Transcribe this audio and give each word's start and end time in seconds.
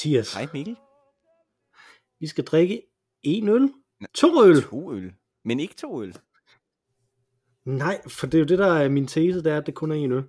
Mathias. 0.00 0.34
Hej 0.34 0.46
Mikkel. 0.52 0.76
Vi 2.20 2.26
skal 2.26 2.44
drikke 2.44 2.82
en 3.22 3.48
øl. 3.48 3.72
To 4.14 4.44
øl. 4.44 4.62
To 4.62 4.92
øl. 4.92 5.12
Men 5.44 5.60
ikke 5.60 5.74
to 5.74 6.02
øl. 6.02 6.16
Nej, 7.64 8.08
for 8.08 8.26
det 8.26 8.34
er 8.34 8.38
jo 8.38 8.44
det, 8.44 8.58
der 8.58 8.72
er 8.72 8.88
min 8.88 9.06
tese, 9.06 9.38
det 9.42 9.52
er, 9.52 9.56
at 9.58 9.66
det 9.66 9.74
kun 9.74 9.90
er 9.90 9.94
en 9.94 10.12
øl. 10.12 10.22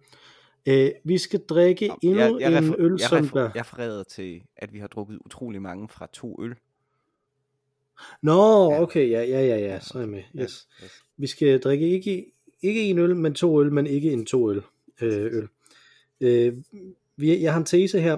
Øh, 0.66 0.92
vi 1.06 1.18
skal 1.18 1.40
drikke 1.50 1.88
Nå, 1.88 1.98
endnu 2.04 2.20
jeg, 2.40 2.52
jeg, 2.52 2.64
en 2.64 2.76
øl, 2.78 2.92
jeg, 3.00 3.10
som 3.10 3.28
der... 3.28 3.42
jeg 3.56 3.62
refererede 3.62 4.04
til, 4.04 4.42
at 4.56 4.74
vi 4.74 4.80
har 4.80 4.88
drukket 4.88 5.20
utrolig 5.26 5.62
mange 5.62 5.90
fra 5.90 6.08
to 6.14 6.44
øl. 6.44 6.56
Nå, 8.22 8.72
Ja. 8.72 8.82
okay, 8.82 9.10
ja, 9.10 9.24
ja, 9.24 9.42
ja, 9.46 9.58
ja, 9.58 9.80
så 9.80 9.94
er 9.98 10.02
jeg 10.02 10.10
med. 10.10 10.24
Ja, 10.36 10.42
Yes. 10.44 10.68
yes. 10.84 11.04
Vi 11.18 11.28
skal 11.28 11.60
drikke 11.60 11.90
ikke, 11.90 12.32
ikke 12.62 12.82
en 12.84 13.00
øl, 13.00 13.16
men 13.16 13.34
to 13.34 13.62
øl, 13.62 13.74
men 13.74 13.88
ikke 13.88 14.12
en 14.12 14.26
to 14.26 14.52
øl. 14.52 14.62
Øh, 15.02 15.26
øl. 15.34 15.48
Øh, 16.22 16.64
vi, 17.18 17.42
jeg 17.42 17.54
har 17.54 17.60
en 17.60 17.66
tese 17.66 18.02
her. 18.02 18.18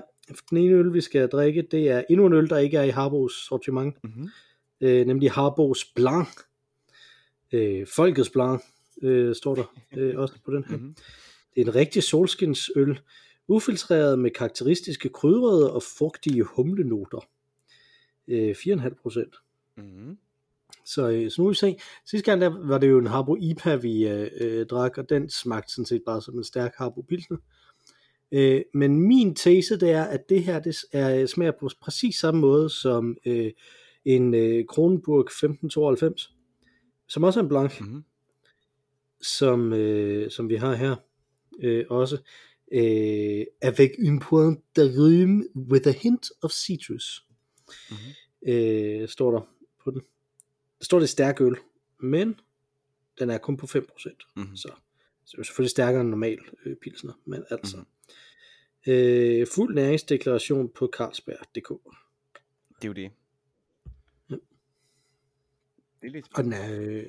Den 0.50 0.58
ene 0.58 0.73
øl, 0.73 0.94
vi 0.94 1.02
skal 1.02 1.28
drikke, 1.28 1.62
det 1.72 1.89
er 1.89 2.03
endnu 2.09 2.26
en 2.26 2.34
øl, 2.34 2.50
der 2.50 2.58
ikke 2.58 2.78
er 2.78 2.84
i 2.84 2.89
Harbos 2.89 3.34
sortiment, 3.34 3.95
Mm-hmm. 4.03 4.30
øh, 4.81 5.08
nemlig 5.08 5.31
Harbos 5.31 5.86
Blanc. 5.86 6.28
Øh, 7.52 7.88
Folkets 7.95 8.30
Blanc, 8.30 8.61
øh, 9.02 9.36
står 9.36 9.56
der 9.56 9.64
øh, 9.98 10.20
også 10.20 10.34
på 10.45 10.52
den 10.52 10.64
her. 10.64 10.78
Mm-hmm. 10.78 10.95
Det 11.56 11.61
er 11.61 11.66
en 11.66 11.76
rigtig 11.76 12.04
solskinsøl, 12.04 13.00
ufiltreret 13.48 14.20
med 14.20 14.31
karakteristiske 14.31 15.09
krydrede 15.09 15.73
og 15.73 15.84
fugtige 15.84 16.44
humlenoter. 16.44 17.28
Øh, 18.28 18.56
4,5 18.58 19.02
procent. 19.02 19.36
Mm-hmm. 19.78 20.17
Så, 20.86 21.09
øh, 21.09 21.31
så 21.31 21.42
nu 21.42 21.48
vil 21.48 21.52
vi 21.52 21.56
se. 21.56 21.78
Sidste 22.06 22.31
gang 22.31 22.42
der 22.42 22.67
var 22.67 22.78
det 22.78 22.89
jo 22.89 23.00
en 23.00 23.08
Harbo 23.08 23.36
IPA, 23.36 23.76
vi 23.76 24.08
øh, 24.08 24.30
øh, 24.42 24.66
drak, 24.66 24.98
og 24.98 25.09
den 25.09 25.30
smagte 25.30 25.73
sådan 25.73 25.86
set 25.86 26.02
bare 26.06 26.22
som 26.22 26.38
en 26.38 26.44
stærk 26.44 26.76
Harbo 26.78 27.02
Pilsner. 27.02 27.38
Øh, 27.38 27.62
men 28.73 29.00
min 29.00 29.36
tese 29.36 29.80
det 29.80 29.92
er, 29.92 30.03
at 30.03 30.30
det 30.30 30.44
her 30.44 30.59
det 30.59 30.76
er, 30.92 31.26
smager 31.26 31.52
på 31.59 31.70
præcis 31.81 32.16
samme 32.16 32.42
måde 32.42 32.70
som 32.70 33.17
øh, 33.26 33.52
en 34.06 34.34
øh, 34.34 34.66
Kronenburg 34.66 35.20
1592, 35.20 36.34
som 37.08 37.23
også 37.23 37.39
er 37.39 37.44
en 37.44 37.50
blanc, 37.50 37.80
Mm-hmm. 37.81 38.04
som, 39.22 39.73
øh, 39.73 40.31
som 40.31 40.50
vi 40.50 40.56
har 40.56 40.76
her 40.76 40.95
øh, 41.64 41.86
også. 41.89 42.17
Øh, 42.72 43.45
avec 43.61 43.92
une 44.00 44.20
pointe 44.20 44.61
de 44.76 44.94
rhume 44.98 45.44
with 45.56 45.88
a 45.88 45.92
hint 45.92 46.31
of 46.42 46.52
citrus, 46.52 47.26
Mm-hmm. 47.89 48.54
øh, 48.54 49.08
står 49.09 49.31
der 49.31 49.42
på 49.84 49.92
den. 49.92 50.02
Der 50.80 50.86
står 50.86 51.00
det 51.00 51.09
stærk 51.09 51.42
øl, 51.42 51.56
men 52.00 52.39
den 53.20 53.30
er 53.30 53.38
kun 53.38 53.58
på 53.58 53.66
5%. 53.66 54.34
Mm-hmm. 54.36 54.56
Så, 54.56 54.67
så 55.26 55.31
det 55.31 55.39
er 55.39 55.44
selvfølgelig 55.44 55.72
stærkere 55.72 56.02
end 56.02 56.09
normal 56.09 56.39
øh, 56.66 56.76
pilsner, 56.76 57.14
men 57.26 57.44
altså. 57.50 57.78
Mhm. 57.78 57.86
Øh, 58.88 59.48
fuld 59.56 59.76
næringsdeklaration 59.76 60.70
på 60.70 60.89
Carlsberg.dk. 60.98 61.70
Det 62.81 62.84
er 62.84 62.88
jo 62.88 62.94
det. 62.94 63.12
Ja. 64.30 64.36
Det 66.02 66.08
er 66.08 66.11
lidt 66.11 66.27
Og 66.36 66.44
den 66.44 66.54
er, 66.54 66.73
øh, 66.80 67.05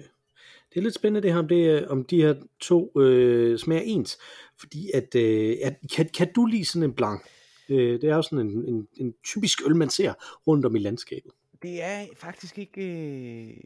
det 0.71 0.77
er 0.77 0.81
lidt 0.81 0.95
spændende 0.95 1.27
det 1.27 1.33
her, 1.33 1.39
om, 1.41 1.49
det, 1.49 1.67
er- 1.71 1.89
om 1.89 2.05
de 2.05 2.23
her 2.23 2.35
to 2.61 3.01
øh, 3.01 3.59
smager 3.59 3.83
ens. 3.83 4.19
Fordi 4.59 4.91
at, 4.95 5.15
øh, 5.15 5.57
at 5.62 5.77
kan, 5.97 6.09
kan 6.09 6.33
du 6.33 6.47
lide 6.47 6.65
sådan 6.65 6.83
en 6.91 6.95
blanc? 6.95 7.21
Øh, 7.69 8.01
det 8.01 8.05
er 8.11 8.17
jo 8.17 8.23
sådan 8.23 8.39
en, 8.47 8.65
en, 8.69 8.89
en 8.97 9.15
typisk 9.25 9.59
øl, 9.67 9.77
man 9.77 9.91
ser 9.91 10.15
rundt 10.47 10.67
om 10.67 10.77
i 10.77 10.79
landskabet. 10.79 11.33
Det 11.62 11.83
er 11.83 12.06
faktisk 12.17 12.59
ikke 12.59 12.81
øh, 12.83 13.56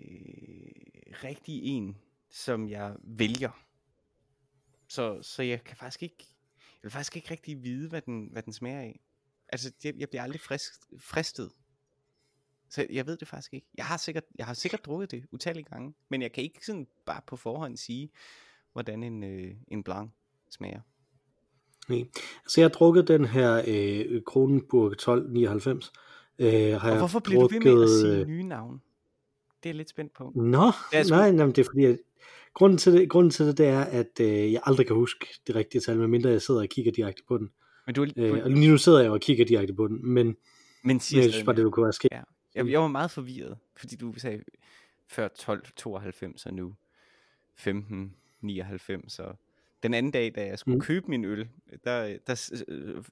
rigtig 1.25 1.61
en, 1.65 1.97
som 2.31 2.69
jeg 2.69 2.95
vælger. 3.05 3.65
Så, 4.89 5.19
så 5.23 5.43
jeg 5.43 5.65
kan 5.65 5.77
faktisk 5.77 6.03
ikke, 6.03 6.25
jeg 6.83 6.85
vil 6.85 6.91
faktisk 6.91 7.17
ikke 7.17 7.31
rigtig 7.31 7.63
vide, 7.63 7.89
hvad 7.89 8.03
den, 8.03 8.29
hvad 8.33 8.43
den 8.43 8.53
smager 8.53 8.81
af. 8.81 9.01
Altså, 9.49 9.73
jeg, 9.85 9.95
jeg 9.99 10.09
bliver 10.09 10.23
aldrig 10.23 10.41
frisk, 10.41 10.73
fristet. 10.99 11.51
Så 12.71 12.87
jeg 12.91 13.07
ved 13.07 13.17
det 13.17 13.29
faktisk 13.29 13.55
ikke. 13.55 13.67
Jeg 13.77 13.85
har 13.85 13.97
sikkert, 13.97 14.25
jeg 14.39 14.47
har 14.47 14.55
sikkert 14.55 14.85
drukket 14.85 15.11
det 15.11 15.25
utallige 15.31 15.65
gange, 15.65 15.95
men 16.09 16.23
jeg 16.23 16.33
kan 16.33 16.45
ikke 16.45 16.67
sådan 16.67 16.87
bare 17.07 17.21
på 17.27 17.37
forhånd 17.37 17.77
sige, 17.77 18.11
hvordan 18.73 19.03
en, 19.03 19.25
øh, 19.25 19.55
en 19.69 19.85
blanc 19.85 20.11
smager. 20.51 20.81
Nej. 21.89 22.05
Så 22.49 22.61
jeg 22.61 22.65
har 22.65 22.75
drukket 22.75 23.09
den 23.09 23.25
her 23.25 23.63
øh, 23.67 24.23
Kronenburg 24.23 24.93
1299. 24.93 25.93
Øh, 26.39 26.81
har 26.81 26.91
Og 26.91 26.99
hvorfor 26.99 27.21
bliver 27.21 27.41
du 27.41 27.49
ved 27.49 27.61
med 27.61 27.83
at 27.83 27.91
sige 27.91 28.21
øh, 28.21 28.27
nye 28.27 28.43
navne? 28.43 28.79
Det 29.63 29.69
er 29.69 29.71
jeg 29.71 29.75
lidt 29.75 29.89
spændt 29.89 30.13
på. 30.13 30.33
Nå, 30.35 30.73
nej, 30.93 31.31
nej, 31.31 31.47
det 31.47 31.59
er 31.59 31.65
fordi, 31.65 31.97
grunden 32.55 32.79
til 32.79 32.93
det, 32.93 33.11
grunden 33.11 33.31
til 33.31 33.47
det, 33.47 33.59
det 33.59 33.67
er, 33.67 33.81
at 33.85 34.21
øh, 34.21 34.53
jeg 34.53 34.61
aldrig 34.65 34.87
kan 34.87 34.97
huske 34.97 35.27
det 35.47 35.55
rigtige 35.55 35.81
tal, 35.81 35.99
medmindre 35.99 36.31
jeg 36.31 36.43
sidder 36.43 36.61
og 36.61 36.69
kigger 36.69 36.93
direkte 36.93 37.23
på 37.29 37.39
den. 37.39 37.51
Men 37.87 37.95
du, 37.95 38.03
Øh, 38.17 38.31
du 38.39 38.43
og 38.43 38.51
lige 38.51 38.71
nu 38.71 38.79
sidder 38.79 39.01
jeg 39.01 39.11
og 39.11 39.21
kigger 39.21 39.45
direkte 39.45 39.75
på 39.75 39.89
den, 39.89 40.07
men, 40.13 40.37
men 40.85 41.01
siger 41.01 41.23
jeg 41.23 41.33
synes 41.33 41.45
bare, 41.45 41.57
det 41.57 41.73
kunne 41.73 41.85
være 41.85 41.93
sket. 41.93 42.09
Ja. 42.13 42.23
Jeg, 42.55 42.69
jeg 42.71 42.81
var 42.81 42.89
meget 42.89 43.11
forvirret, 43.11 43.59
fordi 43.77 43.97
du 43.97 44.15
sagde 44.17 44.43
før 45.09 45.27
1292 45.27 46.47
og 46.47 46.55
nu 46.55 46.75
1599 47.57 49.19
og 49.19 49.39
den 49.83 49.95
anden 49.95 50.13
dag, 50.13 50.33
da 50.35 50.47
jeg 50.47 50.59
skulle 50.59 50.75
Mm. 50.75 50.81
købe 50.81 51.07
min 51.09 51.25
øl, 51.25 51.49
der, 51.85 52.19
der 52.27 52.35
s- 52.35 52.65
øh, 52.69 53.05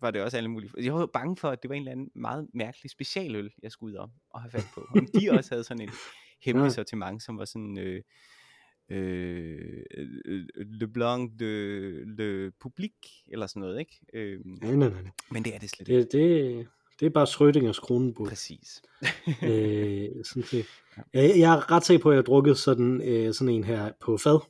var 0.00 0.10
det 0.10 0.22
også 0.22 0.36
alle 0.36 0.48
mulige. 0.50 0.70
Jeg 0.78 0.94
var 0.94 1.06
bange 1.06 1.36
for, 1.36 1.48
at 1.50 1.62
det 1.62 1.68
var 1.68 1.74
en 1.74 1.82
eller 1.82 1.92
anden 1.92 2.10
meget 2.14 2.48
mærkelig 2.54 2.90
specialøl, 2.90 3.50
jeg 3.62 3.70
skulle 3.72 3.92
ud 3.92 3.98
om 3.98 4.10
og 4.30 4.40
have 4.42 4.50
fat 4.50 4.64
på. 4.74 4.86
Om 4.96 5.06
de 5.20 5.30
også 5.38 5.50
havde 5.50 5.64
sådan 5.64 5.80
en 5.82 5.90
hemmelig 6.44 6.68
Ja. 6.68 6.74
sortiment, 6.74 7.22
som 7.22 7.38
var 7.38 7.44
sådan 7.44 7.78
øh, 7.78 8.02
øh, 8.90 9.82
øh, 10.26 10.44
Le 10.58 10.88
Blanc 10.88 11.30
de 11.38 11.44
Le 12.16 12.52
Public, 12.60 12.92
eller 13.28 13.46
sådan 13.46 13.60
noget, 13.60 13.78
ikke? 13.80 14.00
Øh, 14.14 14.40
Nej, 14.44 14.74
nej, 14.74 14.88
nej. 14.88 15.02
men 15.30 15.44
det 15.44 15.54
er 15.54 15.58
det 15.58 15.70
slet 15.70 15.88
ikke. 15.88 16.00
Det, 16.00 16.12
det, 16.12 16.66
det 17.00 17.06
er 17.06 17.10
bare 17.10 17.26
Schrödingers 17.26 17.80
Kronenburg. 17.80 18.28
Præcis. 18.28 18.82
øh, 19.42 20.08
sådan 20.30 20.42
set. 20.42 20.66
Jeg, 21.14 21.38
jeg 21.38 21.54
er 21.54 21.72
ret 21.72 21.84
sikker 21.86 22.02
på, 22.02 22.10
at 22.10 22.14
jeg 22.14 22.18
har 22.18 22.22
drukket 22.24 22.58
sådan, 22.58 23.02
øh, 23.02 23.34
sådan 23.34 23.54
en 23.54 23.64
her 23.64 23.92
på 24.00 24.16
fad. 24.16 24.40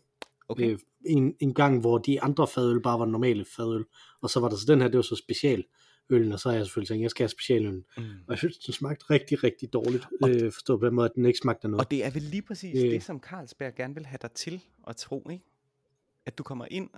Okay. 0.49 0.71
Øh, 0.73 0.79
en, 1.07 1.35
en 1.41 1.55
gang, 1.55 1.81
hvor 1.81 1.99
de 1.99 2.23
andre 2.23 2.47
fadøl 2.49 2.83
bare 2.83 2.99
var 2.99 3.07
normale 3.07 3.45
fadøl. 3.57 3.85
Og 4.23 4.31
så 4.31 4.41
var 4.41 4.49
der 4.49 4.57
så 4.57 4.65
den 4.69 4.81
her, 4.81 4.89
det 4.89 4.97
var 4.97 5.03
så 5.03 5.17
special 5.17 5.65
øllen, 6.11 6.33
og 6.33 6.41
så 6.41 6.49
har 6.49 6.56
jeg 6.56 6.67
selvfølgelig 6.67 6.89
tænkt, 6.89 7.03
jeg 7.03 7.11
skal 7.11 7.22
have 7.22 7.28
specialøllen. 7.28 7.84
Mm. 7.97 8.03
Og 8.03 8.31
jeg 8.31 8.39
synes, 8.39 8.59
den 8.59 8.75
smagte 8.75 9.05
rigtig, 9.11 9.44
rigtig 9.44 9.72
dårligt. 9.72 10.06
Og- 10.22 10.31
Øh, 10.31 10.53
forstået 10.53 10.81
på 10.81 10.87
den 10.87 10.94
måde, 10.94 11.05
at 11.05 11.15
den 11.15 11.27
ikke 11.27 11.39
smagte 11.39 11.69
noget. 11.69 11.84
Og 11.84 11.91
det 11.91 12.05
er 12.05 12.11
vel 12.11 12.22
lige 12.22 12.43
præcis 12.43 12.84
Øh. 12.84 12.91
det, 12.91 13.03
som 13.03 13.21
Carlsberg 13.21 13.75
gerne 13.75 13.94
vil 13.94 14.06
have 14.06 14.19
dig 14.22 14.31
til 14.33 14.62
at 14.87 14.97
tro, 14.97 15.28
ikke? 15.31 15.44
At 16.27 16.39
du 16.39 16.43
kommer 16.43 16.67
ind 16.71 16.91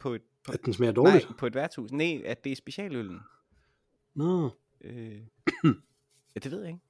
på 0.00 0.14
et, 0.14 0.22
på, 0.44 0.52
At 0.52 0.64
den 0.64 0.72
smager 0.72 0.92
dårligt. 0.92 1.24
nej, 1.24 1.36
på 1.38 1.46
et 1.46 1.54
værtshus. 1.54 1.92
Nej, 1.92 2.22
at 2.24 2.44
det 2.44 2.52
er 2.52 2.56
specialøllen. 2.56 3.18
Nå. 4.14 4.50
Øh, 4.80 5.20
ja, 6.34 6.40
det 6.42 6.50
ved 6.50 6.60
jeg 6.60 6.68
ikke. 6.68 6.80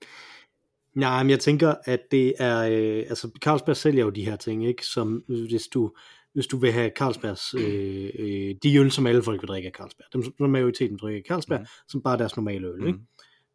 Nej, 0.94 1.22
men 1.22 1.30
jeg 1.30 1.40
tænker, 1.40 1.74
at 1.84 2.00
det 2.10 2.34
er, 2.38 2.58
øh, 2.60 3.04
altså 3.08 3.30
Carlsberg 3.42 3.76
sælger 3.76 4.04
jo 4.04 4.10
de 4.10 4.24
her 4.24 4.36
ting, 4.36 4.66
ikke? 4.66 4.86
Som 4.86 5.24
hvis 5.26 5.66
du, 5.68 5.96
hvis 6.36 6.46
du 6.46 6.56
vil 6.56 6.72
have 6.72 6.90
Carlsbergs, 6.96 7.54
øh, 7.54 8.10
øh, 8.18 8.54
de 8.62 8.76
øl, 8.76 8.90
som 8.90 9.06
alle 9.06 9.22
folk 9.22 9.42
vil 9.42 9.48
drikke 9.48 9.66
af 9.66 9.72
Carlsberg, 9.72 10.06
dem 10.12 10.22
som 10.22 10.50
majoriteten 10.50 10.96
drikker 10.96 11.18
af 11.18 11.28
Carlsberg, 11.28 11.60
mm. 11.60 11.66
som 11.88 12.02
bare 12.02 12.14
er 12.14 12.18
deres 12.18 12.36
normale 12.36 12.68
øl, 12.68 12.86
ikke? 12.86 12.98
Mm. 12.98 13.06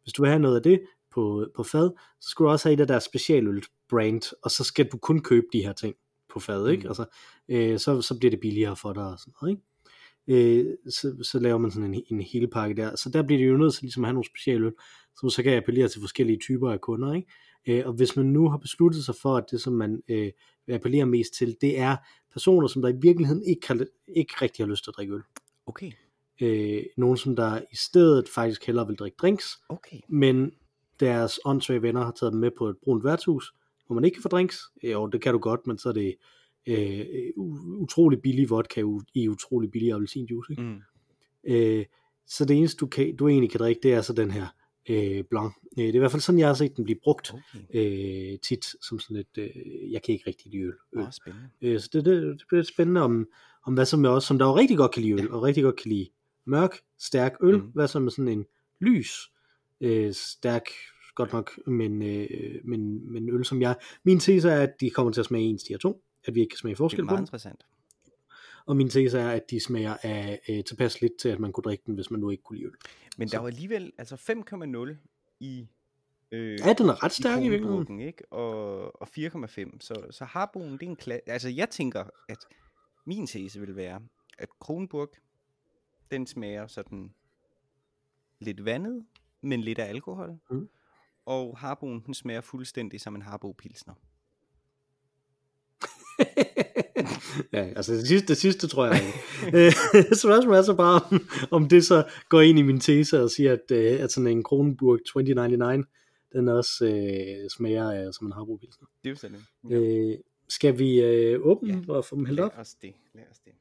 Hvis 0.02 0.12
du 0.12 0.22
vil 0.22 0.28
have 0.28 0.42
noget 0.42 0.56
af 0.56 0.62
det 0.62 0.80
på, 1.14 1.46
på 1.56 1.62
fad, 1.62 1.90
så 2.20 2.30
skal 2.30 2.44
du 2.44 2.50
også 2.50 2.68
have 2.68 2.74
et 2.74 2.80
af 2.80 2.86
deres 2.86 3.04
specialøl 3.04 3.62
brand, 3.88 4.34
og 4.42 4.50
så 4.50 4.64
skal 4.64 4.86
du 4.86 4.96
kun 4.96 5.20
købe 5.20 5.46
de 5.52 5.64
her 5.64 5.72
ting 5.72 5.94
på 6.32 6.40
fad, 6.40 6.68
ikke? 6.68 6.80
Mhm. 6.80 6.88
Altså, 6.88 7.04
øh, 7.48 7.78
så, 7.78 8.02
så 8.02 8.18
bliver 8.18 8.30
det 8.30 8.40
billigere 8.40 8.76
for 8.76 8.92
dig 8.92 9.06
og 9.06 9.18
sådan 9.18 9.32
noget, 9.42 9.52
ikke? 9.52 9.62
Øh, 10.28 10.66
så, 10.88 11.16
så 11.22 11.38
laver 11.38 11.58
man 11.58 11.70
sådan 11.70 11.94
en, 11.94 12.02
en 12.10 12.20
hele 12.20 12.48
pakke 12.48 12.76
der. 12.76 12.96
Så 12.96 13.10
der 13.10 13.22
bliver 13.22 13.38
det 13.38 13.48
jo 13.48 13.56
nødt 13.56 13.74
til 13.74 13.82
ligesom 13.82 14.04
at 14.04 14.08
have 14.08 14.14
nogle 14.14 14.28
specialøl, 14.28 14.72
som 15.20 15.30
så 15.30 15.42
kan 15.42 15.56
appellere 15.56 15.88
til 15.88 16.00
forskellige 16.00 16.38
typer 16.38 16.70
af 16.70 16.80
kunder, 16.80 17.14
ikke? 17.14 17.28
Øh, 17.68 17.86
og 17.86 17.92
hvis 17.92 18.16
man 18.16 18.26
nu 18.26 18.48
har 18.48 18.58
besluttet 18.58 19.04
sig 19.04 19.14
for, 19.22 19.36
at 19.36 19.44
det 19.50 19.60
som 19.60 19.72
man 19.72 20.02
øh, 20.08 20.30
vil 20.66 20.74
appellere 20.74 21.06
mest 21.06 21.34
til, 21.34 21.56
det 21.60 21.78
er 21.78 21.96
personer, 22.32 22.66
som 22.66 22.82
der 22.82 22.88
i 22.88 22.96
virkeligheden 23.00 23.42
ikke, 23.42 23.66
har, 23.66 23.86
ikke 24.08 24.34
rigtig 24.42 24.64
har 24.64 24.70
lyst 24.70 24.84
til 24.84 24.90
at 24.90 24.96
drikke 24.96 25.14
øl. 25.14 25.22
Okay, 25.66 25.92
Øh, 26.42 26.82
nogen, 26.96 27.16
som 27.16 27.36
der 27.36 27.60
i 27.72 27.76
stedet 27.76 28.28
faktisk 28.28 28.66
hellere 28.66 28.86
vil 28.86 28.96
drikke 28.96 29.16
drinks, 29.16 29.58
okay. 29.68 29.96
men 30.08 30.52
deres 31.00 31.40
åndssvage 31.44 31.82
venner 31.82 32.04
har 32.04 32.10
taget 32.10 32.32
dem 32.32 32.40
med 32.40 32.50
på 32.58 32.68
et 32.68 32.76
brunt 32.84 33.04
værtshus, 33.04 33.54
hvor 33.86 33.94
man 33.94 34.04
ikke 34.04 34.14
kan 34.14 34.22
få 34.22 34.28
drinks. 34.28 34.60
Jo, 34.82 35.06
det 35.06 35.22
kan 35.22 35.32
du 35.32 35.38
godt, 35.38 35.66
men 35.66 35.78
så 35.78 35.88
er 35.88 35.92
det 35.92 36.14
øh, 36.66 37.06
utrolig 37.80 38.22
billig 38.22 38.50
vodka 38.50 38.84
i 39.14 39.28
utrolig 39.28 39.70
billig 39.70 39.92
appelsinjuice. 39.92 40.52
Ikke? 40.52 40.62
Mm. 40.62 40.80
Øh, 41.44 41.84
så 42.26 42.44
det 42.44 42.56
eneste, 42.56 42.76
du, 42.76 42.86
kan, 42.86 43.16
du 43.16 43.28
egentlig 43.28 43.50
kan 43.50 43.60
drikke, 43.60 43.80
det 43.82 43.94
er 43.94 44.00
så 44.00 44.12
den 44.12 44.30
her 44.30 44.46
øh, 44.88 45.24
blanc. 45.30 45.52
Øh, 45.78 45.84
det 45.84 45.88
er 45.90 45.94
i 45.94 45.98
hvert 45.98 46.10
fald 46.10 46.22
sådan, 46.22 46.38
jeg 46.38 46.46
har 46.48 46.54
set 46.54 46.76
den 46.76 46.84
blive 46.84 46.98
brugt 47.02 47.32
Okay, 47.34 48.32
øh, 48.32 48.38
tit, 48.38 48.64
som 48.82 48.98
sådan 48.98 49.16
lidt, 49.16 49.38
øh, 49.38 49.92
jeg 49.92 50.02
kan 50.02 50.12
ikke 50.12 50.24
rigtig 50.26 50.52
lide 50.52 50.62
øl. 50.62 50.72
øl. 50.92 51.02
Åh, 51.02 51.10
spændende. 51.12 51.48
Øh, 51.62 51.80
så 51.80 51.90
det, 51.92 52.04
det, 52.04 52.22
det 52.22 52.42
bliver 52.48 52.62
spændende 52.62 53.00
om, 53.02 53.28
om 53.66 53.74
hvad 53.74 53.84
som 53.86 54.04
er 54.04 54.08
også, 54.08 54.28
som 54.28 54.38
der 54.38 54.46
jo 54.46 54.56
rigtig 54.56 54.76
godt 54.76 54.90
kan 54.92 55.02
lide 55.02 55.12
øl, 55.12 55.30
og 55.30 55.42
rigtig 55.42 55.62
godt 55.64 55.76
kan 55.76 55.90
lide 55.92 56.08
mørk, 56.44 56.76
stærk 56.98 57.32
øl, 57.42 57.58
Mhm. 57.58 57.66
hvad 57.74 57.88
som 57.88 58.06
er 58.06 58.10
sådan 58.10 58.28
en 58.28 58.44
lys, 58.80 59.12
øh, 59.80 60.12
stærk, 60.14 60.66
godt 61.14 61.32
nok, 61.32 61.50
men, 61.66 62.02
øh, 62.02 62.28
men, 62.64 63.12
men 63.12 63.28
øl 63.30 63.44
som 63.44 63.60
jeg. 63.62 63.76
Min 64.04 64.20
tese 64.20 64.50
er, 64.50 64.60
at 64.62 64.70
de 64.80 64.90
kommer 64.90 65.12
til 65.12 65.20
at 65.20 65.26
smage 65.26 65.44
ens, 65.44 65.62
de 65.62 65.72
her 65.72 65.78
to, 65.78 66.02
at 66.24 66.34
vi 66.34 66.40
ikke 66.40 66.50
kan 66.50 66.58
smage 66.58 66.70
Det 66.72 66.76
er 66.76 66.78
forskel 66.84 67.00
på 67.00 67.04
meget 67.04 67.16
dem. 67.18 67.22
interessant. 67.22 67.60
Og 68.66 68.76
min 68.76 68.88
tese 68.90 69.18
er, 69.18 69.30
at 69.30 69.50
de 69.50 69.60
smager 69.60 69.96
af 70.02 70.40
øh, 70.48 70.64
tilpas 70.64 71.00
lidt 71.00 71.16
til, 71.18 71.28
at 71.28 71.40
man 71.40 71.52
kunne 71.52 71.62
drikke 71.62 71.82
den, 71.86 71.94
hvis 71.94 72.10
man 72.10 72.20
nu 72.20 72.30
ikke 72.30 72.42
kunne 72.42 72.56
lide 72.58 72.66
øl. 72.66 72.74
Men 73.18 73.28
Så- 73.28 73.32
der 73.36 73.40
var 73.40 73.48
alligevel 73.48 73.92
altså 73.98 74.16
5,0 74.16 74.96
i 75.40 75.68
øh, 76.32 76.58
Ja, 76.60 76.72
den 76.72 76.88
er 76.88 77.04
ret 77.04 77.12
stærk 77.12 77.38
i 77.38 77.42
virkeligheden. 77.48 77.86
Kronenburgen, 77.86 78.00
ikke? 78.00 78.32
Og, 78.32 79.02
og 79.02 79.08
4,5. 79.18 79.76
Så, 79.80 80.06
så 80.10 80.24
Harboen, 80.24 80.72
det 80.72 80.82
er 80.82 80.86
en 80.86 80.96
klasse. 80.96 81.30
Altså, 81.30 81.48
jeg 81.48 81.70
tænker, 81.70 82.04
at 82.28 82.38
min 83.04 83.26
tese 83.26 83.60
vil 83.60 83.76
være, 83.76 84.00
at 84.38 84.48
Kronenburg, 84.60 85.08
den 86.10 86.26
smager 86.26 86.66
sådan 86.66 87.14
lidt 88.38 88.64
vandet, 88.64 89.06
men 89.40 89.60
lidt 89.60 89.78
af 89.78 89.88
alkohol. 89.88 90.38
Mm. 90.50 90.68
Og 91.26 91.58
Harboen, 91.58 92.00
den 92.06 92.14
smager 92.14 92.40
fuldstændig 92.40 93.00
som 93.00 93.14
en 93.14 93.22
Harbo 93.22 93.52
Pilsner. 93.52 93.94
ja, 97.52 97.72
altså 97.76 97.92
det 97.94 98.08
sidste, 98.08 98.26
det 98.28 98.36
sidste 98.36 98.66
tror 98.68 98.86
jeg 98.86 99.02
ikke. 99.46 99.58
Øh, 99.66 99.72
Spørgsmålet 100.24 100.58
er 100.58 100.62
så 100.62 100.74
bare, 100.74 101.00
om, 101.10 101.28
om 101.50 101.68
det 101.68 101.86
så 101.86 102.04
går 102.28 102.40
ind 102.40 102.58
i 102.58 102.62
min 102.62 102.80
tese 102.80 103.22
og 103.22 103.30
siger, 103.30 103.52
at, 103.52 103.70
øh, 103.70 104.00
at 104.00 104.12
sådan 104.12 104.26
en 104.26 104.42
Kronenburg 104.42 104.98
2099, 104.98 105.86
den 106.32 106.48
også 106.48 106.84
øh, 106.86 107.50
smager 107.50 107.90
af, 107.90 108.14
som 108.14 108.26
en 108.26 108.32
Harbo 108.32 108.56
Pilsner. 108.56 108.88
Det 109.04 109.24
er 109.24 109.28
jo 109.32 109.36
en. 109.70 109.72
Øh, 110.12 110.18
skal 110.48 110.78
vi 110.78 111.00
øh, 111.00 111.40
åbne 111.46 111.84
Ja. 111.88 111.92
og 111.92 112.04
få 112.04 112.16
dem 112.16 112.24
hældt 112.26 112.36
Lad 112.36 112.44
op? 112.46 112.52
os 112.56 112.74
det. 112.74 112.94
Lad 113.14 113.24
os 113.30 113.38
det. 113.38 113.52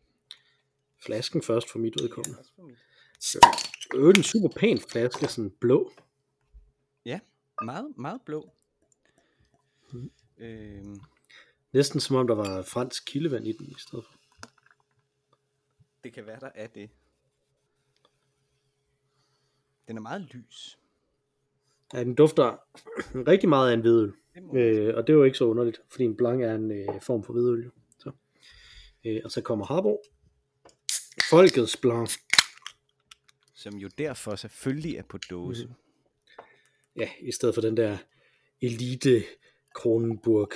Flasken 1.05 1.41
først 1.41 1.69
for 1.71 1.79
mit 1.79 1.93
Ja, 1.99 2.03
udkommende. 2.03 2.37
for 2.55 2.63
mit. 2.63 2.77
Øh, 3.95 4.09
en 4.17 4.23
super 4.23 4.49
pæn 4.55 4.79
flaske, 4.91 5.27
sådan 5.27 5.51
blå. 5.59 5.91
Ja, 7.05 7.19
meget, 7.63 7.85
meget 7.97 8.21
blå. 8.25 8.49
Mm. 9.93 10.11
Øhm, 10.39 10.99
Næsten 11.73 11.99
som 11.99 12.15
om 12.15 12.27
der 12.27 12.35
var 12.35 12.61
fransk 12.61 13.03
kildevand 13.05 13.47
i 13.47 13.51
den 13.51 13.67
i 13.67 13.75
stedet 13.77 14.05
for. 14.05 14.13
det 16.03 16.13
kan 16.13 16.25
være, 16.25 16.39
der 16.39 16.49
er 16.55 16.67
det. 16.67 16.89
Den 19.87 19.97
er 19.97 20.01
meget 20.01 20.21
lys. 20.21 20.79
Ja, 21.93 22.03
den 22.03 22.15
dufter 22.15 22.57
rigtig 23.31 23.49
meget 23.49 23.69
af 23.69 23.73
en 23.73 23.81
hvidøl. 23.81 24.13
Øh, 24.35 24.95
og 24.95 25.07
det 25.07 25.13
er 25.13 25.17
jo 25.17 25.23
ikke 25.23 25.37
så 25.37 25.45
underligt, 25.45 25.81
fordi 25.89 26.03
en 26.03 26.17
blanc 26.17 26.41
er 26.41 26.55
en 26.55 26.71
øh, 26.71 27.01
form 27.01 27.23
for 27.23 27.33
hvidøl. 27.33 27.71
Så. 27.99 28.11
Øh, 29.05 29.21
og 29.23 29.31
så 29.31 29.41
kommer 29.41 29.65
Harbo. 29.65 30.01
Folkets 31.29 31.77
blanc. 31.77 32.11
Som 33.53 33.75
jo 33.75 33.89
derfor 33.97 34.35
selvfølgelig 34.35 34.95
er 34.95 35.03
på 35.09 35.17
dåse. 35.17 35.65
Mhm. 35.65 35.73
Ja, 36.95 37.09
i 37.21 37.31
stedet 37.31 37.55
for 37.55 37.61
den 37.61 37.77
der 37.77 37.97
elite 38.61 39.23
Kronenburg 39.75 40.51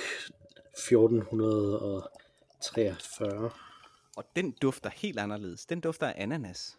1443. 0.76 3.50
Og 4.16 4.24
den 4.36 4.50
dufter 4.62 4.90
helt 4.90 5.18
anderledes. 5.18 5.66
Den 5.66 5.80
dufter 5.80 6.06
af 6.06 6.22
ananas. 6.22 6.78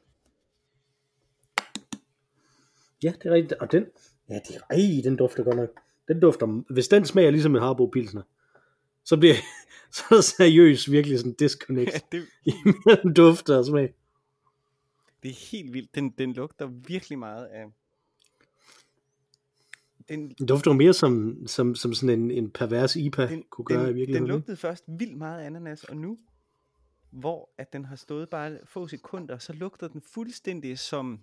Ja, 3.03 3.13
det 3.23 3.25
er 3.25 3.31
rigtigt. 3.33 3.53
Og 3.53 3.71
den, 3.71 3.85
ja, 4.29 4.39
det 4.47 4.55
er, 4.55 4.59
ej, 4.69 5.01
den 5.03 5.15
dufter 5.15 5.43
godt 5.43 5.55
nok. 5.55 5.69
Den 6.07 6.19
dufter, 6.19 6.73
hvis 6.73 6.87
den 6.87 7.05
smager 7.05 7.31
ligesom 7.31 7.55
en 7.55 7.61
Harbo 7.61 7.85
Pilsner, 7.85 8.21
så 9.03 9.17
bliver 9.17 9.35
så 9.91 10.03
er 10.11 10.15
der 10.15 10.21
seriøst 10.21 10.91
virkelig 10.91 11.19
sådan 11.19 11.33
disconnect 11.33 11.91
Ja, 11.93 11.99
det, 12.11 12.25
imellem 12.45 13.13
dufter 13.13 13.57
og 13.57 13.65
smag. 13.65 13.93
det 15.23 15.31
er 15.31 15.49
helt 15.51 15.73
vildt. 15.73 15.95
Den, 15.95 16.09
den 16.09 16.33
lugter 16.33 16.65
virkelig 16.65 17.19
meget 17.19 17.45
af... 17.45 17.65
Den, 20.09 20.29
Den 20.29 20.47
dufter 20.47 20.71
jo 20.71 20.75
mere 20.77 20.93
som, 20.93 21.37
som, 21.47 21.75
som 21.75 21.93
sådan 21.93 22.19
en, 22.19 22.31
en 22.31 22.49
pervers 22.51 22.95
IPA 22.95 23.27
den, 23.27 23.43
kunne 23.49 23.65
gøre 23.65 23.77
i 23.77 23.79
den, 23.79 23.87
den 23.87 23.95
virkeligheden. 23.95 24.25
ikke? 24.25 24.33
lugtede 24.35 24.57
først 24.57 24.83
vildt 24.87 25.17
meget 25.17 25.41
ananas, 25.45 25.83
og 25.83 25.97
nu, 25.97 26.17
hvor 27.11 27.49
at 27.57 27.73
den 27.73 27.85
har 27.85 27.95
stået 27.95 28.29
bare 28.29 28.57
få 28.65 28.87
sekunder, 28.87 29.37
så 29.37 29.53
lugter 29.53 29.87
den 29.87 30.01
fuldstændig 30.13 30.79
som 30.79 31.19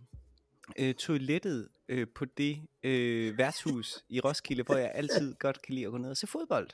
øh, 0.78 0.94
toilettet 0.94 1.69
øh, 1.88 2.06
på 2.14 2.25
det 2.25 2.58
øh, 2.82 3.38
værtshus 3.38 4.04
i 4.08 4.20
Roskilde, 4.20 4.62
hvor 4.62 4.76
jeg 4.76 4.90
altid 4.94 5.34
godt 5.44 5.62
kan 5.62 5.75
lide 5.75 5.86
at 5.86 5.92
gå 5.92 5.98
ned 5.98 6.10
og 6.10 6.16
se 6.16 6.26
fodbold. 6.26 6.69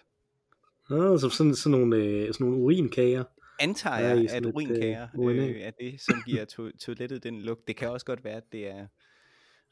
Ja, 0.90 1.18
som 1.18 1.30
sådan, 1.30 1.54
sådan, 1.54 1.78
nogle, 1.78 1.96
øh, 1.96 2.32
sådan 2.34 2.46
nogle 2.46 2.62
urinkager. 2.62 3.24
Antager 3.60 3.98
jeg, 3.98 4.18
i 4.22 4.26
at 4.30 4.46
urinkager 4.46 5.02
øh, 5.14 5.20
urinal. 5.20 5.50
øh, 5.50 5.60
er 5.60 5.70
det, 5.70 6.00
som 6.00 6.14
giver 6.26 6.44
to- 6.44 6.76
toilettet 6.80 7.22
den 7.22 7.42
lugt. 7.42 7.68
Det 7.68 7.76
kan 7.76 7.90
også 7.90 8.06
godt 8.06 8.24
være, 8.24 8.34
at 8.36 8.52
det 8.52 8.68
er 8.70 8.86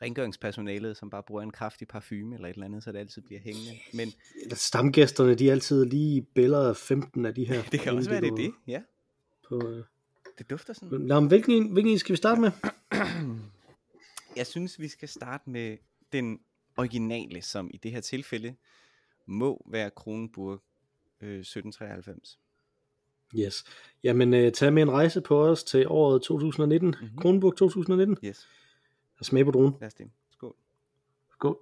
rengøringspersonalet, 0.02 0.96
som 0.96 1.10
bare 1.10 1.22
bruger 1.22 1.42
en 1.42 1.50
kraftig 1.50 1.88
parfume 1.88 2.34
eller 2.34 2.48
et 2.48 2.52
eller 2.54 2.66
andet, 2.66 2.84
så 2.84 2.92
det 2.92 2.98
altid 2.98 3.22
bliver 3.22 3.40
hængende. 3.40 3.70
Men 3.94 4.08
Stamgæsterne, 4.52 5.34
de 5.34 5.48
er 5.48 5.52
altid 5.52 5.84
lige 5.84 6.22
billeder 6.22 6.72
15 6.74 7.26
af 7.26 7.34
de 7.34 7.44
her. 7.44 7.62
det 7.72 7.80
kan 7.80 7.94
også 7.96 8.10
være, 8.10 8.20
det 8.20 8.30
er 8.30 8.36
det. 8.36 8.52
Ja, 8.66 8.82
På, 9.48 9.68
øh. 9.68 9.84
det 10.38 10.50
dufter 10.50 10.72
sådan. 10.72 11.00
Nå, 11.00 11.20
men 11.20 11.28
hvilken, 11.28 11.52
en- 11.52 11.72
hvilken 11.72 11.92
en 11.92 11.98
skal 11.98 12.12
vi 12.12 12.16
starte 12.16 12.40
med? 12.40 12.50
Jeg 14.36 14.46
synes, 14.46 14.80
vi 14.80 14.88
skal 14.88 15.08
starte 15.08 15.50
med 15.50 15.76
den 16.12 16.40
originale, 16.76 17.42
som 17.42 17.70
i 17.74 17.76
det 17.76 17.90
her 17.90 18.00
tilfælde 18.00 18.54
må 19.26 19.66
være 19.70 19.90
Kronenburg 19.90 20.62
øh, 21.20 21.38
1793. 21.40 22.38
Yes. 23.38 23.64
Jamen, 24.04 24.34
øh, 24.34 24.52
tag 24.52 24.72
med 24.72 24.82
en 24.82 24.90
rejse 24.90 25.20
på 25.20 25.44
os 25.46 25.64
til 25.64 25.86
året 25.88 26.22
2019. 26.22 26.88
Mhm. 26.88 26.96
Mm-hmm. 27.00 27.18
Kronenburg 27.18 27.56
2019. 27.56 28.16
Yes, 28.24 28.48
Og 29.18 29.24
smag 29.24 29.44
på 29.44 29.50
druen. 29.50 29.74
lad 29.80 29.86
os 29.86 29.94
det. 29.94 30.10
Skål. 30.30 30.56
Skål. 31.32 31.58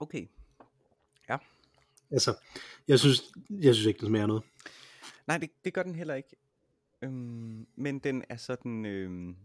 Okay. 0.00 0.26
Altså, 2.14 2.36
jeg 2.88 2.98
synes, 2.98 3.32
jeg 3.50 3.74
synes 3.74 3.86
ikke, 3.86 4.00
den 4.00 4.08
smager 4.08 4.26
noget. 4.26 4.42
Nej, 5.26 5.38
det, 5.38 5.50
det 5.64 5.74
gør 5.74 5.82
den 5.82 5.94
heller 5.94 6.14
ikke. 6.14 6.36
Øhm, 7.02 7.66
men 7.76 7.98
den 7.98 8.24
er 8.28 8.36
sådan 8.36 8.86
øhm, 8.86 9.36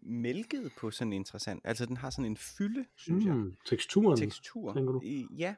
mælket 0.00 0.72
på 0.78 0.90
sådan 0.90 1.12
interessant. 1.12 1.60
Altså 1.64 1.86
den 1.86 1.96
har 1.96 2.10
sådan 2.10 2.24
en 2.24 2.36
fylde, 2.36 2.86
synes 2.94 3.24
mm. 3.24 3.44
jeg. 3.44 3.52
Teksturen. 3.64 4.18
Tekstur. 4.18 4.74
tænker 4.74 4.92
du? 4.92 5.00
Ja. 5.36 5.54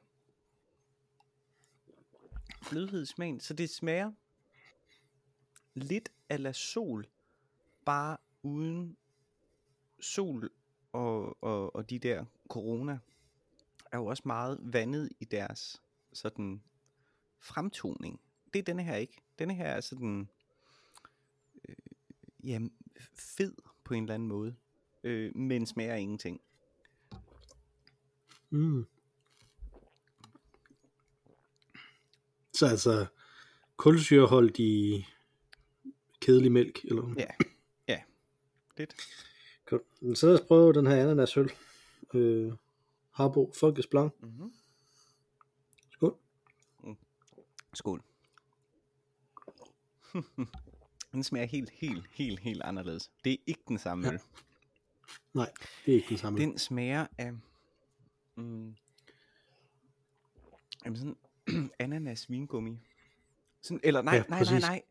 Blødhed 2.70 3.06
smagen. 3.06 3.40
Så 3.40 3.54
det 3.54 3.70
smager 3.70 4.12
lidt 5.78 6.08
ala 6.28 6.52
sol, 6.52 7.06
bare 7.84 8.16
uden 8.42 8.96
sol 10.00 10.50
og, 10.92 11.42
og, 11.42 11.76
og 11.76 11.90
de 11.90 11.98
der 11.98 12.24
corona 12.48 12.98
er 13.92 13.98
jo 13.98 14.06
også 14.06 14.22
meget 14.26 14.58
vandet 14.62 15.10
i 15.20 15.24
deres 15.24 15.82
sådan 16.12 16.62
fremtoning. 17.40 18.20
Det 18.52 18.58
er 18.58 18.62
denne 18.62 18.82
her 18.82 18.96
ikke. 18.96 19.22
Denne 19.38 19.54
her 19.54 19.66
er 19.66 19.80
sådan 19.80 20.28
øh, 21.68 21.76
ja, 22.44 22.60
fed 23.14 23.54
på 23.84 23.94
en 23.94 24.02
eller 24.02 24.14
anden 24.14 24.28
måde, 24.28 24.54
øh, 25.04 25.36
men 25.36 25.66
smager 25.66 25.94
ingenting. 25.94 26.40
Mm. 28.50 28.86
Så 32.52 32.66
altså, 32.66 33.06
kulsyreholdt 33.76 34.58
i 34.58 35.06
kedelig 36.28 36.52
mælk, 36.52 36.84
eller 36.84 37.14
Ja, 37.16 37.26
ja, 37.88 38.02
lidt. 38.76 38.96
Godt. 39.64 40.18
Så 40.18 40.26
lad 40.26 40.34
os 40.34 40.40
prøve 40.48 40.72
den 40.72 40.86
her 40.86 41.02
ananasøl. 41.02 41.50
Øh, 42.14 42.52
Harbo 43.10 43.52
Folkets 43.60 43.86
Blanc. 43.86 44.12
Mm-hmm. 44.20 44.52
Skål. 45.90 46.16
Skål. 47.74 48.02
den 51.12 51.22
smager 51.24 51.46
helt, 51.46 51.70
helt, 51.70 52.06
helt, 52.10 52.40
helt 52.40 52.62
anderledes. 52.62 53.10
Det 53.24 53.32
er 53.32 53.36
ikke 53.46 53.62
den 53.68 53.78
samme 53.78 54.06
Ja. 54.06 54.12
øl. 54.12 54.20
Nej, 55.34 55.52
det 55.86 55.92
er 55.92 55.96
ikke 55.96 56.08
den 56.08 56.18
samme. 56.18 56.38
Den 56.38 56.58
smager 56.58 57.06
af... 57.18 57.32
Mm, 58.36 58.74
jamen 60.84 60.96
sådan 60.96 61.16
ananas 61.78 62.30
vingummi. 62.30 62.78
Sådan, 63.62 63.80
eller 63.84 64.02
nej, 64.02 64.14
Ja, 64.14 64.22
nej, 64.28 64.42
nej, 64.44 64.60
nej. 64.60 64.82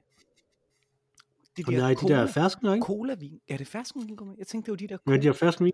Det 1.58 1.68
Og 1.68 1.74
nej, 1.74 1.94
de 1.94 2.08
der 2.08 2.28
fersken, 2.28 2.74
ikke? 2.74 2.86
Cola 2.86 3.14
vin. 3.16 3.40
Er 3.48 3.58
det 3.58 3.68
fersken 3.68 4.08
vingummi? 4.08 4.36
Jeg 4.38 4.48
tænkte, 4.48 4.66
det 4.66 4.72
var 4.72 4.78
de 4.78 4.88
der 4.88 4.94
Ja, 4.94 4.98
cola. 5.06 5.18
de 5.18 5.22
der 5.28 5.34
fersken 5.34 5.66
vin. 5.66 5.74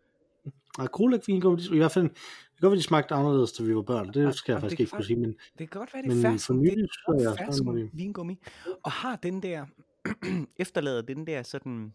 Nej, 0.78 0.88
vin 1.28 1.42
kom, 1.42 1.60
i 1.74 1.78
hvert 1.78 1.92
fald, 1.92 2.04
det 2.04 2.14
kan 2.60 2.62
godt 2.62 2.72
være, 2.72 2.78
de 2.78 2.84
smagte 2.84 3.14
anderledes, 3.14 3.52
da 3.52 3.64
vi 3.64 3.76
var 3.76 3.82
børn. 3.82 4.08
Det 4.14 4.24
Ja, 4.26 4.32
skal 4.32 4.54
jeg 4.54 4.62
faktisk 4.62 4.80
ikke 4.80 4.92
kunne 4.92 5.06
sige, 5.06 5.20
men 5.20 5.30
Det 5.60 5.70
kan 5.70 5.80
godt 5.80 5.94
være, 5.94 6.04
det 6.04 6.10
er 6.12 6.14
Men 6.16 6.22
fersken. 6.22 6.40
for 6.40 6.54
nylig 6.62 6.88
så 6.94 7.16
er 7.20 7.22
jeg 7.30 7.38
fersken 7.46 7.90
vingummi. 7.94 8.40
Og 8.84 8.92
har 8.92 9.16
den 9.16 9.44
der, 9.44 9.66
efterlader 10.64 11.02
den 11.02 11.28
der 11.28 11.44
sådan 11.44 11.94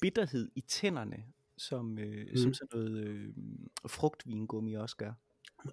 bitterhed 0.00 0.48
i 0.54 0.60
tænderne, 0.60 1.16
som, 1.58 1.98
øh, 1.98 2.26
mm. 2.30 2.36
som 2.36 2.54
sådan 2.54 2.68
noget 2.80 3.04
øh, 3.06 3.28
frugtvingummi 3.86 4.74
også 4.74 4.96
gør. 4.96 5.12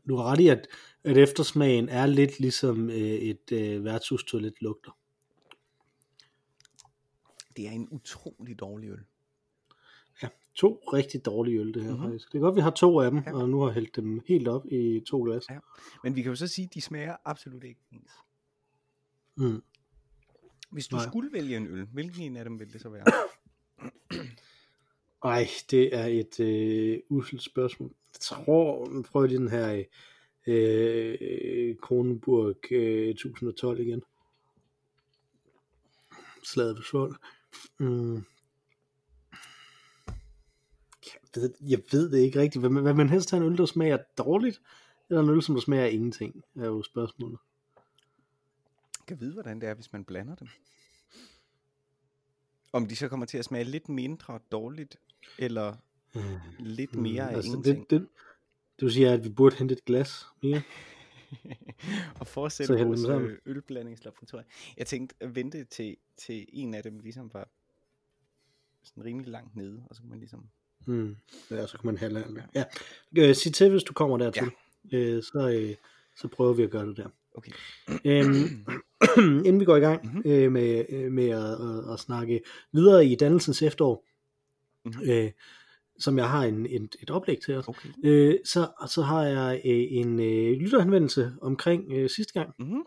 du 0.10 0.15
har 0.15 0.24
ret 0.32 0.39
i, 0.39 0.48
at, 0.48 0.67
at 1.03 1.17
eftersmagen 1.17 1.89
er 1.89 2.05
lidt 2.05 2.39
ligesom 2.39 2.89
øh, 2.89 2.96
et 2.98 3.51
øh, 3.51 3.84
værtshustoilet 3.86 4.53
lugter. 4.62 4.91
Det 7.57 7.67
er 7.67 7.72
en 7.72 7.88
utrolig 7.91 8.60
dårlig 8.60 8.89
øl. 8.89 9.00
To 10.55 10.83
rigtig 10.93 11.25
dårlige 11.25 11.60
øl, 11.60 11.74
det 11.74 11.83
her 11.83 11.89
Mhm. 11.91 12.00
mm-hmm. 12.00 12.12
faktisk. 12.12 12.31
Det 12.31 12.38
er 12.38 12.41
godt, 12.41 12.55
vi 12.55 12.62
har 12.62 12.69
to 12.69 13.00
af 13.00 13.12
dem, 13.12 13.19
Ja. 13.19 13.29
ja. 13.29 13.36
og 13.41 13.50
nu 13.50 13.60
har 13.62 13.72
hældt 13.72 13.95
dem 13.95 14.22
helt 14.27 14.48
op 14.48 14.65
i 14.72 15.03
to 15.07 15.24
glas. 15.24 15.50
Ja. 15.50 15.60
Men 16.03 16.15
vi 16.15 16.22
kan 16.22 16.29
jo 16.31 16.36
så 16.36 16.48
sige, 16.48 16.65
at 16.65 16.74
de 16.74 16.81
smager 16.81 17.15
absolut 17.25 17.63
ikke 17.63 17.79
ens. 17.91 18.12
Mm. 19.36 19.63
Hvis 20.72 20.88
du 20.88 20.95
Nej. 20.95 21.05
skulle 21.07 21.33
vælge 21.33 21.57
en 21.57 21.67
øl, 21.67 21.86
hvilken 21.93 22.22
en 22.24 22.38
af 22.38 22.43
dem 22.43 22.60
ville 22.60 22.74
det 22.74 22.81
så 22.81 22.89
være? 22.89 23.05
Ej, 25.24 25.48
det 25.72 25.95
er 25.95 26.05
et 26.05 26.39
øh, 26.39 27.00
uselt 27.10 27.41
spørgsmål. 27.43 27.89
Jeg 28.13 28.19
tror, 28.19 29.22
jeg 29.22 29.29
lige 29.29 29.39
den 29.39 29.50
her 29.50 29.83
øh, 30.48 31.75
Kronenburg 31.81 32.72
øh, 32.72 33.10
1012 33.10 33.79
igen. 33.79 34.03
Slaget 36.43 36.75
ved. 36.93 37.13
Mm. 37.79 38.24
Jeg 41.36 41.41
ved, 41.41 41.53
jeg 41.62 41.79
ved 41.91 42.12
det 42.12 42.19
ikke 42.19 42.39
rigtigt. 42.39 42.67
Hvad, 42.67 42.93
man- 42.93 43.10
helst 43.10 43.31
have 43.31 43.45
en 43.45 43.51
øl, 43.51 43.57
der 43.57 43.65
smager 43.65 43.98
dårligt, 44.17 44.62
eller 45.10 45.24
en 45.24 45.29
øl, 45.29 45.41
som 45.41 45.55
der 45.55 45.62
smager 45.62 45.86
ingenting, 45.86 46.43
er 46.55 46.65
jo 46.65 46.83
spørgsmålet. 46.83 47.38
Jeg 49.00 49.05
kan 49.07 49.19
vide, 49.19 49.33
hvordan 49.33 49.62
det 49.62 49.69
er, 49.69 49.74
hvis 49.74 49.93
man 49.93 50.05
blander 50.05 50.36
dem. 50.36 50.48
Om 52.74 52.88
de 52.88 52.95
så 52.95 53.07
kommer 53.07 53.25
til 53.25 53.38
at 53.38 53.45
smage 53.45 53.63
lidt 53.63 53.89
mindre 53.89 54.39
dårligt, 54.51 54.98
eller 55.38 55.75
Øh, 56.15 56.39
lidt 56.60 56.95
mm, 56.95 57.01
mere 57.01 57.29
af 57.31 57.36
altså, 57.36 57.50
ingenting. 57.51 57.89
det, 57.89 58.01
det, 58.01 58.07
du 58.81 58.89
siger, 58.89 59.13
at 59.13 59.24
vi 59.24 59.29
burde 59.29 59.55
hente 59.55 59.74
et 59.74 59.86
glas 59.86 60.25
mere. 60.43 60.62
og 62.20 62.28
fortsætte 62.28 62.86
vores 62.86 63.04
øh, 63.10 63.38
ølblandingslaboratorium. 63.46 64.46
Jeg 64.78 64.88
tænkte 64.88 65.16
at 65.20 65.36
vente 65.36 65.63
til, 65.63 65.98
til 66.18 66.46
en 66.54 66.74
af 66.74 66.84
dem 66.84 67.00
ligesom 67.00 67.34
var 67.34 67.48
sådan 68.84 69.06
rimelig 69.06 69.32
langt 69.32 69.56
nede, 69.56 69.84
og 69.90 69.96
så 69.96 70.02
kunne 70.02 70.10
man 70.10 70.20
ligesom... 70.20 70.46
Mm. 70.88 71.16
Ja, 71.52 71.68
så 71.68 71.78
kan 71.78 71.86
man 71.86 71.98
have 71.98 72.12
land. 72.13 72.38
Ja. 72.56 72.63
Øh, 73.18 73.36
sig 73.36 73.54
til, 73.54 73.70
hvis 73.72 73.84
du 73.84 73.94
kommer 73.94 74.18
dertil. 74.18 74.52
Ja. 74.92 74.98
Øh, 74.98 75.24
så, 75.24 75.50
øh, 75.50 75.75
så 76.18 76.28
prøver 76.28 76.54
vi 76.54 76.63
at 76.63 76.70
gøre 76.72 76.88
det 76.88 76.98
der. 76.98 77.08
Okay. 77.36 77.52
Øhm, 78.06 78.66
inden 79.48 79.60
vi 79.60 79.66
går 79.66 79.75
i 79.75 79.80
gang 79.80 80.06
Mhm. 80.13 80.22
øh, 80.25 80.52
med, 80.52 80.86
øh, 80.90 81.12
med 81.12 81.30
at, 81.30 81.44
at, 81.44 81.94
at 81.94 82.00
snakke 82.00 82.42
videre 82.72 83.06
i 83.06 83.16
dannelsens 83.16 83.62
efterår, 83.62 84.06
Mhm. 84.86 85.02
øh, 85.10 85.32
som 86.00 86.17
jeg 86.17 86.29
har 86.29 86.43
en, 86.43 86.65
en, 86.65 86.89
et 87.01 87.09
oplæg 87.09 87.39
til 87.45 87.55
os, 87.55 87.67
Okay. 87.67 87.89
øh, 88.03 88.35
så, 88.45 88.67
så 88.89 89.01
har 89.01 89.23
jeg 89.23 89.62
øh, 89.65 89.85
en 89.89 90.19
øh, 90.19 90.57
lytterhenvendelse 90.59 91.33
omkring 91.41 91.91
øh, 91.93 92.09
sidste 92.09 92.33
gang 92.33 92.53
Mm-hmm. 92.59 92.83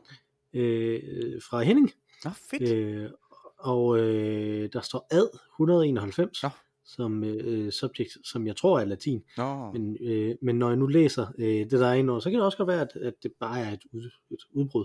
øh, 0.55 1.03
fra 1.51 1.63
Henning, 1.63 1.91
Nå, 2.25 2.31
fedt. 2.51 2.73
øh, 2.73 3.11
og 3.59 3.99
øh, 3.99 4.69
der 4.73 4.81
står 4.81 5.07
ad 5.11 5.29
191 5.55 6.43
Nå. 6.43 6.49
som 6.85 7.25
øh, 7.25 7.73
subject, 7.73 8.11
som 8.25 8.47
jeg 8.47 8.57
tror 8.57 8.81
er 8.81 8.85
latin. 8.85 9.23
Nå, 9.37 9.73
Men, 9.73 9.97
øh, 10.01 10.35
men 10.43 10.57
når 10.59 10.69
jeg 10.69 10.77
nu 10.77 10.87
læser 10.87 11.27
øh, 11.39 11.47
det, 11.47 11.71
der 11.71 11.87
er 11.87 11.95
indover, 11.95 12.21
så 12.21 12.31
kan 12.31 12.39
det 12.39 12.45
også 12.47 12.59
godt 12.59 12.69
være, 12.69 12.81
at, 12.81 12.97
at 12.97 13.15
det 13.23 13.33
bare 13.41 13.61
er 13.61 13.73
et, 13.73 13.83
ud, 13.93 14.11
et 14.31 14.39
udbrud. 14.53 14.85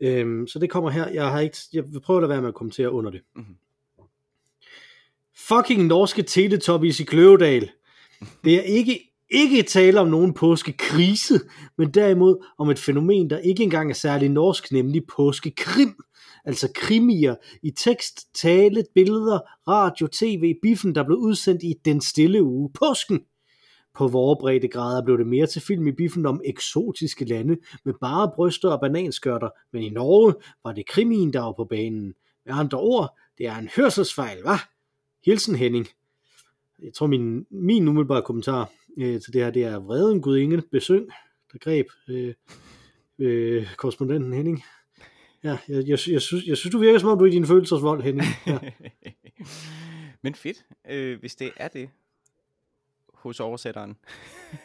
Øhm, 0.00 0.46
så 0.46 0.58
det 0.58 0.70
kommer 0.70 0.90
her. 0.90 1.08
Jeg, 1.08 1.30
har 1.30 1.40
ikke, 1.40 1.56
jeg 1.72 1.92
vil 1.92 2.00
prøve 2.00 2.16
at 2.16 2.22
lade 2.22 2.28
være 2.30 2.40
med 2.40 2.48
at 2.48 2.54
kommentere 2.54 2.90
under 2.92 3.10
det. 3.10 3.20
Mhm. 3.36 3.56
Fucking 5.36 5.86
norske 5.86 6.22
teletubbies 6.22 7.00
i 7.00 7.04
Kløvedal. 7.04 7.70
Det 8.44 8.54
er 8.54 8.62
ikke, 8.62 9.00
ikke 9.30 9.62
tale 9.62 10.00
om 10.00 10.08
nogen 10.08 10.34
påskekrise, 10.34 11.40
men 11.78 11.90
derimod 11.90 12.46
om 12.58 12.70
et 12.70 12.78
fænomen, 12.78 13.30
der 13.30 13.38
ikke 13.38 13.62
engang 13.62 13.90
er 13.90 13.94
særlig 13.94 14.28
norsk, 14.28 14.72
nemlig 14.72 15.02
påskekrim. 15.16 15.94
Altså 16.44 16.68
krimier 16.74 17.34
i 17.62 17.70
tekst, 17.70 18.34
tale, 18.34 18.84
billeder, 18.94 19.38
radio, 19.68 20.06
tv, 20.06 20.54
biffen, 20.62 20.94
der 20.94 21.04
blev 21.04 21.18
udsendt 21.18 21.62
i 21.62 21.74
den 21.84 22.00
stille 22.00 22.42
uge 22.42 22.70
påsken. 22.72 23.20
På 23.94 24.08
vores 24.08 24.38
breddegrader 24.40 25.04
blev 25.04 25.18
det 25.18 25.26
mere 25.26 25.46
til 25.46 25.62
film 25.62 25.86
i 25.86 25.92
biffen 25.92 26.26
om 26.26 26.40
eksotiske 26.44 27.24
lande 27.24 27.56
med 27.84 27.94
bare 28.00 28.32
bryster 28.34 28.70
og 28.70 28.80
bananskørter, 28.80 29.48
men 29.72 29.82
i 29.82 29.90
Norge 29.90 30.34
var 30.64 30.72
det 30.72 30.86
krimien, 30.86 31.32
der 31.32 31.40
var 31.40 31.52
på 31.52 31.64
banen. 31.64 32.14
Med 32.46 32.54
andre 32.54 32.78
ord, 32.78 33.18
det 33.38 33.46
er 33.46 33.56
en 33.56 33.70
hørselsfejl, 33.76 34.42
hva? 34.42 34.56
Hilsen 35.24 35.54
Henning. 35.54 35.88
Jeg 36.82 36.94
tror, 36.94 37.06
min, 37.06 37.46
min 37.50 37.88
umiddelbare 37.88 38.22
kommentar 38.22 38.72
øh, 38.98 39.20
til 39.20 39.32
det 39.32 39.42
her, 39.42 39.50
det 39.50 39.64
er 39.64 39.78
vreden 39.78 40.22
gudinde 40.22 40.62
besøng, 40.62 41.08
der 41.52 41.58
greb 41.58 41.86
øh, 42.08 42.34
øh, 43.18 43.74
korrespondenten 43.76 44.32
Henning. 44.32 44.64
Ja, 45.44 45.58
jeg, 45.68 45.76
jeg, 45.76 45.88
jeg, 45.88 45.98
synes, 45.98 46.46
jeg 46.46 46.56
synes, 46.56 46.72
du 46.72 46.78
virker 46.78 46.98
som 46.98 47.08
om, 47.08 47.18
du 47.18 47.24
er 47.24 47.28
i 47.28 47.34
din 47.34 47.46
følelsesvold, 47.46 48.02
Henning. 48.02 48.28
Ja. 48.46 48.58
Men 50.22 50.34
fedt, 50.34 50.64
øh, 50.90 51.20
hvis 51.20 51.36
det 51.36 51.50
er 51.56 51.68
det 51.68 51.90
hos 53.14 53.40
oversætteren. 53.40 53.96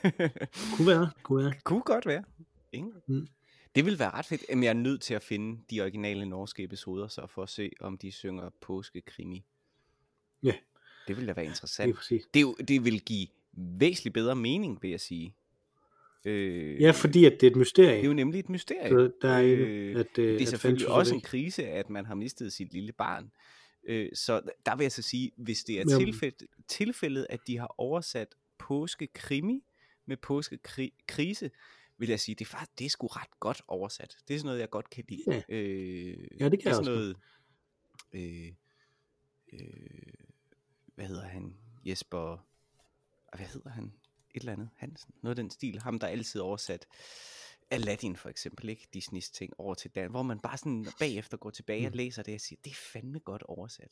Kunne 0.75 0.87
være, 0.87 1.09
kunne 1.23 1.43
være. 1.43 1.53
Kunne 1.63 1.81
godt 1.81 2.05
være. 2.05 2.23
Ingen. 2.71 2.93
Mm. 3.07 3.27
Det 3.75 3.85
vil 3.85 3.99
være 3.99 4.09
ret 4.09 4.25
fedt. 4.25 4.43
Men 4.49 4.63
jeg 4.63 4.69
er 4.69 4.73
nødt 4.73 5.01
til 5.01 5.13
at 5.13 5.23
finde 5.23 5.61
de 5.69 5.81
originale 5.81 6.25
norske 6.25 6.63
episoder, 6.63 7.07
så 7.07 7.27
for 7.27 7.43
at 7.43 7.49
se, 7.49 7.71
om 7.79 7.97
de 7.97 8.11
synger 8.11 8.49
påskekrimi. 8.61 9.45
Ja. 10.45 10.53
Det 11.07 11.15
ville 11.17 11.27
da 11.27 11.33
være 11.33 11.43
Det 11.43 11.49
er 11.49 11.51
interessant. 11.53 11.95
præcis. 11.95 12.23
Det, 12.33 12.39
er 12.39 12.41
jo- 12.41 12.55
det 12.67 12.85
vil 12.85 13.01
give 13.01 13.27
væsentligt 13.53 14.13
bedre 14.13 14.35
mening, 14.35 14.81
vil 14.81 14.91
jeg 14.91 14.99
sige. 14.99 15.35
Øh, 16.25 16.81
Ja, 16.81 16.91
fordi 16.91 17.25
at 17.25 17.31
det 17.41 17.47
er 17.47 17.51
et 17.51 17.57
mysterie. 17.57 17.95
Det 17.95 17.99
er 18.03 18.07
jo 18.07 18.13
nemlig 18.13 18.39
et 18.39 18.49
mysterie. 18.49 18.89
Så 18.89 19.11
der 19.21 19.29
er 19.29 19.43
Øh, 19.45 19.99
at, 19.99 20.17
øh, 20.19 20.33
det 20.33 20.41
er 20.41 20.45
selvfølgelig 20.45 20.87
også 20.87 21.13
væk. 21.13 21.17
en 21.17 21.21
krise, 21.21 21.67
at 21.67 21.89
man 21.89 22.05
har 22.05 22.15
mistet 22.15 22.53
sit 22.53 22.73
lille 22.73 22.91
barn. 22.91 23.31
Øh, 23.87 24.09
så 24.13 24.41
der 24.65 24.75
vil 24.75 24.83
jeg 24.83 24.91
så 24.91 25.01
sige, 25.01 25.31
hvis 25.37 25.63
det 25.63 25.79
er 25.81 25.97
tilfældet, 25.99 26.47
tilfældet, 26.67 27.27
at 27.29 27.39
de 27.47 27.57
har 27.57 27.75
oversat 27.77 28.35
påskekrimi 28.57 29.63
med 30.05 30.17
påskekrise, 30.17 31.51
vil 31.97 32.09
jeg 32.09 32.19
sige, 32.19 32.35
det 32.35 32.45
er 32.45 32.49
faktisk 32.49 32.79
det 32.79 32.85
er 32.85 32.89
sgu 32.89 33.07
ret 33.07 33.39
godt 33.39 33.61
oversat. 33.67 34.17
Det 34.27 34.33
er 34.33 34.37
sådan 34.37 34.47
noget, 34.47 34.59
jeg 34.59 34.69
godt 34.69 34.89
kan 34.89 35.03
lide. 35.09 35.23
Ja. 35.27 35.41
Øh, 35.49 36.17
Ja, 36.39 36.49
det 36.49 36.59
kan 36.59 36.67
er 36.71 36.75
jeg 36.75 36.75
sådan 36.75 36.77
også 36.77 36.91
noget, 36.91 37.15
øh, 38.13 38.51
øh, 39.53 39.59
hvad 40.95 41.05
hedder 41.05 41.25
han? 41.27 41.55
Jesper, 41.85 42.31
ah, 43.33 43.39
hvad 43.39 43.47
hedder 43.47 43.69
han? 43.69 43.93
Et 44.33 44.39
eller 44.39 44.51
andet, 44.53 44.69
Hansen. 44.75 45.13
Noget 45.21 45.37
af 45.39 45.43
den 45.43 45.49
stil. 45.51 45.79
Ham, 45.79 45.99
der 45.99 46.07
altid 46.07 46.41
oversat 46.41 46.87
Aladdin 47.71 48.15
for 48.15 48.29
eksempel, 48.29 48.69
ikke? 48.69 48.87
Disneys 48.93 49.29
ting 49.29 49.53
over 49.57 49.73
til 49.73 49.91
Dan, 49.95 50.09
hvor 50.11 50.23
man 50.23 50.39
bare 50.39 50.57
sådan 50.57 50.85
bagefter 50.99 51.37
går 51.37 51.49
tilbage 51.49 51.81
Mm. 51.81 51.85
og 51.85 51.91
læser 51.95 52.23
det 52.23 52.33
og 52.35 52.41
siger, 52.41 52.59
det 52.63 52.71
er 52.71 52.75
fandme 52.93 53.19
godt 53.19 53.43
oversat. 53.43 53.91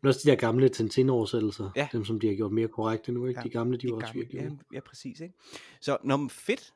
Men 0.00 0.08
også 0.08 0.20
de 0.24 0.30
der 0.30 0.36
gamle 0.36 0.68
Tintin-oversættelser, 0.68 1.70
Ja. 1.76 1.88
dem 1.92 2.04
som 2.04 2.20
de 2.20 2.28
har 2.28 2.34
gjort 2.34 2.52
mere 2.52 2.68
korrekte 2.68 3.12
nu, 3.12 3.26
ikke? 3.26 3.40
Ja, 3.40 3.44
de 3.44 3.50
gamle, 3.50 3.76
de 3.76 3.82
Det 3.82 3.90
var 3.90 3.96
også 3.96 4.06
gamle- 4.06 4.18
virkelig 4.18 4.40
ja, 4.42 4.56
ja, 4.76 4.80
præcis, 4.80 5.20
ikke? 5.20 5.34
Så 5.80 5.98
når 6.04 6.16
man 6.16 6.30
fedt, 6.30 6.74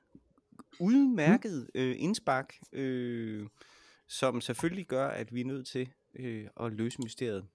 udmærket 0.80 1.70
øh, 1.74 1.96
indspark, 1.98 2.54
øh, 2.72 3.46
som 4.06 4.40
selvfølgelig 4.40 4.86
gør, 4.86 5.08
at 5.08 5.34
vi 5.34 5.40
er 5.40 5.44
nødt 5.44 5.66
til 5.66 5.88
øh, 6.14 6.48
at 6.60 6.72
løse 6.72 7.00
mysteriet. 7.02 7.46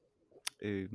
Øh, 0.62 0.90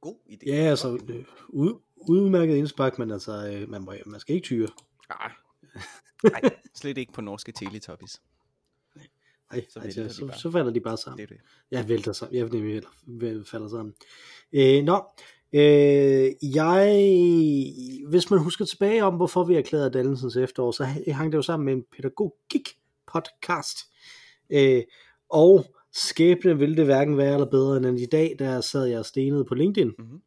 god 0.00 0.16
idé. 0.30 0.46
Ja, 0.46 0.54
altså, 0.54 0.98
øh, 1.08 1.24
ud, 1.48 1.74
udmærket 1.96 2.56
indspark, 2.56 2.98
men 2.98 3.10
altså, 3.10 3.46
øh, 3.52 3.68
man, 3.70 3.82
må, 3.82 3.92
man 4.06 4.20
skal 4.20 4.34
ikke 4.34 4.44
tyre. 4.44 4.68
Nej. 5.08 5.32
Nej, 6.42 6.50
slet 6.74 6.98
ikke 6.98 7.12
på 7.12 7.20
norske 7.20 7.52
Teletubbies. 7.52 8.20
Nej, 9.52 9.64
Så 9.68 9.72
så, 9.72 9.80
vælter 9.80 10.02
altså, 10.02 10.02
de 10.02 10.14
så, 10.14 10.26
bare. 10.26 10.38
så 10.38 10.50
falder 10.50 10.72
de 10.72 10.80
bare 10.80 10.96
sammen. 10.96 11.16
Det 11.18 11.24
er 11.24 11.28
det. 11.28 11.40
Jeg 11.70 11.88
vælter 11.88 12.12
sammen. 12.12 12.38
Jeg 12.38 12.48
nemlig 12.48 12.82
vel- 13.06 13.44
falder 13.44 13.68
sammen. 13.68 13.94
Øh, 14.52 14.84
nå, 14.84 15.04
øh, 15.52 16.30
jeg, 16.54 16.86
hvis 18.08 18.30
man 18.30 18.38
husker 18.40 18.64
tilbage 18.64 19.04
om, 19.04 19.14
hvorfor 19.14 19.44
vi 19.44 19.54
erklærede 19.54 19.90
dannelsens 19.90 20.36
efterår, 20.36 20.72
så 20.72 20.84
hang 21.12 21.32
det 21.32 21.36
jo 21.36 21.42
sammen 21.42 21.64
med 21.64 21.72
en 21.74 21.84
pædagogik-podcast. 21.92 23.92
Øh, 24.50 24.82
og 25.28 25.64
skæbnen 25.92 26.60
ville 26.60 26.76
det 26.76 26.84
hverken 26.84 27.16
være 27.16 27.34
eller 27.34 27.50
bedre 27.50 27.76
end 27.76 28.00
i 28.00 28.06
dag, 28.06 28.36
der 28.38 28.60
sad 28.60 28.86
jeg 28.86 28.98
og 28.98 29.06
stenede 29.06 29.44
på 29.44 29.54
LinkedIn. 29.54 29.92
Mhm. 29.98 30.20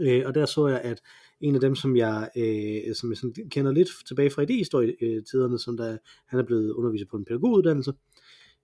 Øh, 0.00 0.22
og 0.26 0.34
der 0.34 0.46
så 0.46 0.66
jeg, 0.66 0.80
at 0.80 1.00
en 1.40 1.54
af 1.54 1.60
dem, 1.60 1.74
som 1.74 1.96
jeg, 1.96 2.30
øh, 2.36 2.94
som 2.94 3.10
jeg 3.10 3.16
sådan 3.16 3.34
kender 3.50 3.72
lidt 3.72 3.88
tilbage 4.08 4.30
fra 4.30 4.42
idehistorie-tiderne, 4.42 5.58
som 5.58 5.76
der, 5.76 5.98
han 6.26 6.38
er 6.38 6.44
blevet 6.44 6.72
underviser 6.72 7.06
på 7.10 7.16
en 7.16 7.24
pædagoguddannelse, 7.24 7.92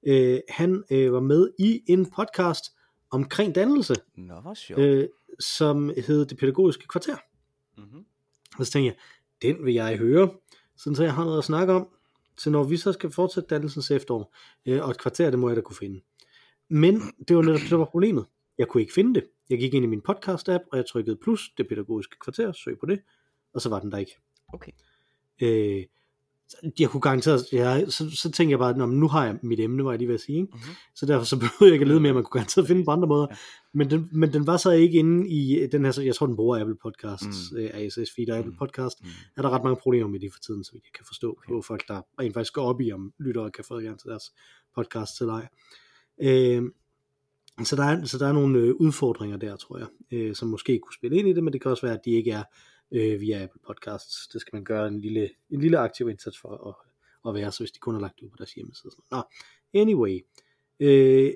øh, 0.06 0.40
han 0.48 0.84
øh, 0.90 1.12
var 1.12 1.20
med 1.20 1.50
i 1.58 1.82
en 1.86 2.10
podcast 2.16 2.64
omkring 3.10 3.54
dannelse, 3.54 3.94
Nå, 4.16 4.40
hvor 4.40 4.54
sjovt. 4.54 4.80
øh, 4.80 5.08
som 5.40 5.92
hed 6.06 6.26
Det 6.26 6.38
Pædagogiske 6.38 6.86
Kvarter. 6.88 7.16
Mm-hmm. 7.78 8.04
Og 8.58 8.66
så 8.66 8.72
tænkte 8.72 8.86
jeg, 8.86 8.96
den 9.42 9.64
vil 9.64 9.74
jeg 9.74 9.96
høre, 9.96 10.30
sådan 10.76 10.96
så 10.96 11.02
jeg 11.02 11.14
har 11.14 11.24
noget 11.24 11.38
at 11.38 11.44
snakke 11.44 11.72
om, 11.72 11.88
så 12.38 12.50
når 12.50 12.64
vi 12.64 12.76
så 12.76 12.92
skal 12.92 13.10
fortsætte 13.10 13.48
dannelsens 13.48 13.90
efterår, 13.90 14.34
øh, 14.66 14.84
og 14.84 14.90
et 14.90 14.98
kvarter, 14.98 15.30
det 15.30 15.38
må 15.38 15.48
jeg 15.48 15.56
da 15.56 15.60
kunne 15.60 15.76
finde. 15.76 16.00
Men 16.74 17.00
det 17.28 17.36
var 17.36 17.42
netop 17.42 17.60
det, 17.60 17.70
der 17.70 17.76
var 17.76 17.84
problemet. 17.84 18.26
Jeg 18.58 18.68
kunne 18.68 18.80
ikke 18.80 18.92
finde 18.94 19.14
det. 19.14 19.24
Jeg 19.50 19.58
gik 19.58 19.74
ind 19.74 19.84
i 19.84 19.88
min 19.88 20.02
podcast-app, 20.08 20.64
og 20.72 20.76
jeg 20.76 20.84
trykkede 20.86 21.16
plus, 21.22 21.50
det 21.58 21.68
pædagogiske 21.68 22.16
kvarter, 22.24 22.52
søg 22.52 22.78
på 22.80 22.86
det, 22.86 23.00
og 23.54 23.60
så 23.60 23.68
var 23.68 23.80
den 23.80 23.92
der 23.92 23.98
ikke. 23.98 24.16
Okay. 24.52 24.72
Øh, 25.42 25.84
jeg 26.78 26.88
kunne 26.90 27.00
garantere, 27.00 27.38
ja, 27.52 27.86
så, 27.90 28.10
så 28.10 28.30
tænker 28.30 28.52
jeg 28.52 28.58
bare, 28.58 28.88
nu 28.88 29.08
har 29.08 29.24
jeg 29.26 29.38
mit 29.42 29.60
emne, 29.60 29.84
var 29.84 29.90
jeg 29.92 29.98
lige 29.98 30.08
ved 30.08 30.14
at 30.14 30.20
sige, 30.20 30.38
ikke? 30.38 30.48
Mhm. 30.52 30.60
så 30.94 31.06
derfor 31.06 31.24
så 31.24 31.36
behøver 31.42 31.54
jeg 31.60 31.72
ikke 31.72 31.82
at 31.82 31.88
lede 31.88 32.00
mere, 32.00 32.12
man 32.12 32.22
kunne 32.22 32.30
garanteret 32.40 32.66
finde 32.66 32.84
på 32.84 32.90
andre 32.90 33.08
måder, 33.08 33.26
Ja. 33.30 33.36
men, 33.72 33.90
den, 33.90 34.08
men 34.12 34.32
den 34.32 34.46
var 34.46 34.56
så 34.56 34.70
ikke 34.70 34.98
inde 34.98 35.28
i 35.28 35.66
den 35.72 35.84
her, 35.84 35.92
så 35.92 36.02
jeg 36.02 36.14
tror 36.14 36.26
den 36.26 36.36
bruger 36.36 36.60
Apple 36.60 36.76
Podcasts, 36.82 37.52
Mm. 37.52 37.58
mm. 37.60 37.66
RSS 37.74 38.10
feed 38.16 38.30
og 38.30 38.38
Apple 38.38 38.50
Mm. 38.52 38.58
Podcast, 38.58 39.02
Mm. 39.02 39.08
er 39.36 39.42
der 39.42 39.50
ret 39.50 39.62
mange 39.64 39.76
problemer 39.76 40.08
med 40.08 40.20
det 40.20 40.32
for 40.32 40.40
tiden, 40.40 40.64
så 40.64 40.70
jeg 40.74 40.92
kan 40.94 41.04
forstå, 41.06 41.30
Okay. 41.30 41.48
på 41.52 41.62
folk, 41.62 41.88
der 41.88 42.02
rent 42.20 42.34
faktisk 42.34 42.52
går 42.54 42.62
op 42.64 42.80
i, 42.80 42.92
om 42.92 43.12
lyttere 43.20 43.50
kan 43.50 43.64
få 43.64 43.74
adgang 43.76 43.98
til 44.00 44.08
deres 44.10 44.32
podcast 44.76 45.20
eller 45.20 45.34
ej. 45.34 45.48
Øh, 46.22 46.62
så, 47.64 47.76
der 47.76 47.84
er, 47.84 48.04
så 48.04 48.18
der 48.18 48.28
er 48.28 48.32
nogle 48.32 48.58
øh, 48.58 48.74
udfordringer 48.74 49.36
der, 49.36 49.56
tror 49.56 49.78
jeg, 49.78 49.86
øh, 50.12 50.34
som 50.34 50.48
måske 50.48 50.78
kunne 50.78 50.94
spille 50.94 51.16
ind 51.16 51.28
i 51.28 51.32
det, 51.32 51.44
men 51.44 51.52
det 51.52 51.62
kan 51.62 51.70
også 51.70 51.86
være, 51.86 51.94
at 51.94 52.04
de 52.04 52.10
ikke 52.10 52.30
er 52.30 52.42
øh, 52.92 53.20
via 53.20 53.42
Apple 53.42 53.60
Podcasts. 53.66 54.28
Det 54.28 54.40
skal 54.40 54.56
man 54.56 54.64
gøre 54.64 54.88
en 54.88 55.00
lille, 55.00 55.30
en 55.50 55.60
lille 55.60 55.78
aktiv 55.78 56.08
indsats 56.08 56.38
for 56.38 56.68
at, 56.68 56.74
at 57.28 57.34
være, 57.34 57.52
så 57.52 57.58
hvis 57.58 57.72
de 57.72 57.78
kun 57.78 57.94
har 57.94 58.00
lagt 58.00 58.16
det 58.16 58.22
ud 58.22 58.30
på 58.30 58.36
deres 58.38 58.52
hjemmeside. 58.52 58.90
Sådan. 58.90 59.04
Nå, 59.10 59.22
anyway. 59.80 60.20
Øh, 60.80 61.32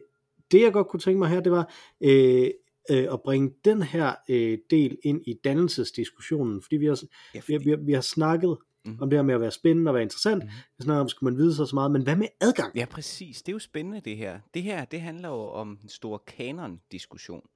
det 0.52 0.62
jeg 0.62 0.72
godt 0.72 0.88
kunne 0.88 1.00
tænke 1.00 1.18
mig 1.18 1.28
her, 1.28 1.40
det 1.40 1.52
var 1.52 1.74
øh, 2.00 2.50
øh, 2.90 3.12
at 3.12 3.22
bringe 3.22 3.54
den 3.64 3.82
her 3.82 4.14
øh, 4.28 4.58
del 4.70 4.98
ind 5.02 5.22
i 5.26 5.34
dannelsesdiskussionen, 5.44 6.62
fordi 6.62 6.76
vi 6.76 6.86
har, 6.86 7.02
Ja, 7.34 7.38
vi, 7.38 7.40
fordi, 7.40 7.64
vi, 7.64 7.70
har, 7.70 7.76
vi 7.76 7.92
har 7.92 8.00
snakket 8.00 8.58
Mhm. 8.88 9.02
om 9.02 9.10
det 9.10 9.18
her 9.18 9.22
med 9.22 9.34
at 9.34 9.40
være 9.40 9.50
spændende 9.50 9.88
og 9.90 9.94
være 9.94 10.02
interessant. 10.02 10.44
Vi 10.78 10.84
snakker 10.84 11.00
om, 11.00 11.08
skal 11.08 11.24
man 11.24 11.36
vide 11.36 11.54
så 11.54 11.66
så 11.66 11.74
meget, 11.74 11.90
men 11.90 12.02
hvad 12.02 12.16
med 12.16 12.28
adgang? 12.40 12.76
ja, 12.76 12.84
præcis. 12.90 13.42
Det 13.42 13.48
er 13.48 13.54
jo 13.54 13.58
spændende, 13.58 14.00
det 14.00 14.16
her. 14.16 14.40
Det 14.54 14.62
her, 14.62 14.84
det 14.84 15.00
handler 15.00 15.28
jo 15.28 15.48
om 15.48 15.76
den 15.76 15.88
store 15.88 16.18
kanon-diskussion. 16.18 17.48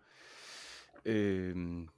Øhm, 1.04 1.88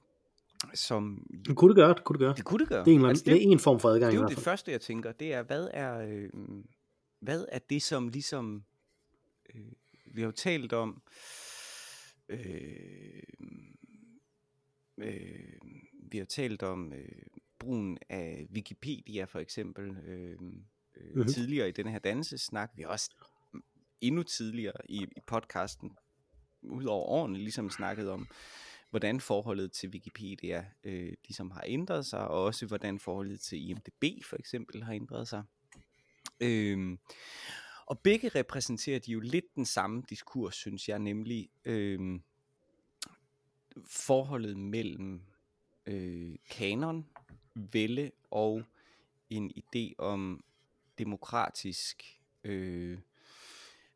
som... 0.73 1.27
Kunne 1.55 1.69
det 1.69 1.75
gøre 1.75 1.89
det? 1.93 2.03
Kunne 2.03 2.13
det 2.13 2.19
gøre? 2.19 2.33
Det 2.33 2.45
kunne 2.45 2.59
det 2.59 2.69
gøre. 2.69 2.85
Det 2.85 2.91
er 2.91 2.95
en, 2.95 3.05
Altså, 3.05 3.09
altså, 3.09 3.25
det 3.25 3.47
er 3.47 3.51
en 3.51 3.59
form 3.59 3.79
for 3.79 3.89
adgang 3.89 4.11
det 4.11 4.17
i 4.17 4.19
er 4.19 4.21
jo 4.21 4.27
det 4.27 4.37
første, 4.37 4.71
jeg 4.71 4.81
tænker. 4.81 5.11
Det 5.11 5.33
er, 5.33 5.43
hvad 5.43 5.69
er, 5.73 5.97
øh, 5.97 6.29
hvad 7.19 7.45
er 7.51 7.59
det, 7.59 7.81
som 7.81 8.07
ligesom... 8.07 8.63
Øh, 9.55 9.61
vi 10.05 10.21
har 10.21 10.25
jo 10.25 10.31
talt 10.31 10.73
om... 10.73 11.01
Øh, 12.29 12.39
øh, 14.97 15.59
vi 16.11 16.17
har 16.17 16.25
talt 16.25 16.63
om 16.63 16.93
øh, 16.93 17.21
brugen 17.65 17.97
af 18.09 18.47
Wikipedia 18.53 19.23
for 19.23 19.39
eksempel 19.39 19.97
øh, 19.97 20.37
øh, 20.95 21.15
Mhm. 21.15 21.27
tidligere 21.27 21.69
i 21.69 21.71
den 21.71 21.87
her 21.87 21.99
dannelsessnak. 21.99 22.71
Vi 22.75 22.81
har 22.81 22.89
også 22.89 23.09
endnu 24.01 24.23
tidligere 24.23 24.73
i, 24.89 25.03
i 25.03 25.19
podcasten, 25.27 25.97
ud 26.61 26.85
over 26.85 27.05
årene, 27.05 27.37
ligesom 27.37 27.69
snakket 27.69 28.09
om, 28.09 28.27
hvordan 28.89 29.19
forholdet 29.21 29.71
til 29.71 29.89
Wikipedia 29.89 30.65
øh, 30.83 31.13
ligesom 31.27 31.51
har 31.51 31.63
ændret 31.65 32.05
sig, 32.05 32.27
og 32.27 32.43
også 32.43 32.65
hvordan 32.65 32.99
forholdet 32.99 33.39
til 33.39 33.69
IMDb 33.69 34.25
for 34.25 34.35
eksempel 34.39 34.83
har 34.83 34.93
ændret 34.93 35.27
sig. 35.27 35.43
Øhm, 36.39 36.99
og 37.85 37.99
begge 37.99 38.29
repræsenterer 38.29 38.99
de 38.99 39.11
jo 39.11 39.19
lidt 39.19 39.55
den 39.55 39.65
samme 39.65 40.03
diskurs, 40.09 40.55
synes 40.55 40.89
jeg, 40.89 40.99
nemlig 40.99 41.49
øhm, 41.65 42.21
forholdet 43.87 44.57
mellem 44.57 45.21
øh, 45.85 46.35
kanon, 46.49 47.05
ville 47.55 48.11
og 48.31 48.63
en 49.29 49.51
idé 49.57 49.93
om 49.97 50.43
demokratisk 50.97 52.21
øh, 52.43 52.99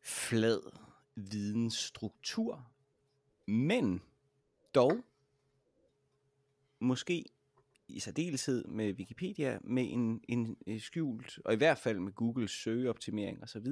flad 0.02 0.60
vidensstruktur, 1.14 2.70
men 3.46 4.02
dog 4.74 5.04
måske 6.78 7.24
i 7.88 8.00
særdeleshed 8.00 8.64
med 8.64 8.94
Wikipedia 8.94 9.58
med 9.62 9.92
en, 9.92 10.24
en, 10.28 10.56
en 10.66 10.80
skjult, 10.80 11.38
og 11.44 11.52
i 11.52 11.56
hvert 11.56 11.78
fald 11.78 12.00
med 12.00 12.12
Googles 12.12 12.50
søgeoptimering 12.50 13.42
osv., 13.42 13.66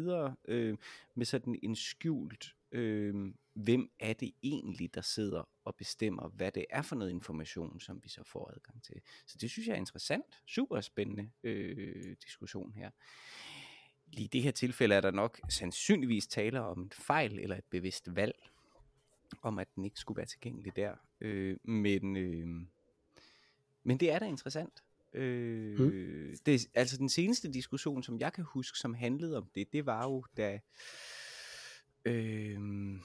øh, 0.44 0.77
med 1.14 1.27
sådan 1.27 1.59
en 1.62 1.77
skjult, 1.77 2.57
øh, 2.72 3.35
hvem 3.54 3.90
er 4.00 4.12
det 4.12 4.33
egentlig, 4.42 4.94
der 4.94 5.00
sidder 5.00 5.48
og 5.64 5.74
bestemmer, 5.76 6.28
hvad 6.28 6.52
det 6.52 6.66
er 6.70 6.83
for 6.83 6.96
noget 6.96 7.11
information, 7.11 7.81
som 7.81 8.00
vi 8.04 8.09
så 8.09 8.22
får 8.24 8.52
adgang 8.57 8.83
til. 8.83 9.00
Så 9.26 9.38
det 9.40 9.50
synes 9.50 9.68
jeg 9.68 9.74
er 9.74 9.78
interessant, 9.78 10.42
super 10.46 10.81
spændende 10.81 11.31
øh, 11.42 12.16
diskussion 12.24 12.72
her. 12.72 12.90
Lige 14.12 14.24
i 14.24 14.28
det 14.28 14.42
her 14.42 14.50
tilfælde 14.50 14.94
er 14.94 15.00
der 15.00 15.11
nok 15.11 15.40
sandsynligvis 15.48 16.26
tale 16.26 16.61
om 16.61 16.83
en 16.83 16.90
fejl 16.90 17.38
eller 17.38 17.57
et 17.57 17.64
bevidst 17.70 18.16
valg, 18.16 18.50
om 19.42 19.59
at 19.59 19.68
den 19.76 19.85
ikke 19.85 20.00
skulle 20.00 20.16
være 20.16 20.26
tilgængelig 20.26 20.76
der. 20.76 20.94
Øh, 21.20 21.57
men, 21.62 22.16
øh, 22.16 22.46
men 23.83 24.00
det 24.00 24.11
er 24.11 24.18
da 24.18 24.24
interessant. 24.24 24.83
Øh, 25.12 25.78
mm. 25.78 26.37
det, 26.46 26.68
altså 26.74 26.96
den 26.96 27.09
seneste 27.09 27.52
diskussion, 27.52 28.02
som 28.02 28.18
jeg 28.18 28.33
kan 28.33 28.44
huske, 28.44 28.78
som 28.78 28.94
handlede 28.94 29.37
om 29.37 29.50
det, 29.54 29.72
det 29.72 29.87
var 29.87 30.04
jo 30.04 30.24
da... 30.37 30.61
Øh, 32.09 33.01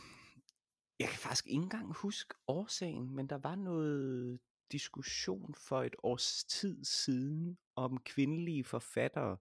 jeg 1.00 1.10
kan 1.10 1.18
faktisk 1.20 1.48
ikke 1.48 1.64
engang 1.64 1.94
huske 1.94 2.34
årsagen, 2.48 3.16
men 3.16 3.28
der 3.28 3.38
var 3.38 3.56
noget 3.56 4.40
diskussion 4.72 5.56
for 5.58 5.84
et 5.84 5.96
års 6.04 6.44
tid 6.44 6.84
siden 6.86 7.58
om 7.76 7.98
kvindelige 8.00 8.64
forfattere 8.64 9.38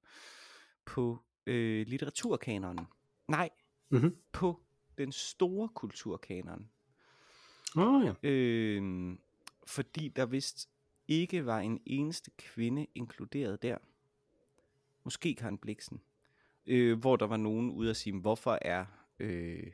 på 0.85 1.19
øh, 1.47 1.87
litteraturkanonen. 1.87 2.87
Nej, 3.29 3.51
Mhm. 3.89 4.17
på 4.33 4.61
den 4.99 5.13
store 5.13 5.69
kulturkanon. 5.69 6.71
Oh, 7.77 8.05
ja. 8.07 8.29
Øh, 8.29 9.17
fordi 9.67 10.09
der 10.09 10.27
vist 10.27 10.69
ikke 11.09 11.47
var 11.47 11.59
en 11.61 11.81
eneste 11.87 12.31
kvinde 12.39 12.87
inkluderet 12.95 13.63
der. 13.63 13.79
Måske 15.05 15.35
Karen 15.35 15.59
Bliksen. 15.59 16.01
Øh, 16.67 16.99
hvor 16.99 17.17
der 17.17 17.27
var 17.27 17.37
nogen 17.37 17.71
ude 17.71 17.91
at 17.91 17.97
sige, 17.97 18.21
hvorfor 18.21 18.59
er... 18.63 18.87
Øh, 19.23 19.73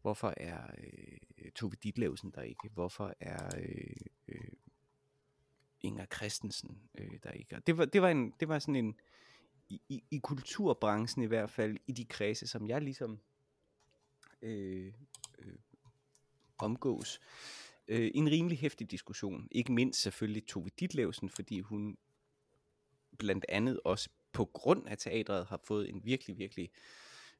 hvorfor 0.00 0.34
er 0.36 0.66
øh, 0.78 1.50
Tove 1.52 1.72
Ditlevsen 1.82 2.30
der 2.30 2.42
ikke? 2.42 2.68
Hvorfor 2.72 3.14
er 3.20 3.58
øh, 3.58 3.96
øh, 4.28 4.52
Inger 5.80 6.06
Christensen 6.06 6.82
øh, 6.98 7.18
der 7.22 7.30
ikke? 7.30 7.56
Og 7.56 7.66
det 7.66 7.78
var, 7.78 7.84
det 7.84 8.02
var, 8.02 8.08
en, 8.08 8.34
det 8.40 8.48
var 8.48 8.58
sådan 8.58 8.76
en... 8.76 9.00
I, 9.68 9.82
i, 9.88 10.04
I 10.10 10.18
kulturbranchen 10.18 11.22
i 11.22 11.26
hvert 11.26 11.50
fald, 11.50 11.76
i 11.86 11.92
de 11.92 12.04
kredse, 12.04 12.46
som 12.46 12.68
jeg 12.68 12.82
ligesom 12.82 13.20
øh, 14.42 14.92
øh, 15.38 15.54
omgås, 16.58 17.20
øh, 17.88 18.10
en 18.14 18.30
rimelig 18.30 18.58
hæftig 18.58 18.90
diskussion. 18.90 19.48
Ikke 19.50 19.72
mindst 19.72 20.02
selvfølgelig 20.02 20.46
Tove 20.46 20.68
Ditlevsen, 20.80 21.30
fordi 21.30 21.60
hun 21.60 21.98
blandt 23.18 23.44
andet 23.48 23.80
også 23.84 24.08
på 24.32 24.44
grund 24.44 24.88
af 24.88 24.98
teatret 24.98 25.46
har 25.46 25.60
fået 25.64 25.90
en 25.90 26.04
virkelig, 26.04 26.38
virkelig 26.38 26.70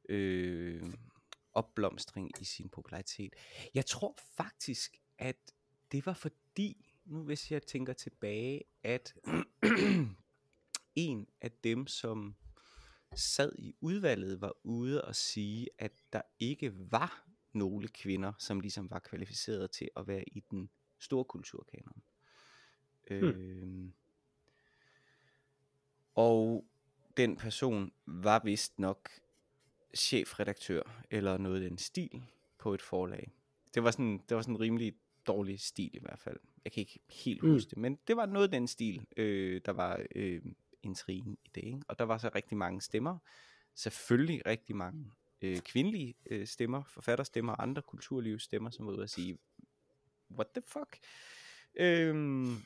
øh, 0.08 0.82
opblomstring 1.58 2.30
i 2.40 2.44
sin 2.44 2.68
popularitet. 2.68 3.34
Jeg 3.74 3.86
tror 3.86 4.18
faktisk, 4.36 4.96
at 5.18 5.36
det 5.92 6.06
var 6.06 6.12
fordi, 6.12 6.94
nu 7.04 7.22
hvis 7.22 7.50
jeg 7.50 7.62
tænker 7.62 7.92
tilbage, 7.92 8.64
at 8.82 9.14
en 10.94 11.28
af 11.40 11.50
dem, 11.52 11.86
som 11.86 12.36
sad 13.14 13.52
i 13.58 13.74
udvalget, 13.80 14.40
var 14.40 14.52
ude 14.62 15.04
og 15.04 15.16
sige, 15.16 15.68
at 15.78 15.92
der 16.12 16.22
ikke 16.38 16.72
var 16.74 17.28
nogle 17.52 17.88
kvinder, 17.88 18.32
som 18.38 18.60
ligesom 18.60 18.90
var 18.90 18.98
kvalificeret 18.98 19.70
til 19.70 19.90
at 19.96 20.06
være 20.06 20.24
i 20.28 20.40
den 20.50 20.70
store 20.98 21.24
kulturkanon. 21.24 22.02
Hmm. 23.10 23.16
Øh, 23.16 23.90
og 26.14 26.64
den 27.16 27.36
person 27.36 27.92
var 28.06 28.40
vist 28.44 28.78
nok 28.78 29.10
chefredaktør 29.96 30.82
eller 31.10 31.38
noget 31.38 31.62
i 31.62 31.64
den 31.64 31.78
stil 31.78 32.22
på 32.58 32.74
et 32.74 32.82
forlag. 32.82 33.30
Det 33.74 33.82
var 33.82 33.90
sådan, 33.90 34.18
det 34.28 34.36
var 34.36 34.42
sådan 34.42 34.54
en 34.54 34.60
rimelig 34.60 34.94
dårlig 35.26 35.60
stil 35.60 35.90
i 35.96 35.98
hvert 36.02 36.18
fald. 36.18 36.36
Jeg 36.64 36.72
kan 36.72 36.80
ikke 36.80 36.98
helt 37.10 37.42
Mm. 37.42 37.50
huske 37.50 37.70
det, 37.70 37.78
men 37.78 37.98
det 38.06 38.16
var 38.16 38.26
noget 38.26 38.44
af 38.44 38.50
den 38.50 38.68
stil, 38.68 39.06
øh, 39.16 39.60
der 39.64 39.72
var 39.72 40.04
øh, 40.14 40.42
intrigen 40.82 41.38
i 41.44 41.50
det. 41.54 41.64
Ikke? 41.64 41.80
Og 41.88 41.98
der 41.98 42.04
var 42.04 42.18
så 42.18 42.30
rigtig 42.34 42.56
mange 42.56 42.80
stemmer. 42.80 43.18
Selvfølgelig 43.74 44.46
rigtig 44.46 44.76
mange 44.76 45.12
øh, 45.42 45.58
kvindelige 45.58 46.14
øh, 46.30 46.46
stemmer, 46.46 46.82
forfatterstemmer 46.84 47.52
og 47.52 47.62
andre 47.62 47.82
kulturlivsstemmer, 47.82 48.70
som 48.70 48.86
var 48.86 48.92
ude 48.92 49.02
at 49.02 49.10
sige, 49.10 49.38
what 50.30 50.46
the 50.54 50.62
fuck? 50.66 50.98
Øhm, 51.74 52.56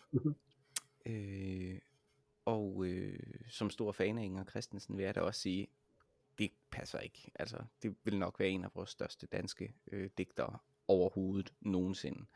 øh, 1.06 1.78
og 2.44 2.84
øh, 2.86 3.18
som 3.48 3.70
stor 3.70 3.92
fan 3.92 4.18
af 4.18 4.24
Inger 4.24 4.44
Christensen 4.44 4.96
vil 4.96 5.04
jeg 5.04 5.14
da 5.14 5.20
også 5.20 5.40
sige, 5.40 5.66
det 6.38 6.50
passer 6.70 6.98
ikke. 6.98 7.30
Altså, 7.34 7.64
det 7.82 7.96
vil 8.04 8.18
nok 8.18 8.38
være 8.40 8.48
en 8.48 8.64
af 8.64 8.70
vores 8.74 8.90
største 8.90 9.26
danske 9.26 9.74
øh, 9.92 10.10
digtere 10.18 10.58
overhovedet 10.88 11.52
nogensinde. 11.60 12.26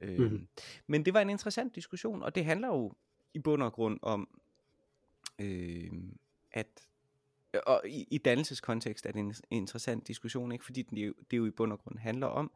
Øh, 0.00 0.18
Mhm. 0.20 0.48
Men 0.86 1.04
det 1.04 1.14
var 1.14 1.20
en 1.20 1.30
interessant 1.30 1.74
diskussion, 1.74 2.22
og 2.22 2.34
det 2.34 2.44
handler 2.44 2.68
jo 2.68 2.92
i 3.34 3.38
bund 3.38 3.62
og 3.62 3.72
grund 3.72 3.98
om, 4.02 4.40
øh, 5.38 5.90
at 6.52 6.88
og 7.66 7.82
i, 7.88 8.06
i 8.10 8.18
dannelseskontekst 8.18 9.06
er 9.06 9.12
det 9.12 9.20
en 9.20 9.34
interessant 9.50 10.08
diskussion, 10.08 10.52
ikke? 10.52 10.64
fordi 10.64 10.82
det 10.82 11.06
jo, 11.06 11.14
det 11.30 11.36
jo 11.36 11.46
i 11.46 11.50
bund 11.50 11.72
og 11.72 11.78
grund 11.78 11.98
handler 11.98 12.26
om 12.26 12.52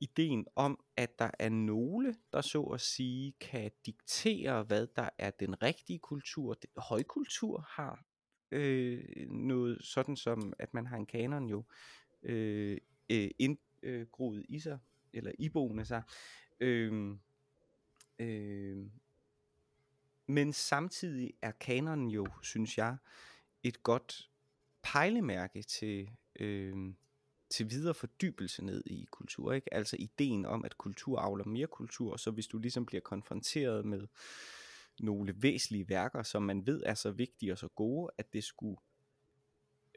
ideen 0.00 0.46
om, 0.56 0.84
at 0.96 1.18
der 1.18 1.30
er 1.38 1.48
nogle, 1.48 2.16
der 2.32 2.40
så 2.40 2.62
at 2.62 2.80
sige 2.80 3.32
kan 3.40 3.70
diktere, 3.86 4.62
hvad 4.62 4.86
der 4.96 5.08
er 5.18 5.30
den 5.30 5.62
rigtige 5.62 5.98
kultur. 5.98 6.56
Højkultur 6.76 7.60
har 7.68 8.04
øh, 8.50 9.04
noget 9.30 9.78
sådan 9.80 10.16
som, 10.16 10.52
at 10.58 10.74
man 10.74 10.86
har 10.86 10.96
en 10.96 11.06
kanon 11.06 11.46
jo 11.46 11.64
øh, 12.22 12.78
øh, 13.10 13.30
indgroet 13.38 14.44
i 14.48 14.60
sig, 14.60 14.78
eller 15.12 15.32
iboende 15.38 15.84
sig. 15.84 16.02
Øh, 16.60 17.16
øh, 18.18 18.86
men 20.26 20.52
samtidig 20.52 21.32
er 21.42 21.50
kanonen 21.50 22.10
jo, 22.10 22.26
synes 22.42 22.78
jeg, 22.78 22.96
et 23.62 23.82
godt 23.82 24.30
pejlemærke 24.82 25.62
til, 25.62 26.10
øh, 26.40 26.94
til 27.50 27.70
videre 27.70 27.94
fordybelse 27.94 28.64
ned 28.64 28.82
i 28.86 29.08
kultur. 29.10 29.52
Ikke? 29.52 29.74
Altså 29.74 29.96
ideen 29.98 30.46
om, 30.46 30.64
at 30.64 30.78
kultur 30.78 31.18
avler 31.18 31.44
mere 31.44 31.66
kultur, 31.66 32.16
så 32.16 32.30
hvis 32.30 32.46
du 32.46 32.58
ligesom 32.58 32.86
bliver 32.86 33.00
konfronteret 33.00 33.84
med 33.84 34.06
nogle 35.00 35.34
væsentlige 35.36 35.88
værker, 35.88 36.22
som 36.22 36.42
man 36.42 36.66
ved 36.66 36.82
er 36.86 36.94
så 36.94 37.10
vigtige 37.10 37.52
og 37.52 37.58
så 37.58 37.68
gode, 37.68 38.10
at 38.18 38.32
det 38.32 38.44
skulle 38.44 38.76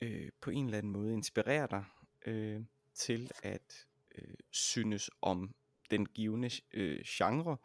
øh, 0.02 0.30
på 0.42 0.50
en 0.50 0.66
eller 0.66 0.78
anden 0.78 0.92
måde 0.92 1.14
inspirere 1.14 1.68
dig 1.72 1.86
øh, 2.26 2.62
til 2.94 3.32
at 3.44 3.88
øh, 4.16 4.34
synes 4.52 5.10
om 5.22 5.56
den 5.92 6.06
givende 6.06 6.50
øh, 6.74 7.02
genre, 7.06 7.58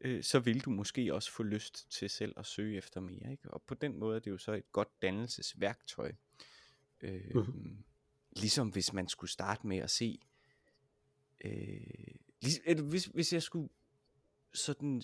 øh, 0.00 0.22
så 0.22 0.38
vil 0.38 0.64
du 0.64 0.70
måske 0.70 1.14
også 1.14 1.30
få 1.32 1.42
lyst 1.42 1.90
til 1.90 2.10
selv 2.10 2.34
at 2.36 2.46
søge 2.46 2.76
efter 2.76 3.00
mere. 3.00 3.30
Ikke? 3.30 3.50
Og 3.50 3.62
på 3.62 3.74
den 3.74 3.98
måde 3.98 4.16
er 4.16 4.20
det 4.20 4.30
jo 4.30 4.38
så 4.38 4.52
et 4.52 4.72
godt 4.72 5.02
dannelsesværktøj. 5.02 6.12
Øh, 7.00 7.34
mm-hmm. 7.34 7.84
Ligesom 8.30 8.68
hvis 8.68 8.92
man 8.92 9.08
skulle 9.08 9.30
starte 9.30 9.66
med 9.66 9.78
at 9.78 9.90
se, 9.90 10.18
øh, 11.44 12.14
hvis, 12.84 13.04
hvis 13.04 13.32
jeg 13.32 13.42
skulle 13.42 13.68
sådan, 14.54 15.02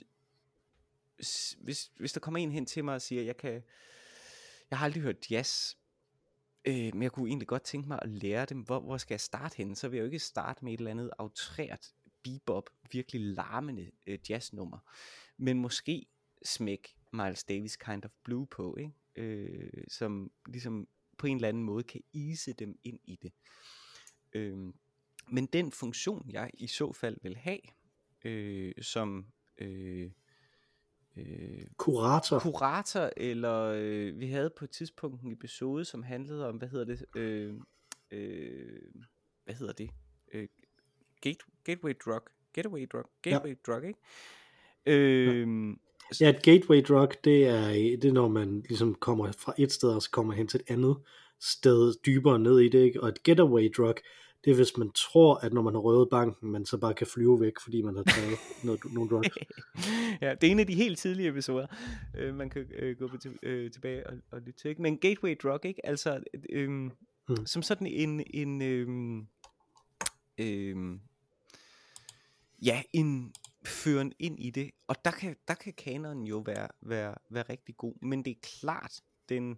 hvis, 1.59 1.93
hvis 1.97 2.13
der 2.13 2.21
kommer 2.21 2.41
en 2.41 2.53
hen 2.53 2.67
til 2.67 2.85
mig 2.85 2.95
og 2.95 3.03
siger, 3.03 3.23
jeg 3.23 3.37
kan, 3.37 3.63
jeg 4.71 4.79
har 4.79 4.85
aldrig 4.85 5.03
hørt 5.03 5.31
jazz, 5.31 5.75
øh, 6.65 6.75
men 6.75 7.03
jeg 7.03 7.13
kunne 7.13 7.29
egentlig 7.29 7.49
godt 7.49 7.63
tænke 7.63 7.89
mig 7.89 7.99
at 8.03 8.09
lære 8.09 8.45
dem, 8.45 8.61
hvor, 8.61 8.81
hvor 8.81 8.97
skal 8.97 9.15
jeg 9.15 9.21
starte 9.21 9.57
henne? 9.57 9.77
Så 9.77 9.89
vil 9.89 9.97
jeg 9.97 10.03
jo 10.03 10.07
ikke 10.07 10.19
starte 10.19 10.65
med 10.65 10.73
et 10.73 10.79
eller 10.79 10.91
andet 10.91 11.11
autrært 11.19 11.93
bebop, 12.23 12.71
virkelig 12.93 13.21
larmende 13.21 13.91
øh, 14.07 14.19
jazznummer, 14.31 14.79
men 15.37 15.59
måske 15.59 16.07
smæk 16.45 16.97
Miles 17.13 17.45
Davis 17.45 17.77
Kind 17.77 18.05
of 18.05 18.11
Blue 18.25 18.47
på, 18.47 18.77
ikke? 18.77 18.93
Øh, 19.17 19.85
som 19.89 20.33
ligesom 20.47 20.89
på 21.19 21.27
en 21.27 21.37
eller 21.37 21.49
anden 21.49 21.65
måde 21.65 21.85
kan 21.85 22.01
ise 22.13 22.53
dem 22.53 22.79
ind 22.85 23.01
i 23.05 23.19
det. 23.23 23.33
Øh, 24.33 24.59
men 25.31 25.47
den 25.47 25.73
funktion, 25.73 26.31
jeg 26.31 26.51
i 26.55 26.67
så 26.67 26.93
fald 26.93 27.17
vil 27.23 27.37
have, 27.37 27.61
øh, 28.25 28.75
som 28.81 29.27
øh, 29.59 30.11
øh, 31.17 31.67
kurator. 31.77 32.39
kurator, 32.39 33.11
eller 33.17 33.75
øh, 33.77 34.21
vi 34.21 34.27
havde 34.27 34.51
på 34.59 34.65
et 34.65 34.71
tidspunkt 34.71 35.23
en 35.23 35.33
episode, 35.33 35.85
som 35.85 36.03
handlede 36.03 36.49
om, 36.49 36.57
hvad 36.57 36.69
hedder 36.69 36.85
det, 36.85 37.05
øh, 37.17 37.55
øh, 38.11 38.83
hvad 39.45 39.55
hedder 39.55 39.73
det, 39.73 39.91
øh, 40.33 40.49
gate, 41.21 41.39
gateway 41.65 41.95
drug, 42.05 42.23
gateway 42.53 42.87
drug, 42.93 43.05
gateway 43.23 43.57
ja. 43.67 43.73
drug, 43.73 43.85
ikke? 43.85 43.99
Øh, 44.87 45.69
ja. 46.21 46.27
ja, 46.27 46.31
et 46.31 46.43
gateway 46.43 46.83
drug, 46.89 47.09
det 47.25 47.47
er, 47.47 47.69
det 47.73 48.05
er 48.05 48.13
når 48.13 48.29
man 48.29 48.61
ligesom 48.69 48.95
kommer 48.95 49.33
fra 49.33 49.55
et 49.59 49.73
sted, 49.73 49.89
og 49.89 50.03
så 50.03 50.11
kommer 50.11 50.33
hen 50.33 50.49
til 50.49 50.61
et 50.61 50.71
andet 50.71 50.97
sted 51.43 51.95
dybere 52.07 52.39
ned 52.39 52.59
i 52.61 52.69
det, 52.69 52.79
ikke? 52.79 53.03
og 53.03 53.09
et 53.09 53.23
getaway 53.23 53.73
drug, 53.77 53.95
det 54.45 54.51
er 54.51 54.55
hvis 54.55 54.77
man 54.77 54.91
tror, 54.91 55.35
at 55.35 55.53
når 55.53 55.63
man 55.63 55.75
har 55.75 55.81
røvet 55.81 56.09
banken, 56.11 56.51
man 56.51 56.67
så 56.67 56.79
bare 56.79 56.95
kan 56.95 57.07
flyve 57.07 57.41
væk, 57.41 57.53
fordi 57.63 57.83
man 57.83 57.97
har 57.97 58.03
taget 58.03 58.39
noget, 58.65 58.81
nogle 58.93 59.11
drugs. 59.11 59.29
ja, 60.23 60.35
det 60.35 60.47
er 60.47 60.51
en 60.51 60.61
af 60.61 60.67
de 60.67 60.75
helt 60.75 60.99
tidlige 60.99 61.29
episoder, 61.29 61.67
øh, 62.19 62.35
man 62.35 62.51
kan 62.51 62.67
øh, 62.79 62.97
gå 62.99 63.09
på 63.09 63.17
øh, 63.43 63.71
tilbage 63.71 64.07
og, 64.07 64.15
og 64.31 64.41
lytte 64.41 64.61
til. 64.61 64.69
Ikke? 64.69 64.83
Men 64.83 64.99
gateway 64.99 65.37
drug, 65.43 65.65
ikke? 65.65 65.87
Altså, 65.87 66.23
øh, 66.51 66.69
hmm. 66.69 67.47
som 67.47 67.63
sådan 67.63 67.87
en, 67.87 68.25
en 68.31 68.63
øh, 68.63 68.89
øh, 70.39 70.99
ja, 72.63 72.83
en 72.93 73.35
føren 73.65 74.13
ind 74.19 74.41
i 74.41 74.51
det. 74.51 74.71
Og 74.87 74.97
der 75.05 75.11
kan, 75.11 75.37
der 75.49 75.55
kan 75.55 75.73
kanonen 75.73 76.27
jo 76.27 76.39
være, 76.39 76.69
være, 76.81 77.15
være 77.31 77.45
rigtig 77.49 77.77
god. 77.77 77.95
Men 78.03 78.25
det 78.25 78.31
er 78.31 78.49
klart, 78.61 79.01
den 79.29 79.57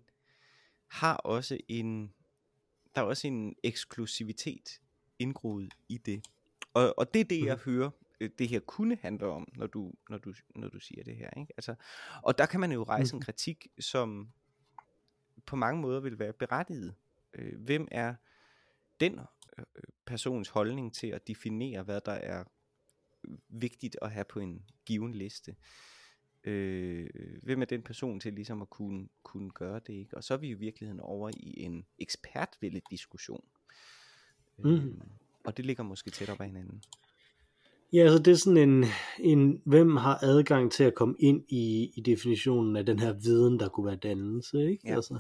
har 0.86 1.16
også 1.16 1.58
en, 1.68 2.14
der 2.94 3.00
er 3.00 3.04
også 3.04 3.26
en 3.26 3.56
eksklusivitet 3.62 4.80
indgroet 5.18 5.74
i 5.88 5.98
det. 5.98 6.24
Og, 6.74 6.98
og 6.98 7.14
det 7.14 7.20
er 7.20 7.24
det, 7.24 7.44
jeg 7.44 7.54
mhm. 7.54 7.64
hører, 7.64 7.90
øh, 8.20 8.30
det 8.38 8.48
her 8.48 8.60
kunne 8.60 8.98
handle 9.02 9.26
om, 9.26 9.48
når 9.56 9.66
du, 9.66 9.92
når 10.10 10.18
du, 10.18 10.34
når 10.56 10.68
du 10.68 10.80
siger 10.80 11.04
det 11.04 11.16
her. 11.16 11.30
Ikke? 11.36 11.52
Altså, 11.56 11.74
og 12.22 12.38
der 12.38 12.46
kan 12.46 12.60
man 12.60 12.72
jo 12.72 12.82
rejse 12.82 13.14
en 13.14 13.18
mhm. 13.18 13.24
kritik, 13.24 13.68
som 13.80 14.32
på 15.46 15.56
mange 15.56 15.80
måder 15.80 16.00
vil 16.00 16.18
være 16.18 16.32
berettiget. 16.32 16.94
Øh, 17.34 17.60
hvem 17.60 17.88
er 17.90 18.14
den 19.00 19.20
øh, 19.58 19.64
persons 20.06 20.48
holdning 20.48 20.94
til 20.94 21.06
at 21.06 21.28
definere, 21.28 21.82
hvad 21.82 22.00
der 22.06 22.12
er 22.12 22.44
vigtigt 23.48 23.96
at 24.02 24.10
have 24.10 24.24
på 24.24 24.40
en 24.40 24.64
given 24.86 25.14
liste? 25.14 25.56
Øh, 26.44 27.08
hvem 27.42 27.60
er 27.60 27.66
den 27.66 27.82
person 27.82 28.20
til 28.20 28.32
ligesom 28.32 28.62
at 28.62 28.70
kunne, 28.70 29.08
kunne 29.22 29.50
gøre 29.50 29.80
det, 29.86 29.92
ikke? 29.92 30.16
Og 30.16 30.24
så 30.24 30.34
er 30.34 30.38
vi 30.38 30.48
i 30.48 30.54
virkeligheden 30.54 31.00
over 31.00 31.30
i 31.36 31.60
en 31.62 31.86
ekspertvældet 31.98 32.82
diskussion. 32.90 33.44
Mm. 34.58 34.70
Øh, 34.70 34.94
og 35.44 35.56
det 35.56 35.66
ligger 35.66 35.82
måske 35.82 36.10
tæt 36.10 36.28
op 36.28 36.40
ad 36.40 36.46
hinanden. 36.46 36.82
Ja, 37.92 38.02
altså 38.02 38.18
det 38.18 38.32
er 38.32 38.36
sådan 38.36 38.68
en, 38.68 38.84
en 39.20 39.62
hvem 39.64 39.96
har 39.96 40.18
adgang 40.22 40.72
til 40.72 40.84
at 40.84 40.94
komme 40.94 41.14
ind 41.18 41.44
i, 41.48 41.92
i 41.96 42.00
definitionen 42.00 42.76
af 42.76 42.86
den 42.86 42.98
her 42.98 43.12
viden, 43.12 43.60
der 43.60 43.68
kunne 43.68 43.86
være 43.86 43.96
dannelse, 43.96 44.70
ikke? 44.70 44.88
Ja. 44.88 44.94
Altså, 44.94 45.18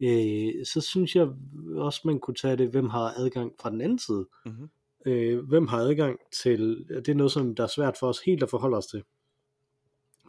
øh, 0.00 0.66
så 0.66 0.80
synes 0.80 1.16
jeg 1.16 1.28
også, 1.74 2.00
man 2.04 2.20
kunne 2.20 2.34
tage 2.34 2.56
det, 2.56 2.70
hvem 2.70 2.88
har 2.88 3.14
adgang 3.16 3.52
fra 3.60 3.70
den 3.70 3.80
anden 3.80 3.98
side. 3.98 4.28
Mm-hmm. 4.46 4.70
Øh, 5.06 5.48
hvem 5.48 5.66
har 5.66 5.78
adgang 5.78 6.18
til, 6.42 6.86
det 6.88 7.08
er 7.08 7.14
noget, 7.14 7.32
som 7.32 7.54
der 7.54 7.62
er 7.62 7.68
svært 7.68 7.96
for 8.00 8.08
os 8.08 8.20
helt 8.26 8.42
at 8.42 8.50
forholde 8.50 8.76
os 8.76 8.86
til 8.86 9.02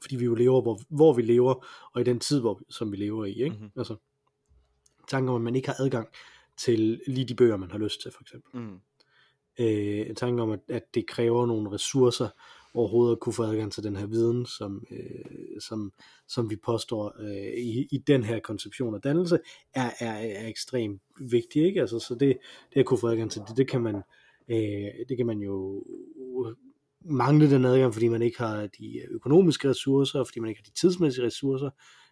fordi 0.01 0.15
vi 0.15 0.25
jo 0.25 0.35
lever, 0.35 0.61
hvor, 0.61 0.79
hvor 0.89 1.13
vi 1.13 1.21
lever, 1.21 1.65
og 1.93 2.01
i 2.01 2.03
den 2.03 2.19
tid, 2.19 2.39
hvor, 2.39 2.61
som 2.69 2.91
vi 2.91 2.97
lever 2.97 3.25
i. 3.25 3.33
Ikke? 3.33 3.55
Mm-hmm. 3.55 3.71
Altså, 3.77 3.95
tanken 5.07 5.29
om, 5.29 5.35
at 5.35 5.41
man 5.41 5.55
ikke 5.55 5.67
har 5.67 5.75
adgang 5.79 6.07
til 6.57 7.01
lige 7.07 7.25
de 7.25 7.35
bøger, 7.35 7.57
man 7.57 7.71
har 7.71 7.77
lyst 7.77 8.01
til, 8.01 8.11
for 8.11 8.21
eksempel. 8.21 8.61
Mm. 8.61 8.79
Øh, 9.59 10.15
tanken 10.15 10.39
om, 10.39 10.51
at, 10.51 10.59
at 10.67 10.83
det 10.95 11.07
kræver 11.07 11.45
nogle 11.45 11.71
ressourcer 11.71 12.29
overhovedet 12.73 13.11
at 13.11 13.19
kunne 13.19 13.33
få 13.33 13.43
adgang 13.43 13.71
til 13.71 13.83
den 13.83 13.95
her 13.95 14.05
viden, 14.05 14.45
som, 14.45 14.83
øh, 14.91 15.59
som, 15.59 15.93
som 16.27 16.49
vi 16.49 16.55
påstår 16.55 17.15
øh, 17.19 17.53
i, 17.57 17.87
i 17.91 17.97
den 17.97 18.23
her 18.23 18.39
konception 18.39 18.95
af 18.95 19.01
dannelse, 19.01 19.39
er, 19.73 19.89
er, 19.99 20.13
er 20.13 20.47
ekstremt 20.47 21.01
vigtigt. 21.19 21.65
Ikke? 21.65 21.81
Altså, 21.81 21.99
så 21.99 22.15
det, 22.15 22.37
det 22.73 22.79
at 22.79 22.85
kunne 22.85 22.97
få 22.97 23.07
adgang 23.07 23.31
til 23.31 23.41
det, 23.47 23.57
det 23.57 23.67
kan 23.67 23.81
man, 23.81 23.95
øh, 24.47 25.05
det 25.09 25.17
kan 25.17 25.25
man 25.25 25.39
jo 25.39 25.85
mangle 27.05 27.49
den 27.49 27.65
adgang, 27.65 27.93
fordi 27.93 28.07
man 28.07 28.21
ikke 28.21 28.37
har 28.37 28.67
de 28.79 28.97
øh, 28.97 29.07
økonomiske 29.09 29.69
ressourcer, 29.69 30.23
fordi 30.23 30.39
man 30.39 30.49
ikke 30.49 30.61
har 30.61 30.71
de 30.71 30.79
tidsmæssige 30.79 31.25
ressourcer, 31.25 31.69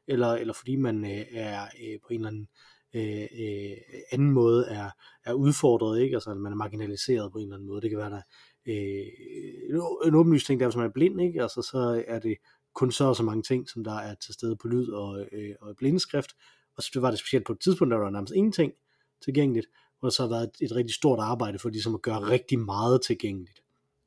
eller, 0.08 0.28
eller 0.28 0.54
fordi 0.54 0.76
man 0.76 1.06
øh, 1.06 1.26
er 1.32 1.62
øh, 1.64 2.00
på 2.02 2.08
en 2.10 2.16
eller 2.16 2.28
anden 2.28 2.48
øh, 2.96 3.28
øh, 3.40 3.78
anden 4.12 4.32
måde 4.32 4.66
er, 4.66 4.90
er 5.26 5.34
udfordret, 5.34 6.02
ikke? 6.02 6.16
altså 6.16 6.34
man 6.34 6.52
er 6.52 6.56
marginaliseret 6.56 7.32
på 7.32 7.38
en 7.38 7.44
eller 7.44 7.56
anden 7.56 7.68
måde. 7.68 7.82
Det 7.82 7.90
kan 7.90 8.00
være, 8.00 8.10
der 8.10 8.22
øh, 8.68 10.08
en 10.08 10.16
åbenlyst 10.16 10.46
ting, 10.46 10.60
der 10.60 10.66
hvis 10.66 10.76
man 10.76 10.86
er 10.86 10.94
blind, 10.94 11.22
ikke? 11.22 11.42
Altså, 11.42 11.62
så 11.62 12.04
er 12.08 12.20
det 12.20 12.38
kun 12.76 12.92
så 12.92 13.06
og 13.06 13.16
så 13.16 13.24
mange 13.24 13.44
ting, 13.44 13.70
som 13.70 13.84
der 13.84 13.96
er 13.96 14.16
til 14.16 14.34
stede 14.34 14.56
på 14.56 14.68
lyd 14.68 14.90
og, 14.90 15.28
øh, 15.32 15.56
og 15.62 15.76
blindeskrift, 15.78 16.32
og 16.78 16.84
så 16.84 17.00
var 17.00 17.10
det 17.10 17.20
specielt 17.20 17.46
på 17.46 17.54
et 17.54 17.60
tidspunkt, 17.60 17.92
der 17.92 17.98
var 17.98 18.10
nærmest 18.10 18.34
ingenting 18.36 18.74
tilgængeligt, 19.24 19.68
og 20.02 20.12
så 20.12 20.24
har 20.24 20.30
været 20.30 20.44
et, 20.44 20.66
et 20.66 20.76
rigtig 20.76 20.96
stort 20.96 21.20
arbejde 21.20 21.60
for 21.60 21.70
ligesom 21.70 21.96
at 21.96 22.02
gøre 22.02 22.20
rigtig 22.20 22.60
meget 22.60 23.02
tilgængeligt 23.02 23.60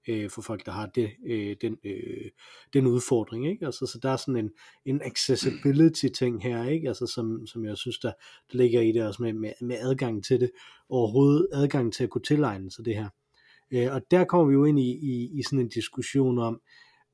øh, 0.09 0.31
for 0.31 0.43
folk, 0.43 0.67
der 0.67 0.73
har 0.73 0.87
det, 0.87 1.11
øh, 1.27 1.57
den, 1.61 1.77
øh, 1.85 2.31
den 2.73 2.87
udfordring. 2.87 3.51
Ikke? 3.51 3.67
Altså, 3.67 3.87
så 3.87 3.99
der 4.03 4.11
er 4.11 4.17
sådan 4.17 4.37
en, 4.37 4.51
en 4.85 5.03
accessibility 5.05 6.07
ting 6.07 6.43
her, 6.43 6.69
ikke? 6.69 6.89
Altså, 6.89 7.07
som, 7.07 7.47
som 7.47 7.65
jeg 7.65 7.77
synes, 7.77 7.99
der, 7.99 8.13
der 8.53 8.59
ligger 8.59 8.81
i 8.81 8.93
det 8.93 9.07
også 9.07 9.23
med, 9.23 9.33
med, 9.33 9.53
med 9.61 9.77
adgang 9.81 10.25
til 10.25 10.41
det, 10.41 10.51
overhovedet 10.89 11.49
adgang 11.53 11.93
til 11.93 12.05
at 12.05 12.11
kunne 12.11 12.23
tilegne 12.23 12.71
sig 12.71 12.85
det 12.85 12.95
her. 12.95 13.09
Øh, 13.71 13.95
og 13.95 14.03
der 14.11 14.25
kommer 14.25 14.47
vi 14.47 14.53
jo 14.53 14.65
ind 14.65 14.79
i, 14.79 14.91
i, 14.93 15.39
i 15.39 15.43
sådan 15.43 15.59
en 15.59 15.69
diskussion 15.69 16.39
om, 16.39 16.61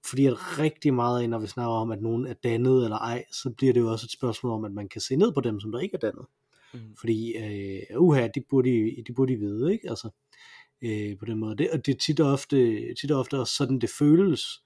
fordi 0.06 0.26
at 0.26 0.58
rigtig 0.58 0.94
meget, 0.94 1.30
når 1.30 1.38
vi 1.38 1.46
snakker 1.46 1.72
om, 1.72 1.90
at 1.90 2.02
nogen 2.02 2.26
er 2.26 2.34
dannet 2.34 2.84
eller 2.84 2.96
ej, 2.96 3.24
så 3.32 3.50
bliver 3.56 3.72
det 3.72 3.80
jo 3.80 3.92
også 3.92 4.06
et 4.06 4.12
spørgsmål 4.12 4.52
om, 4.52 4.64
at 4.64 4.72
man 4.72 4.88
kan 4.88 5.00
se 5.00 5.16
ned 5.16 5.32
på 5.32 5.40
dem, 5.40 5.60
som 5.60 5.72
der 5.72 5.78
ikke 5.78 5.94
er 5.94 5.98
dannet. 5.98 6.26
Mm. 6.74 6.96
Fordi, 7.00 7.36
øh, 7.36 8.02
uha, 8.02 8.28
de 8.34 8.40
burde, 8.50 9.02
de 9.06 9.12
burde 9.12 9.32
de 9.32 9.38
vide, 9.38 9.72
ikke? 9.72 9.90
Altså, 9.90 10.06
øh, 10.06 10.12
på 11.18 11.24
den 11.24 11.38
måde. 11.38 11.56
Det, 11.56 11.70
og 11.70 11.86
det 11.86 11.94
er 11.94 11.98
tit 11.98 12.20
og 12.20 12.32
ofte, 12.32 12.94
tit 12.94 13.10
og 13.10 13.18
ofte 13.18 13.38
også 13.38 13.54
sådan, 13.54 13.78
det 13.78 13.90
føles 13.98 14.62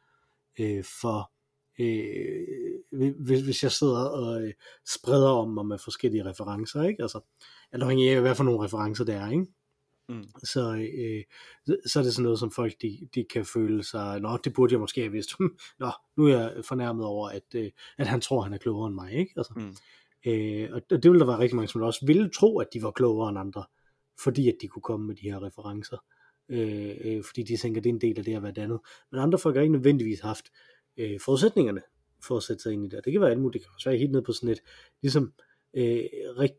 øh, 0.61 0.85
for, 1.01 1.33
øh, 1.79 3.15
hvis, 3.19 3.41
hvis 3.41 3.63
jeg 3.63 3.73
sidder 3.73 4.05
og 4.05 4.43
øh, 4.43 4.53
spreder 4.89 5.29
om 5.29 5.51
mig 5.51 5.67
med 5.67 5.79
forskellige 5.79 6.25
referencer, 6.25 6.83
ikke? 6.83 7.03
Altså, 7.03 7.21
alt 7.73 7.83
afhængig 7.83 8.11
af, 8.11 8.21
hvad 8.21 8.35
for 8.35 8.45
nogle 8.45 8.65
referencer 8.65 9.05
det 9.05 9.15
er, 9.15 9.31
ikke? 9.31 9.47
Mm. 10.09 10.25
Så, 10.45 10.61
øh, 10.75 11.23
så 11.87 11.99
er 11.99 12.03
det 12.03 12.15
sådan 12.15 12.23
noget, 12.23 12.39
som 12.39 12.51
folk 12.51 12.73
de, 12.83 13.09
de 13.15 13.25
kan 13.25 13.45
føle 13.45 13.85
sig, 13.85 14.21
nå, 14.21 14.37
det 14.37 14.53
burde 14.53 14.73
jeg 14.73 14.81
måske 14.81 15.01
have 15.01 15.13
vidst. 15.13 15.31
nå, 15.81 15.91
nu 16.17 16.27
er 16.27 16.39
jeg 16.39 16.65
fornærmet 16.65 17.07
over, 17.07 17.29
at, 17.29 17.55
øh, 17.55 17.71
at 17.99 18.07
han 18.07 18.21
tror, 18.21 18.43
han 18.43 18.53
er 18.53 18.59
klogere 18.59 18.87
end 18.87 18.95
mig, 18.95 19.13
ikke? 19.13 19.33
Altså, 19.37 19.53
mm. 19.57 19.77
Øh, 20.27 20.69
og 20.73 20.83
det 20.91 21.11
ville 21.11 21.21
der 21.21 21.27
være 21.27 21.39
rigtig 21.39 21.57
mange, 21.57 21.69
som 21.69 21.83
også 21.83 22.07
ville 22.07 22.31
tro, 22.31 22.59
at 22.59 22.67
de 22.75 22.83
var 22.83 22.91
klogere 22.91 23.29
end 23.29 23.39
andre, 23.39 23.65
fordi 24.25 24.49
at 24.49 24.55
de 24.61 24.69
kunne 24.69 24.83
komme 24.83 25.07
med 25.07 25.15
de 25.15 25.31
her 25.31 25.43
referencer. 25.47 25.97
Øh, 26.49 26.97
øh, 27.05 27.25
fordi 27.25 27.43
de 27.43 27.57
tænker, 27.57 27.81
at 27.81 27.85
det 27.85 27.91
er 27.91 27.95
en 27.95 28.01
del 28.01 28.19
af 28.19 28.25
det 28.25 28.37
at 28.37 28.43
være 28.43 28.53
dannet. 28.53 28.81
Men 29.13 29.21
andre 29.21 29.39
folk 29.39 29.57
har 29.57 29.63
ikke 29.63 29.73
nødvendigvis 29.73 30.21
haft 30.21 30.45
øh, 30.97 31.21
forudsætningerne 31.21 31.81
for 32.25 32.37
at 32.37 32.43
sætte 32.43 32.63
sig 32.63 32.73
ind 32.73 32.85
i 32.85 32.89
det. 32.89 33.05
Det 33.05 33.13
kan 33.13 33.21
være 33.21 33.31
alt 33.31 33.41
muligt. 33.41 33.53
Det 33.53 33.63
kan 33.63 33.75
også 33.75 33.91
være 33.91 33.99
helt 33.99 34.13
ned 34.13 34.23
på 34.23 34.33
sådan 34.33 34.49
et, 34.49 34.61
ligesom, 35.03 35.33
øh, 35.75 36.05
rigt, 36.39 36.55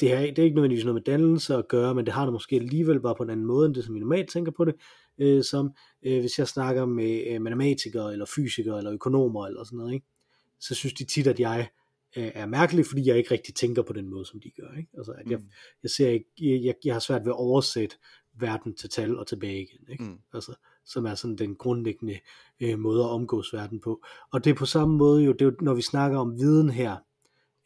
det, 0.00 0.08
her, 0.08 0.20
det 0.20 0.38
er 0.38 0.42
ikke 0.42 0.54
nødvendigvis 0.54 0.84
noget 0.84 0.94
med 0.94 1.02
dannelse 1.02 1.54
at 1.54 1.68
gøre, 1.68 1.94
men 1.94 2.06
det 2.06 2.14
har 2.14 2.24
det 2.24 2.32
måske 2.32 2.56
alligevel 2.56 3.00
bare 3.00 3.14
på 3.14 3.22
en 3.22 3.30
anden 3.30 3.46
måde, 3.46 3.66
end 3.66 3.74
det, 3.74 3.84
som 3.84 3.94
vi 3.94 4.00
normalt 4.00 4.30
tænker 4.30 4.52
på 4.52 4.64
det, 4.64 4.74
øh, 5.18 5.44
som 5.44 5.70
øh, 6.02 6.20
hvis 6.20 6.38
jeg 6.38 6.48
snakker 6.48 6.86
med 6.86 7.24
øh, 7.26 7.42
matematikere, 7.42 8.12
eller 8.12 8.26
fysikere, 8.34 8.78
eller 8.78 8.92
økonomer, 8.92 9.46
eller 9.46 9.64
sådan 9.64 9.76
noget, 9.76 9.94
ikke? 9.94 10.06
så 10.60 10.74
synes 10.74 10.94
de 10.94 11.04
tit, 11.04 11.26
at 11.26 11.40
jeg 11.40 11.68
er 12.16 12.46
mærkelig, 12.46 12.86
fordi 12.86 13.06
jeg 13.08 13.18
ikke 13.18 13.30
rigtig 13.30 13.54
tænker 13.54 13.82
på 13.82 13.92
den 13.92 14.08
måde, 14.08 14.24
som 14.26 14.40
de 14.40 14.50
gør. 14.60 14.78
Ikke? 14.78 14.90
Altså, 14.96 15.12
at 15.12 15.30
jeg, 15.30 15.38
Mm. 15.38 15.50
jeg, 15.82 15.90
ser 15.90 16.08
ikke, 16.08 16.64
jeg, 16.66 16.74
jeg 16.84 16.94
har 16.94 17.00
svært 17.00 17.24
ved 17.24 17.32
at 17.32 17.36
oversætte 17.36 17.96
verden 18.40 18.74
til 18.76 18.90
tal 18.90 19.18
og 19.18 19.26
tilbage 19.26 19.62
igen. 19.62 19.88
Ikke? 19.88 20.04
Mm. 20.04 20.18
Altså, 20.34 20.54
som 20.84 21.06
er 21.06 21.14
sådan 21.14 21.36
den 21.36 21.56
grundlæggende 21.56 22.18
øh, 22.60 22.78
måde 22.78 23.04
at 23.04 23.10
omgås 23.10 23.52
verden 23.54 23.80
på. 23.80 24.04
Og 24.32 24.44
det 24.44 24.50
er 24.50 24.54
på 24.54 24.66
samme 24.66 24.96
måde 24.96 25.22
jo, 25.24 25.32
det 25.32 25.46
er 25.46 25.52
når 25.60 25.74
vi 25.74 25.82
snakker 25.82 26.18
om 26.18 26.38
viden 26.38 26.70
her, 26.70 26.96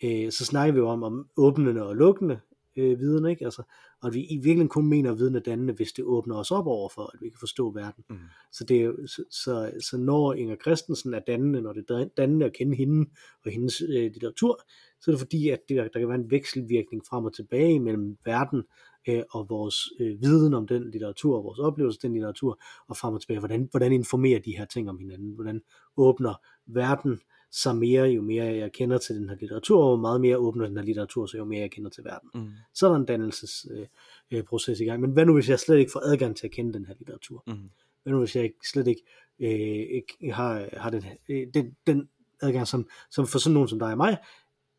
øh, 0.04 0.32
så 0.32 0.44
snakker 0.44 0.72
vi 0.72 0.78
jo 0.78 0.88
om, 0.88 1.02
om 1.02 1.28
åbnende 1.36 1.82
og 1.82 1.96
lukkende 1.96 2.40
øh, 2.76 2.98
viden, 2.98 3.26
ikke? 3.26 3.44
Altså, 3.44 3.62
og 4.02 4.08
at 4.08 4.14
vi 4.14 4.20
i 4.20 4.36
virkeligheden 4.36 4.68
kun 4.68 4.86
mener 4.86 5.12
at 5.12 5.18
viden 5.18 5.34
er 5.34 5.40
dannende, 5.40 5.72
hvis 5.72 5.92
det 5.92 6.04
åbner 6.04 6.36
os 6.36 6.50
op 6.50 6.66
over 6.66 6.88
for, 6.88 7.02
at 7.14 7.20
vi 7.20 7.28
kan 7.28 7.38
forstå 7.38 7.70
verden. 7.70 8.04
Mm. 8.10 8.16
Så, 8.52 8.64
det 8.64 8.82
er, 8.82 8.92
så, 9.06 9.24
så, 9.30 9.72
så 9.80 9.96
når 9.96 10.34
Inger 10.34 10.56
Christensen 10.56 11.14
er 11.14 11.20
dannende, 11.20 11.62
når 11.62 11.72
det 11.72 11.90
er 11.90 12.04
dannende 12.16 12.46
at 12.46 12.52
kende 12.52 12.76
hende 12.76 13.10
og 13.44 13.50
hendes 13.50 13.80
øh, 13.80 13.88
litteratur, 13.88 14.60
så 15.00 15.10
er 15.10 15.12
det 15.12 15.20
fordi, 15.20 15.48
at 15.48 15.60
det, 15.68 15.76
der 15.76 16.00
kan 16.00 16.08
være 16.08 16.18
en 16.18 16.30
vekselvirkning 16.30 17.02
frem 17.06 17.24
og 17.24 17.34
tilbage 17.34 17.80
mellem 17.80 18.16
verden 18.24 18.62
øh, 19.08 19.22
og 19.30 19.46
vores 19.48 19.76
øh, 20.00 20.22
viden 20.22 20.54
om 20.54 20.66
den 20.66 20.90
litteratur, 20.90 21.36
og 21.36 21.44
vores 21.44 21.58
oplevelse 21.58 21.96
af 21.96 22.00
den 22.02 22.12
litteratur, 22.12 22.62
og 22.88 22.96
frem 22.96 23.14
og 23.14 23.20
tilbage, 23.20 23.38
hvordan, 23.38 23.68
hvordan 23.70 23.92
informerer 23.92 24.40
de 24.40 24.56
her 24.56 24.64
ting 24.64 24.90
om 24.90 24.98
hinanden, 24.98 25.34
hvordan 25.34 25.60
åbner 25.96 26.34
verden 26.66 27.20
sig 27.52 27.76
mere, 27.76 28.04
jo 28.04 28.22
mere 28.22 28.44
jeg 28.44 28.72
kender 28.72 28.98
til 28.98 29.16
den 29.16 29.28
her 29.28 29.36
litteratur, 29.36 29.84
og 29.84 29.98
meget 29.98 30.20
mere 30.20 30.36
åbner 30.36 30.66
den 30.66 30.76
her 30.76 30.84
litteratur, 30.84 31.26
så 31.26 31.36
jo 31.36 31.44
mere 31.44 31.60
jeg 31.60 31.70
kender 31.70 31.90
til 31.90 32.04
verden. 32.04 32.30
Mm. 32.34 32.50
Så 32.74 32.86
er 32.86 32.90
der 32.90 32.98
en 32.98 33.06
dannelsesproces 33.06 34.80
øh, 34.80 34.82
øh, 34.82 34.86
i 34.86 34.90
gang. 34.90 35.00
Men 35.00 35.10
hvad 35.10 35.26
nu, 35.26 35.34
hvis 35.34 35.48
jeg 35.48 35.58
slet 35.60 35.78
ikke 35.78 35.92
får 35.92 36.00
adgang 36.00 36.36
til 36.36 36.46
at 36.46 36.50
kende 36.52 36.72
den 36.72 36.86
her 36.86 36.94
litteratur? 36.98 37.42
Mm. 37.46 37.70
Hvad 38.02 38.12
nu, 38.12 38.18
hvis 38.18 38.36
jeg 38.36 38.44
ikke, 38.44 38.68
slet 38.72 38.86
ikke, 38.86 39.02
øh, 39.40 39.48
ikke 39.96 40.32
har, 40.32 40.68
har 40.72 40.90
den, 40.90 41.04
øh, 41.28 41.46
den, 41.54 41.76
den 41.86 42.08
adgang, 42.42 42.66
som, 42.66 42.88
som 43.10 43.26
for 43.26 43.38
sådan 43.38 43.54
nogen 43.54 43.68
som 43.68 43.78
dig 43.78 43.90
og 43.90 43.96
mig, 43.96 44.16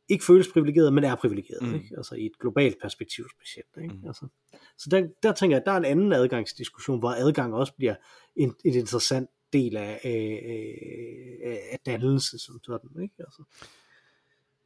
ikke 0.09 0.25
føles 0.25 0.47
privilegeret, 0.53 0.93
men 0.93 1.03
er 1.03 1.15
privilegeret, 1.15 1.61
Mm. 1.61 1.75
ikke? 1.75 1.87
Altså 1.97 2.15
i 2.15 2.25
et 2.25 2.39
globalt 2.39 2.77
perspektiv 2.81 3.25
specielt, 3.37 3.77
ikke? 3.81 3.93
Mm. 3.93 4.07
Altså, 4.07 4.27
så 4.77 4.89
der, 4.89 5.07
der 5.23 5.31
tænker 5.33 5.55
jeg, 5.55 5.61
at 5.61 5.65
der 5.65 5.71
er 5.71 5.77
en 5.77 5.85
anden 5.85 6.13
adgangsdiskussion, 6.13 6.99
hvor 6.99 7.09
adgang 7.09 7.53
også 7.53 7.73
bliver 7.77 7.95
en, 8.35 8.55
et 8.65 8.75
interessant 8.75 9.29
del 9.53 9.77
af, 9.77 9.99
af, 10.03 10.41
af, 11.43 11.59
af 11.71 11.79
dannelse 11.85 12.39
som 12.39 12.59
sådan, 12.63 13.03
ikke? 13.03 13.15
Altså. 13.19 13.43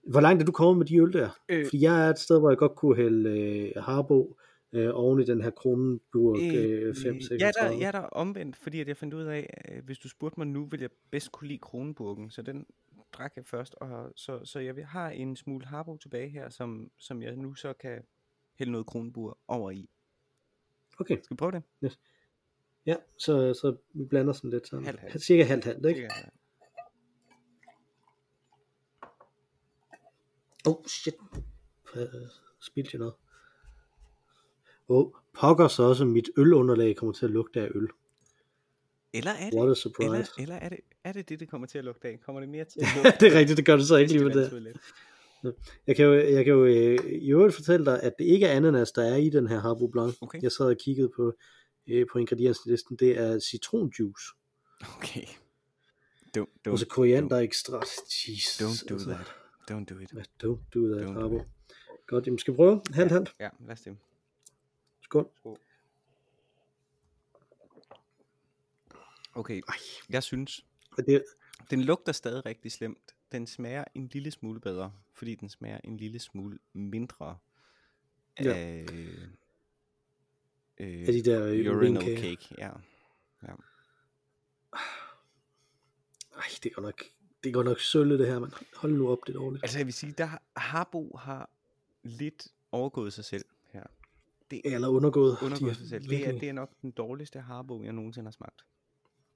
Hvor 0.03 0.21
langt 0.21 0.41
er 0.41 0.45
du 0.45 0.51
kommet 0.51 0.77
med 0.77 0.85
de 0.85 0.97
øl 0.97 1.13
der? 1.13 1.29
Øh, 1.49 1.65
Fordi 1.65 1.81
jeg 1.81 2.05
er 2.05 2.09
et 2.09 2.19
sted, 2.19 2.39
hvor 2.39 2.49
jeg 2.49 2.57
godt 2.57 2.75
kunne 2.75 2.95
hælde 2.95 3.29
øh, 3.29 3.83
Harbo 3.83 4.37
øh, 4.73 4.89
oven 4.93 5.19
i 5.19 5.25
den 5.25 5.41
her 5.41 5.49
Kronenburg 5.49 6.37
øh, 6.39 6.95
5 6.95 7.15
Øh, 7.15 7.21
jeg, 7.39 7.47
er 7.47 7.51
der, 7.51 7.71
jeg 7.71 7.87
er 7.87 7.91
der 7.91 7.99
omvendt, 7.99 8.55
fordi 8.55 8.81
at 8.81 8.87
jeg 8.87 8.97
fandt 8.97 9.13
ud 9.13 9.23
af, 9.23 9.49
at 9.53 9.83
hvis 9.83 9.99
du 9.99 10.09
spurgte 10.09 10.39
mig 10.39 10.47
nu, 10.47 10.65
vil 10.65 10.79
jeg 10.79 10.89
bedst 11.11 11.31
kunne 11.31 11.47
lide 11.47 11.59
Kronenburgen, 11.59 12.29
så 12.29 12.41
den 12.41 12.65
drak 13.13 13.33
jeg 13.35 13.45
først, 13.45 13.75
og 13.75 14.11
så, 14.15 14.45
så 14.45 14.59
jeg 14.59 14.87
have 14.87 15.15
en 15.15 15.35
smule 15.35 15.65
Harbo 15.65 15.97
tilbage 15.97 16.29
her, 16.29 16.49
som, 16.49 16.91
som 16.97 17.21
jeg 17.21 17.35
nu 17.35 17.53
så 17.53 17.73
kan 17.73 18.03
hælde 18.59 18.71
noget 18.71 18.87
Kronenburg 18.87 19.37
over 19.47 19.71
i. 19.71 19.89
Okay, 20.99 21.17
Skal 21.23 21.35
vi 21.35 21.37
prøve 21.37 21.51
det? 21.51 21.63
Ja, 22.87 22.95
så, 23.17 23.53
så 23.53 23.75
vi 23.93 24.05
blander 24.05 24.33
sådan 24.33 24.49
lidt 24.49 24.67
sammen. 24.67 24.85
Halvt, 24.85 24.99
halvt. 24.99 25.23
Cirka 25.23 25.43
halvt 25.43 25.65
halvt, 25.65 25.85
ikke? 25.85 25.99
Sikkert. 25.99 26.29
Oh, 30.67 30.75
shit. 30.87 31.15
Spildte 32.61 32.89
jeg 32.93 32.99
noget? 32.99 33.13
Åh, 34.89 34.97
oh, 34.97 35.11
pokker 35.33 35.67
så 35.67 35.83
også, 35.83 36.05
mit 36.05 36.29
ølunderlag 36.37 36.95
kommer 36.95 37.13
til 37.13 37.25
at 37.25 37.31
lugte 37.31 37.61
af 37.61 37.69
øl. 37.75 37.87
Eller 39.13 39.31
er 39.31 39.35
What 39.43 39.51
det, 39.51 39.59
a 39.59 39.61
eller, 39.61 39.73
surprise. 39.73 40.31
eller 40.39 40.55
er 40.55 40.69
det, 40.69 40.79
er 41.03 41.11
det 41.11 41.29
det, 41.29 41.39
det 41.39 41.49
kommer 41.49 41.67
til 41.67 41.77
at 41.77 41.85
lugte 41.85 42.07
af? 42.07 42.19
Kommer 42.25 42.39
det 42.39 42.49
mere 42.49 42.65
til 42.65 42.79
at 42.83 42.87
lugte 42.95 43.25
det 43.25 43.33
er 43.33 43.39
rigtigt, 43.39 43.57
det 43.57 43.65
gør 43.65 43.75
det 43.75 43.87
så 43.87 43.95
ikke 43.95 44.13
lige 44.13 44.25
med 44.25 44.33
det. 44.33 44.77
Jeg 45.87 45.95
kan 45.95 46.05
jo, 46.05 46.13
jeg 46.13 46.45
kan 46.45 46.53
jo 46.53 46.65
øh, 46.65 46.97
i 47.05 47.31
øvrigt 47.31 47.55
fortælle 47.55 47.85
dig, 47.85 48.03
at 48.03 48.13
det 48.19 48.25
ikke 48.25 48.45
er 48.45 48.57
ananas, 48.57 48.91
der 48.91 49.03
er 49.03 49.15
i 49.15 49.29
den 49.29 49.47
her 49.47 49.59
Harbo 49.59 49.87
Blanc. 49.87 50.15
Okay. 50.21 50.41
Jeg 50.41 50.51
sad 50.51 50.65
og 50.65 50.77
kiggede 50.77 51.09
på, 51.15 51.33
øh, 51.87 52.05
på 52.11 52.17
ingredienslisten. 52.19 52.95
Det 52.97 53.17
er 53.17 53.39
citronjuice. 53.39 54.25
Okay. 54.97 55.25
Don't, 56.37 56.41
don't, 56.67 56.71
Og 56.71 56.79
så 56.79 56.85
koriander 56.89 57.37
ekstra. 57.37 57.77
Jesus. 58.27 58.61
don't 58.61 58.89
do 58.89 58.93
altså. 58.93 59.09
that. 59.09 59.27
Don't 59.71 59.85
do 59.85 59.99
it. 59.99 60.13
Ja, 60.13 60.19
Don't 60.43 60.59
do 60.73 60.93
that, 60.93 61.05
Don't 61.05 61.13
do 61.13 61.19
Harbo. 61.19 61.41
Godt, 62.07 62.25
jamen 62.25 62.39
skal 62.39 62.53
vi 62.53 62.55
prøve? 62.55 62.81
Halvt, 62.93 63.11
halvt. 63.11 63.35
Ja, 63.39 63.49
lad 63.59 63.71
os 63.71 63.81
det. 63.81 63.97
Skål. 65.01 65.29
Skål. 65.37 65.57
Okay, 69.33 69.61
Ej, 69.67 69.75
jeg 70.09 70.23
synes, 70.23 70.65
det, 70.97 71.23
den 71.69 71.81
lugter 71.83 72.11
stadig 72.11 72.45
rigtig 72.45 72.71
slemt. 72.71 73.15
Den 73.31 73.47
smager 73.47 73.83
en 73.95 74.07
lille 74.07 74.31
smule 74.31 74.59
bedre, 74.59 74.91
fordi 75.13 75.35
den 75.35 75.49
smager 75.49 75.79
en 75.83 75.97
lille 75.97 76.19
smule 76.19 76.59
mindre 76.73 77.37
Ja. 78.43 78.53
af 78.57 78.85
øh, 80.79 81.01
er 81.01 81.11
de 81.11 81.21
der 81.23 81.43
øh, 81.45 81.49
urinal 81.49 81.75
urinkager. 82.03 82.35
cake. 82.35 82.55
Ja. 82.57 82.69
Ej, 86.35 86.43
det 86.63 86.69
er 86.69 86.73
godt 86.73 86.85
nok, 86.85 87.03
det 87.43 87.49
er 87.49 87.53
godt 87.53 87.65
nok 87.67 87.79
sølle 87.79 88.17
det 88.19 88.27
her, 88.27 88.39
man. 88.39 88.51
Hold 88.75 88.91
nu 88.93 89.09
op, 89.09 89.17
det 89.27 89.35
er 89.35 89.39
dårligt. 89.39 89.63
Altså 89.63 89.77
jeg 89.79 89.85
vil 89.85 89.93
sige, 89.93 90.13
der 90.17 90.25
har- 90.25 90.41
Harbo 90.57 91.17
har 91.17 91.49
lidt 92.03 92.47
overgået 92.71 93.13
sig 93.13 93.25
selv 93.25 93.45
her. 93.71 93.83
Eller 94.63 94.87
undergået. 94.87 95.37
Undergået 95.43 95.71
De 95.73 95.79
sig 95.79 95.89
selv. 95.89 96.09
Det 96.09 96.27
er, 96.27 96.39
det 96.39 96.49
er 96.49 96.53
nok 96.53 96.71
den 96.81 96.91
dårligste 96.91 97.39
Harbo, 97.39 97.83
jeg 97.83 97.93
nogensinde 97.93 98.25
har 98.27 98.31
smagt. 98.31 98.65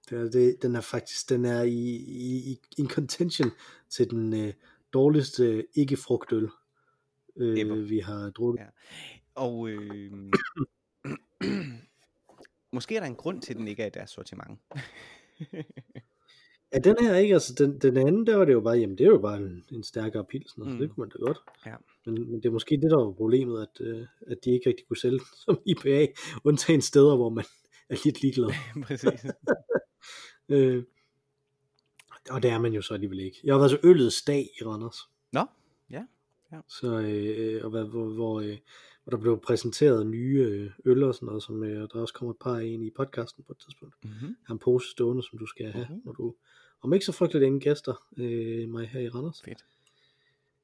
Det 0.09 0.19
er, 0.19 0.29
det, 0.29 0.61
den 0.61 0.75
er 0.75 0.81
faktisk, 0.81 1.29
den 1.29 1.45
er 1.45 1.61
i, 1.61 1.95
i, 1.95 2.51
i 2.51 2.59
in 2.77 2.89
contention 2.89 3.51
til 3.89 4.09
den 4.09 4.33
øh, 4.33 4.53
dårligste 4.93 5.67
ikke-frugtøl, 5.75 6.49
Ever. 7.35 7.77
øh, 7.77 7.89
vi 7.89 7.99
har 7.99 8.29
drukket. 8.29 8.61
Ja. 8.63 8.67
Og 9.35 9.69
øh, 9.69 10.11
måske 12.73 12.95
er 12.95 12.99
der 12.99 13.07
en 13.07 13.15
grund 13.15 13.41
til, 13.41 13.53
at 13.53 13.57
den 13.57 13.67
ikke 13.67 13.83
er 13.83 13.87
i 13.87 13.89
deres 13.89 14.09
sortiment. 14.09 14.59
Ja, 16.73 16.79
den 16.79 16.95
her 16.99 17.15
ikke, 17.15 17.33
altså 17.33 17.53
den, 17.53 17.79
den 17.79 17.97
anden, 17.97 18.27
der 18.27 18.35
var 18.35 18.45
det 18.45 18.53
jo 18.53 18.61
bare, 18.61 18.77
jamen 18.77 18.97
det 18.97 19.03
er 19.03 19.09
jo 19.09 19.17
bare 19.17 19.37
en, 19.37 19.63
en 19.71 19.83
stærkere 19.83 20.25
pilsner, 20.25 20.65
mm. 20.65 20.71
Så 20.71 20.77
det 20.77 20.89
kunne 20.89 21.01
man 21.01 21.09
da 21.09 21.25
godt. 21.25 21.37
Ja. 21.65 21.75
Men, 22.05 22.31
men 22.31 22.43
det 22.43 22.45
er 22.45 22.51
måske 22.51 22.77
det, 22.81 22.91
der 22.91 22.97
var 22.97 23.11
problemet, 23.11 23.61
at, 23.61 23.85
øh, 23.85 24.05
at 24.27 24.37
de 24.45 24.51
ikke 24.51 24.69
rigtig 24.69 24.87
kunne 24.87 24.97
sælge 24.97 25.19
den 25.19 25.25
som 25.45 25.59
IPA, 25.65 26.07
undtagen 26.43 26.81
steder, 26.81 27.15
hvor 27.15 27.29
man 27.29 27.45
er 27.89 27.95
lidt 28.05 28.21
ligeglad. 28.21 28.49
Præcis. 28.87 29.25
Øh, 30.49 30.83
og 32.29 32.43
det 32.43 32.51
er 32.51 32.59
man 32.59 32.73
jo 32.73 32.81
så 32.81 32.93
alligevel 32.93 33.19
ikke. 33.19 33.37
Jeg 33.43 33.53
har 33.53 33.59
været 33.59 33.71
så 33.71 33.79
øllet 33.83 34.13
dag 34.27 34.49
i 34.61 34.63
Randers. 34.63 34.97
Nå, 35.31 35.45
ja. 36.51 36.59
Så, 36.67 36.99
øh, 36.99 37.65
og 37.65 37.69
hvad, 37.69 37.83
hvor, 37.83 38.05
hvor, 38.05 38.41
øh, 38.41 38.57
hvor 39.03 39.11
der 39.11 39.17
blev 39.17 39.39
præsenteret 39.39 40.07
nye 40.07 40.39
øh, 40.39 40.71
øl 40.85 41.03
og 41.03 41.15
sådan 41.15 41.25
noget, 41.25 41.43
som 41.43 41.63
øh, 41.63 41.87
der 41.93 41.99
også 42.01 42.13
kommer 42.13 42.33
et 42.33 42.39
par 42.41 42.59
ind 42.59 42.83
i 42.83 42.89
podcasten 42.89 43.43
på 43.43 43.51
et 43.51 43.57
tidspunkt. 43.57 43.95
Mm-hmm. 44.03 44.27
Jeg 44.27 44.35
har 44.47 44.53
en 44.53 44.59
pose 44.59 44.89
stående, 44.91 45.23
som 45.23 45.39
du 45.39 45.45
skal 45.45 45.71
have, 45.71 45.87
Mhm. 45.89 46.01
når 46.05 46.11
du, 46.11 46.35
om 46.81 46.93
ikke 46.93 47.05
så 47.05 47.11
frygteligt 47.11 47.45
ingen 47.45 47.61
gæster, 47.61 48.07
øh, 48.17 48.69
mig 48.69 48.87
her 48.87 48.99
i 48.99 49.09
Randers. 49.09 49.41
Fedt. 49.45 49.65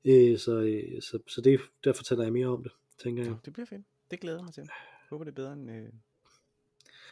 Øh, 0.05 0.37
så, 0.37 0.59
øh, 0.59 1.01
så, 1.01 1.19
så 1.27 1.41
det, 1.41 1.59
der 1.83 1.93
fortæller 1.93 2.23
jeg 2.23 2.33
mere 2.33 2.47
om 2.47 2.63
det, 2.63 2.71
tænker 3.03 3.23
jeg. 3.23 3.31
Ja, 3.31 3.37
det 3.45 3.53
bliver 3.53 3.65
fedt. 3.65 3.81
Det 4.11 4.19
glæder 4.19 4.37
jeg 4.37 4.43
mig 4.43 4.53
til. 4.53 4.61
Jeg 4.61 4.69
håber, 5.09 5.23
det 5.23 5.31
er 5.31 5.35
bedre 5.35 5.53
end... 5.53 5.71
Øh, 5.71 5.89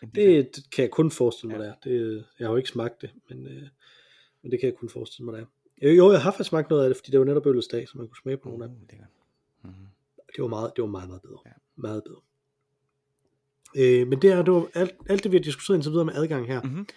end 0.04 0.12
Det, 0.12 0.56
det 0.56 0.70
kan 0.72 0.82
jeg 0.84 0.92
kun 0.92 1.12
forestille 1.12 1.58
mig, 1.58 1.64
Ja. 1.66 1.90
det 1.90 1.96
er. 2.02 2.04
Det, 2.16 2.26
jeg 2.40 2.48
har 2.48 2.52
jo 2.52 2.58
ikke 2.58 2.70
smagt 2.70 3.02
det, 3.02 3.10
men, 3.30 3.48
øh, 3.48 3.64
men 4.42 4.52
det 4.52 4.60
kan 4.60 4.70
jeg 4.70 4.76
kun 4.76 4.90
forestille 4.90 5.26
mig, 5.26 5.34
det 5.34 5.48
er. 5.82 5.92
Jo, 5.94 6.12
jeg 6.12 6.22
har 6.22 6.32
faktisk 6.32 6.50
smagt 6.50 6.70
noget 6.70 6.84
af 6.84 6.90
det, 6.90 6.98
fordi 6.98 7.12
det 7.12 7.20
var 7.20 7.26
netop 7.26 7.46
øllets 7.46 7.68
dag, 7.68 7.88
så 7.88 7.98
man 7.98 8.08
kunne 8.08 8.18
smage 8.22 8.38
på 8.38 8.50
nogle 8.50 8.64
af 8.64 8.70
dem. 8.70 8.78
Lækkert. 8.90 9.08
Mm-hmm. 9.64 9.86
Det 10.36 10.42
var 10.42 10.48
meget, 10.48 10.72
det 10.76 10.82
var 10.82 10.88
meget, 10.90 11.10
meget 11.10 11.22
bedre. 11.22 11.40
Ja. 11.46 11.52
Meget 11.76 12.04
bedre. 12.04 12.22
Øh, 13.78 14.08
men 14.08 14.22
det 14.22 14.32
er 14.32 14.42
det 14.42 14.54
var 14.54 14.68
alt, 14.74 14.96
alt 15.10 15.24
det, 15.24 15.32
vi 15.32 15.38
har 15.38 15.44
diskuteret 15.44 15.78
indtil 15.78 15.92
videre 15.92 16.06
med 16.06 16.14
adgang 16.16 16.48
her. 16.48 16.62
Mm-hmm. 16.62 16.88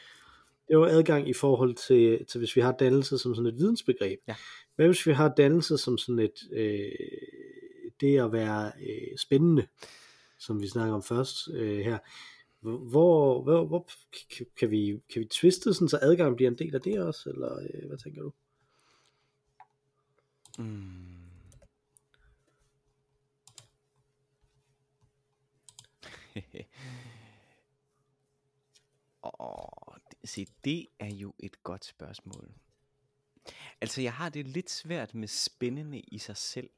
Det 0.68 0.78
var 0.78 0.86
adgang 0.86 1.28
i 1.28 1.32
forhold 1.32 1.74
til, 1.74 2.26
til 2.26 2.38
hvis 2.38 2.56
vi 2.56 2.60
har 2.60 2.72
dannelse 2.72 3.18
som 3.18 3.34
sådan 3.34 3.46
et 3.46 3.58
vidensbegreb. 3.58 4.20
Ja. 4.28 4.34
Hvad 4.76 4.86
hvis 4.86 5.06
vi 5.06 5.12
har 5.12 5.28
dannelse 5.28 5.78
som 5.78 5.98
sådan 5.98 6.18
et, 6.18 6.52
øh, 6.52 6.90
det 8.00 8.18
at 8.18 8.32
være 8.32 8.72
øh, 8.80 9.18
spændende, 9.18 9.66
som 10.38 10.62
vi 10.62 10.68
snakker 10.68 10.94
om 10.94 11.02
først 11.02 11.36
øh, 11.54 11.78
her. 11.78 11.98
Hvor, 12.60 13.42
hvor, 13.42 13.66
hvor 13.66 13.88
kan, 14.36 14.46
kan, 14.58 14.70
vi, 14.70 15.00
kan 15.12 15.22
vi 15.22 15.26
twiste 15.26 15.74
sådan, 15.74 15.88
så 15.88 15.98
adgang 16.02 16.36
bliver 16.36 16.50
en 16.50 16.58
del 16.58 16.74
af 16.74 16.80
det 16.80 17.00
også, 17.00 17.30
eller 17.30 17.58
øh, 17.58 17.88
hvad 17.88 17.98
tænker 17.98 18.22
du? 18.22 18.32
Mm. 20.58 21.17
Åh, 29.22 29.96
se, 30.24 30.46
det 30.64 30.86
er 30.98 31.14
jo 31.14 31.34
et 31.38 31.62
godt 31.62 31.84
spørgsmål. 31.84 32.52
Altså, 33.80 34.02
jeg 34.02 34.12
har 34.14 34.28
det 34.28 34.48
lidt 34.48 34.70
svært 34.70 35.14
med 35.14 35.28
spændende 35.28 36.00
i 36.00 36.18
sig 36.18 36.36
selv. 36.36 36.70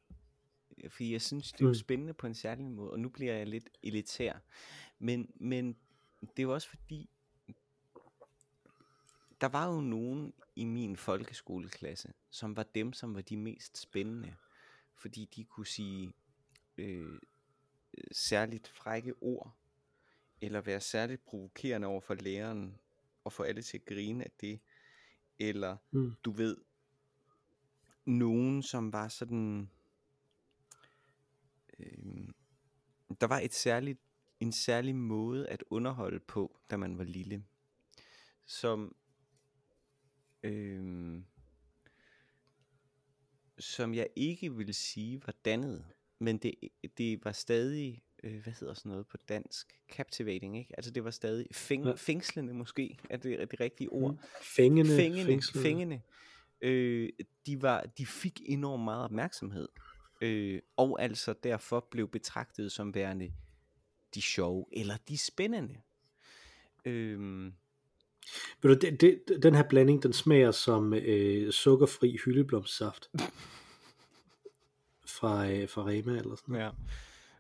Fordi 0.89 1.13
jeg 1.13 1.23
synes, 1.23 1.53
det 1.53 1.61
er 1.61 1.65
jo 1.65 1.69
Mm. 1.71 1.75
spændende 1.75 2.15
på 2.15 2.27
en 2.27 2.35
særlig 2.35 2.65
måde, 2.67 2.91
og 2.91 3.01
nu 3.01 3.09
bliver 3.09 3.35
jeg 3.35 3.47
lidt 3.47 3.69
elitær. 3.83 4.39
Men, 4.99 5.31
men 5.35 5.77
det 6.21 6.39
er 6.39 6.43
jo 6.43 6.55
også 6.55 6.69
fordi, 6.69 7.11
der 9.41 9.47
var 9.49 9.75
jo 9.75 9.81
nogen 9.81 10.35
i 10.57 10.65
min 10.65 10.97
folkeskoleklasse, 10.97 12.13
som 12.31 12.57
var 12.57 12.63
dem, 12.63 12.93
som 12.93 13.15
var 13.15 13.21
de 13.21 13.37
mest 13.37 13.79
spændende. 13.79 14.37
Fordi 14.95 15.25
de 15.37 15.45
kunne 15.45 15.67
sige 15.67 16.13
øh, 16.79 17.21
særligt 18.13 18.69
frække 18.69 19.15
ord, 19.21 19.57
eller 20.41 20.61
være 20.61 20.81
særligt 20.81 21.25
provokerende 21.25 21.87
over 21.87 22.01
for 22.01 22.15
læreren, 22.15 22.79
og 23.25 23.33
få 23.33 23.43
alle 23.43 23.63
til 23.63 23.79
at 23.79 23.85
grine 23.85 24.25
af 24.25 24.31
det. 24.41 24.61
Eller, 25.39 25.77
Mm. 25.91 26.15
du 26.25 26.31
ved, 26.31 26.57
nogen, 28.05 28.63
som 28.63 28.93
var 28.93 29.09
sådan... 29.09 29.71
Øh, 31.79 32.29
der 33.21 33.27
var 33.27 33.39
et 33.39 33.55
særligt, 33.55 33.99
en 34.41 34.53
særlig 34.53 34.95
måde 34.97 35.49
at 35.49 35.65
underholde 35.71 36.21
på, 36.21 36.61
da 36.71 36.77
man 36.77 36.99
var 36.99 37.05
lille. 37.05 37.45
Som... 38.45 38.97
Øh, 40.43 41.23
som 43.59 43.95
jeg 43.95 44.09
ikke 44.17 44.55
vil 44.55 44.75
sige 44.75 45.23
var 45.27 45.35
dannet, 45.45 45.85
men 46.21 46.39
det, 46.39 46.55
det 46.99 47.25
var 47.25 47.33
stadig, 47.33 48.03
øh, 48.25 48.43
hvad 48.43 48.53
hedder 48.61 48.75
sådan 48.75 48.91
noget 48.91 49.07
på 49.07 49.17
dansk, 49.29 49.67
captivating, 49.93 50.59
ikke? 50.59 50.75
Altså 50.77 50.91
det 50.91 51.05
var 51.05 51.11
stadig 51.11 51.47
fæng, 51.53 51.85
Ja. 51.87 51.93
fængslende 51.97 52.55
måske, 52.55 52.99
er 53.11 53.17
det, 53.17 53.51
det 53.51 53.61
rigtige 53.61 53.89
ord. 53.89 54.13
Mm. 54.13 54.19
Fængende, 54.43 54.97
Fængende, 54.97 55.25
fængslende. 55.25 55.63
fængende. 55.69 56.01
Øh, 56.63 57.09
de, 57.47 57.63
var, 57.63 57.83
de 57.99 58.07
fik 58.07 58.41
enormt 58.47 58.85
meget 58.85 59.05
opmærksomhed, 59.05 59.69
øh, 60.21 60.61
og 60.77 61.03
altså 61.03 61.35
derfor 61.43 61.87
blev 61.91 62.09
betragtet 62.09 62.73
som 62.73 62.95
værende 62.95 63.33
de 64.15 64.23
sjove, 64.23 64.67
eller 64.73 64.97
de 65.09 65.19
spændende. 65.19 65.77
Øh, 66.85 67.45
Ved 68.63 68.75
du, 68.77 68.87
det, 68.87 69.01
det, 69.01 69.43
den 69.43 69.55
her 69.55 69.63
blanding, 69.69 70.03
den 70.03 70.13
smager 70.13 70.51
som 70.51 70.95
øh, 70.95 71.53
sukkerfri 71.53 72.17
hyldeblomstsaft. 72.25 73.11
Fra, 75.21 75.51
øh, 75.51 75.69
fra 75.69 75.83
Rema 75.83 76.19
eller 76.19 76.37
sådan 76.37 76.53
noget. 76.53 76.65
ja. 76.65 76.71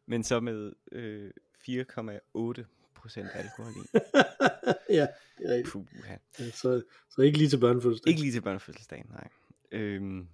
Men 0.06 0.24
så 0.24 0.40
med 0.40 0.72
øh, 0.92 1.30
4,8 1.68 2.64
procent 2.94 3.28
alkohol 3.34 3.72
i. 3.72 3.98
ja, 4.98 5.06
det 5.38 5.46
er 5.46 5.54
rigtigt. 5.54 5.72
Puha. 5.72 6.16
Ja, 6.38 6.50
så, 6.50 6.82
så 7.10 7.22
ikke 7.22 7.38
lige 7.38 7.50
til 7.50 7.58
børnefødselsdag. 7.58 8.10
Ikke 8.10 8.20
lige 8.20 8.32
til 8.32 8.40
børnefødselsdagen, 8.40 9.06
nej. 9.10 9.28
Øhm, 9.72 10.28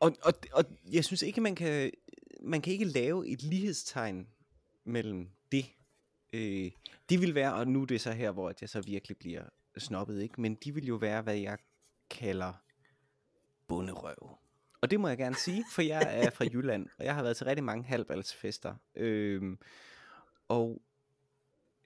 og, 0.00 0.16
og, 0.22 0.32
og 0.52 0.64
jeg 0.92 1.04
synes 1.04 1.22
ikke, 1.22 1.40
man 1.40 1.54
kan, 1.54 1.90
man 2.42 2.62
kan 2.62 2.72
ikke 2.72 2.84
lave 2.84 3.28
et 3.28 3.42
lighedstegn 3.42 4.28
mellem 4.84 5.28
det. 5.52 5.64
Øh, 6.32 6.70
de 7.10 7.18
vil 7.20 7.34
være, 7.34 7.54
og 7.54 7.68
nu 7.68 7.82
er 7.82 7.86
det 7.86 8.00
så 8.00 8.12
her, 8.12 8.30
hvor 8.30 8.52
jeg 8.60 8.68
så 8.68 8.80
virkelig 8.80 9.16
bliver 9.16 9.42
snobbet, 9.78 10.22
ikke? 10.22 10.40
men 10.40 10.54
de 10.54 10.74
vil 10.74 10.86
jo 10.86 10.94
være, 10.94 11.22
hvad 11.22 11.36
jeg 11.36 11.58
kalder 12.10 12.52
bunderøv. 13.68 14.43
Og 14.84 14.90
det 14.90 15.00
må 15.00 15.08
jeg 15.08 15.18
gerne 15.18 15.36
sige, 15.36 15.64
for 15.70 15.82
jeg 15.82 16.24
er 16.24 16.30
fra 16.30 16.44
Jylland, 16.44 16.88
og 16.98 17.04
jeg 17.04 17.14
har 17.14 17.22
været 17.22 17.36
til 17.36 17.46
rigtig 17.46 17.64
mange 17.64 17.84
halvbalsfester. 17.84 18.74
Øhm, 18.94 19.58
og 20.48 20.82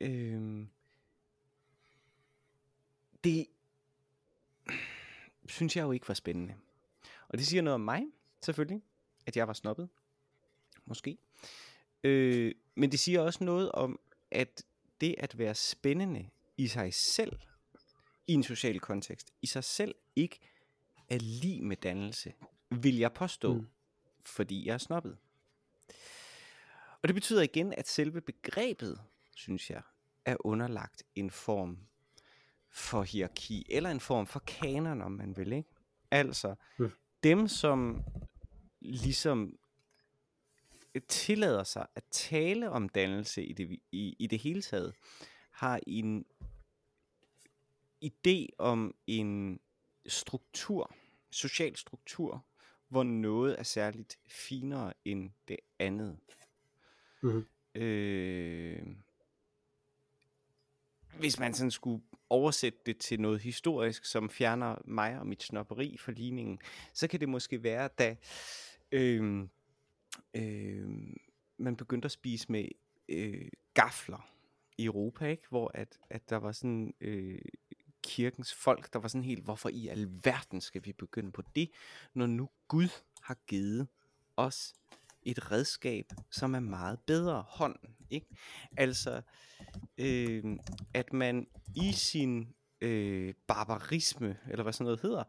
øhm, 0.00 0.68
det 3.24 3.46
synes 5.46 5.76
jeg 5.76 5.82
jo 5.82 5.92
ikke 5.92 6.08
var 6.08 6.14
spændende. 6.14 6.54
Og 7.28 7.38
det 7.38 7.46
siger 7.46 7.62
noget 7.62 7.74
om 7.74 7.80
mig, 7.80 8.02
selvfølgelig, 8.40 8.82
at 9.26 9.36
jeg 9.36 9.46
var 9.48 9.52
snobbet. 9.52 9.88
Måske. 10.84 11.18
Øh, 12.04 12.54
men 12.74 12.90
det 12.90 13.00
siger 13.00 13.20
også 13.20 13.44
noget 13.44 13.72
om, 13.72 14.00
at 14.30 14.64
det 15.00 15.14
at 15.18 15.38
være 15.38 15.54
spændende 15.54 16.30
i 16.56 16.66
sig 16.66 16.94
selv, 16.94 17.40
i 18.26 18.32
en 18.32 18.42
social 18.42 18.80
kontekst, 18.80 19.32
i 19.42 19.46
sig 19.46 19.64
selv 19.64 19.94
ikke 20.16 20.38
er 21.08 21.18
lige 21.18 21.62
med 21.62 21.76
dannelse, 21.76 22.32
vil 22.70 22.96
jeg 22.98 23.12
påstå, 23.12 23.54
Mm. 23.54 23.66
fordi 24.24 24.66
jeg 24.66 24.74
er 24.74 24.78
snobbet. 24.78 25.18
Og 27.02 27.08
det 27.08 27.14
betyder 27.14 27.42
igen, 27.42 27.72
at 27.72 27.88
selve 27.88 28.20
begrebet, 28.20 29.00
synes 29.36 29.70
jeg, 29.70 29.82
er 30.24 30.36
underlagt 30.40 31.02
en 31.14 31.30
form 31.30 31.78
for 32.70 33.02
hierarki, 33.02 33.66
eller 33.70 33.90
en 33.90 34.00
form 34.00 34.26
for 34.26 34.40
kanon, 34.40 35.02
om 35.02 35.12
man 35.12 35.36
vil, 35.36 35.52
ikke? 35.52 35.68
Altså, 36.10 36.54
Mm. 36.78 36.90
dem 37.22 37.48
som 37.48 38.04
ligesom 38.80 39.58
tillader 41.08 41.64
sig 41.64 41.86
at 41.94 42.04
tale 42.10 42.70
om 42.70 42.88
dannelse 42.88 43.44
i 43.44 43.52
det, 43.52 43.78
i, 43.92 44.16
i 44.18 44.26
det 44.26 44.38
hele 44.38 44.62
taget, 44.62 44.94
har 45.50 45.80
en 45.86 46.26
idé 48.04 48.46
om 48.58 48.94
en 49.06 49.60
struktur, 50.06 50.94
social 51.30 51.76
struktur, 51.76 52.44
hvor 52.88 53.02
noget 53.02 53.58
er 53.58 53.62
særligt 53.62 54.18
finere 54.26 54.92
end 55.04 55.30
det 55.48 55.56
andet. 55.78 56.18
Mhm. 57.22 57.46
Øh, 57.74 58.82
hvis 61.18 61.38
man 61.38 61.54
sådan 61.54 61.70
skulle 61.70 62.02
oversætte 62.30 62.78
det 62.86 62.98
til 62.98 63.20
noget 63.20 63.40
historisk, 63.40 64.04
som 64.04 64.30
fjerner 64.30 64.76
mig 64.84 65.18
og 65.18 65.26
mit 65.26 65.42
snopperi 65.42 65.96
for 65.96 66.12
ligningen, 66.12 66.58
så 66.92 67.08
kan 67.08 67.20
det 67.20 67.28
måske 67.28 67.62
være, 67.62 67.88
da 67.98 68.16
øh, 68.92 69.48
øh, 70.34 70.88
man 71.58 71.76
begyndte 71.76 72.06
at 72.06 72.12
spise 72.12 72.52
med 72.52 72.68
øh, 73.08 73.48
gafler 73.74 74.30
i 74.78 74.84
Europa, 74.84 75.26
ikke? 75.26 75.48
hvor 75.48 75.70
at, 75.74 75.98
at 76.10 76.30
der 76.30 76.36
var 76.36 76.52
sådan 76.52 76.94
øh, 77.00 77.38
kirkens 78.02 78.54
folk, 78.54 78.92
der 78.92 78.98
var 78.98 79.08
sådan 79.08 79.24
helt, 79.24 79.44
hvorfor 79.44 79.68
i 79.68 79.88
alverden 79.88 80.60
skal 80.60 80.84
vi 80.84 80.92
begynde 80.92 81.32
på 81.32 81.42
det, 81.54 81.70
når 82.14 82.26
nu 82.26 82.48
Gud 82.68 82.88
har 83.22 83.36
givet 83.46 83.88
os 84.36 84.74
et 85.22 85.52
redskab, 85.52 86.12
som 86.30 86.54
er 86.54 86.60
meget 86.60 86.98
bedre 87.06 87.44
hånd. 87.48 87.76
Ikke? 88.10 88.26
Altså, 88.76 89.22
øh, 89.98 90.44
at 90.94 91.12
man 91.12 91.46
i 91.76 91.92
sin 91.92 92.54
øh, 92.80 93.34
barbarisme, 93.46 94.38
eller 94.50 94.62
hvad 94.62 94.72
sådan 94.72 94.84
noget 94.84 95.00
hedder, 95.00 95.24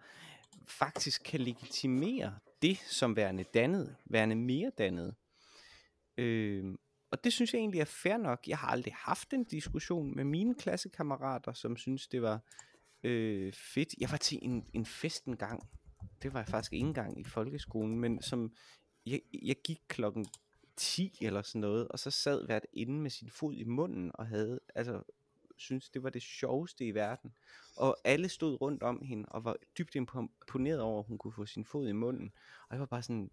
faktisk 0.67 1.21
kan 1.25 1.39
legitimere 1.39 2.39
det 2.61 2.77
som 2.77 3.15
værende 3.15 3.43
dannet, 3.43 3.95
værende 4.05 4.35
mere 4.35 4.71
dannet. 4.77 5.15
Øh, 6.17 6.75
og 7.11 7.23
det 7.23 7.33
synes 7.33 7.53
jeg 7.53 7.59
egentlig 7.59 7.81
er 7.81 7.85
fair 7.85 8.17
nok. 8.17 8.47
Jeg 8.47 8.57
har 8.57 8.67
aldrig 8.67 8.93
haft 8.97 9.33
en 9.33 9.43
diskussion 9.43 10.15
med 10.15 10.23
mine 10.23 10.55
klassekammerater, 10.55 11.53
som 11.53 11.77
synes 11.77 12.07
det 12.07 12.21
var 12.21 12.39
øh, 13.03 13.53
fedt. 13.53 13.95
Jeg 13.99 14.11
var 14.11 14.17
til 14.17 14.39
en, 14.41 14.65
en 14.73 14.85
fest 14.85 15.25
en 15.25 15.37
gang. 15.37 15.69
Det 16.21 16.33
var 16.33 16.39
jeg 16.39 16.47
faktisk 16.47 16.73
ikke 16.73 16.87
engang 16.87 17.19
i 17.19 17.23
folkeskolen, 17.23 17.99
men 17.99 18.21
som 18.21 18.53
jeg, 19.05 19.21
jeg 19.43 19.55
gik 19.63 19.81
klokken 19.87 20.25
10 20.77 21.17
eller 21.21 21.41
sådan 21.41 21.61
noget, 21.61 21.87
og 21.87 21.99
så 21.99 22.11
sad 22.11 22.45
hvert 22.45 22.65
inde 22.73 22.99
med 22.99 23.09
sin 23.09 23.29
fod 23.29 23.53
i 23.53 23.63
munden 23.63 24.11
og 24.13 24.27
havde, 24.27 24.59
altså, 24.75 25.03
synes 25.57 25.89
det 25.89 26.03
var 26.03 26.09
det 26.09 26.21
sjoveste 26.21 26.85
i 26.85 26.93
verden. 26.93 27.33
Og 27.75 27.97
alle 28.03 28.29
stod 28.29 28.61
rundt 28.61 28.83
om 28.83 29.01
hende 29.01 29.25
og 29.29 29.43
var 29.43 29.55
dybt 29.77 29.95
imponeret 29.95 30.81
over, 30.81 30.99
at 30.99 31.07
hun 31.07 31.17
kunne 31.17 31.33
få 31.33 31.45
sin 31.45 31.65
fod 31.65 31.87
i 31.87 31.91
munden. 31.91 32.31
Og 32.69 32.75
jeg 32.75 32.79
var 32.79 32.85
bare 32.85 33.03
sådan, 33.03 33.31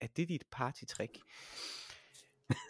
er 0.00 0.06
det 0.06 0.28
dit 0.28 0.44
partytrick? 0.50 1.18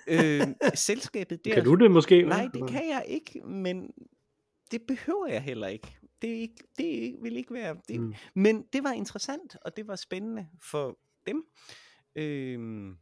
Øh, 0.07 0.41
selskabet 0.75 1.45
der... 1.45 1.55
Kan 1.55 1.65
du 1.65 1.75
det 1.75 1.91
måske? 1.91 2.23
Nej, 2.23 2.49
det 2.55 2.71
kan 2.71 2.89
jeg 2.89 3.05
ikke, 3.09 3.41
men 3.41 3.91
det 4.71 4.83
behøver 4.83 5.27
jeg 5.27 5.43
heller 5.43 5.67
ikke. 5.67 5.97
Det, 6.23 6.31
er 6.31 6.41
ikke, 6.41 6.65
det 6.79 7.07
er 7.07 7.13
vil 7.23 7.37
ikke 7.37 7.55
være... 7.55 7.77
Det, 7.89 8.01
Mm. 8.01 8.15
Men 8.35 8.63
det 8.73 8.85
var 8.85 8.93
interessant, 8.93 9.57
og 9.65 9.77
det 9.77 9.87
var 9.87 9.97
spændende 9.97 10.49
for 10.63 10.99
dem. 11.27 11.45
Øhm, 12.17 12.97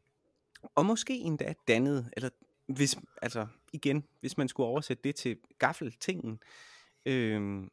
og 0.74 0.86
måske 0.86 1.14
endda 1.14 1.54
dannet, 1.68 2.10
eller 2.12 2.28
hvis, 2.66 2.96
altså 3.22 3.46
igen, 3.72 4.04
hvis 4.20 4.36
man 4.36 4.48
skulle 4.48 4.66
oversætte 4.66 5.02
det 5.02 5.14
til 5.14 5.36
gaffeltingen, 5.58 6.38
øhm, 7.06 7.70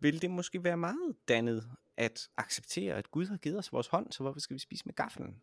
vil 0.00 0.22
det 0.22 0.30
måske 0.30 0.64
være 0.64 0.76
meget 0.76 1.16
dannet 1.28 1.70
at 1.96 2.28
acceptere, 2.36 2.94
at 2.94 3.10
Gud 3.10 3.26
har 3.26 3.36
givet 3.36 3.58
os 3.58 3.72
vores 3.72 3.86
hånd, 3.86 4.12
så 4.12 4.22
hvorfor 4.22 4.40
skal 4.40 4.54
vi 4.54 4.60
spise 4.60 4.86
med 4.86 4.94
gaffelen? 4.94 5.36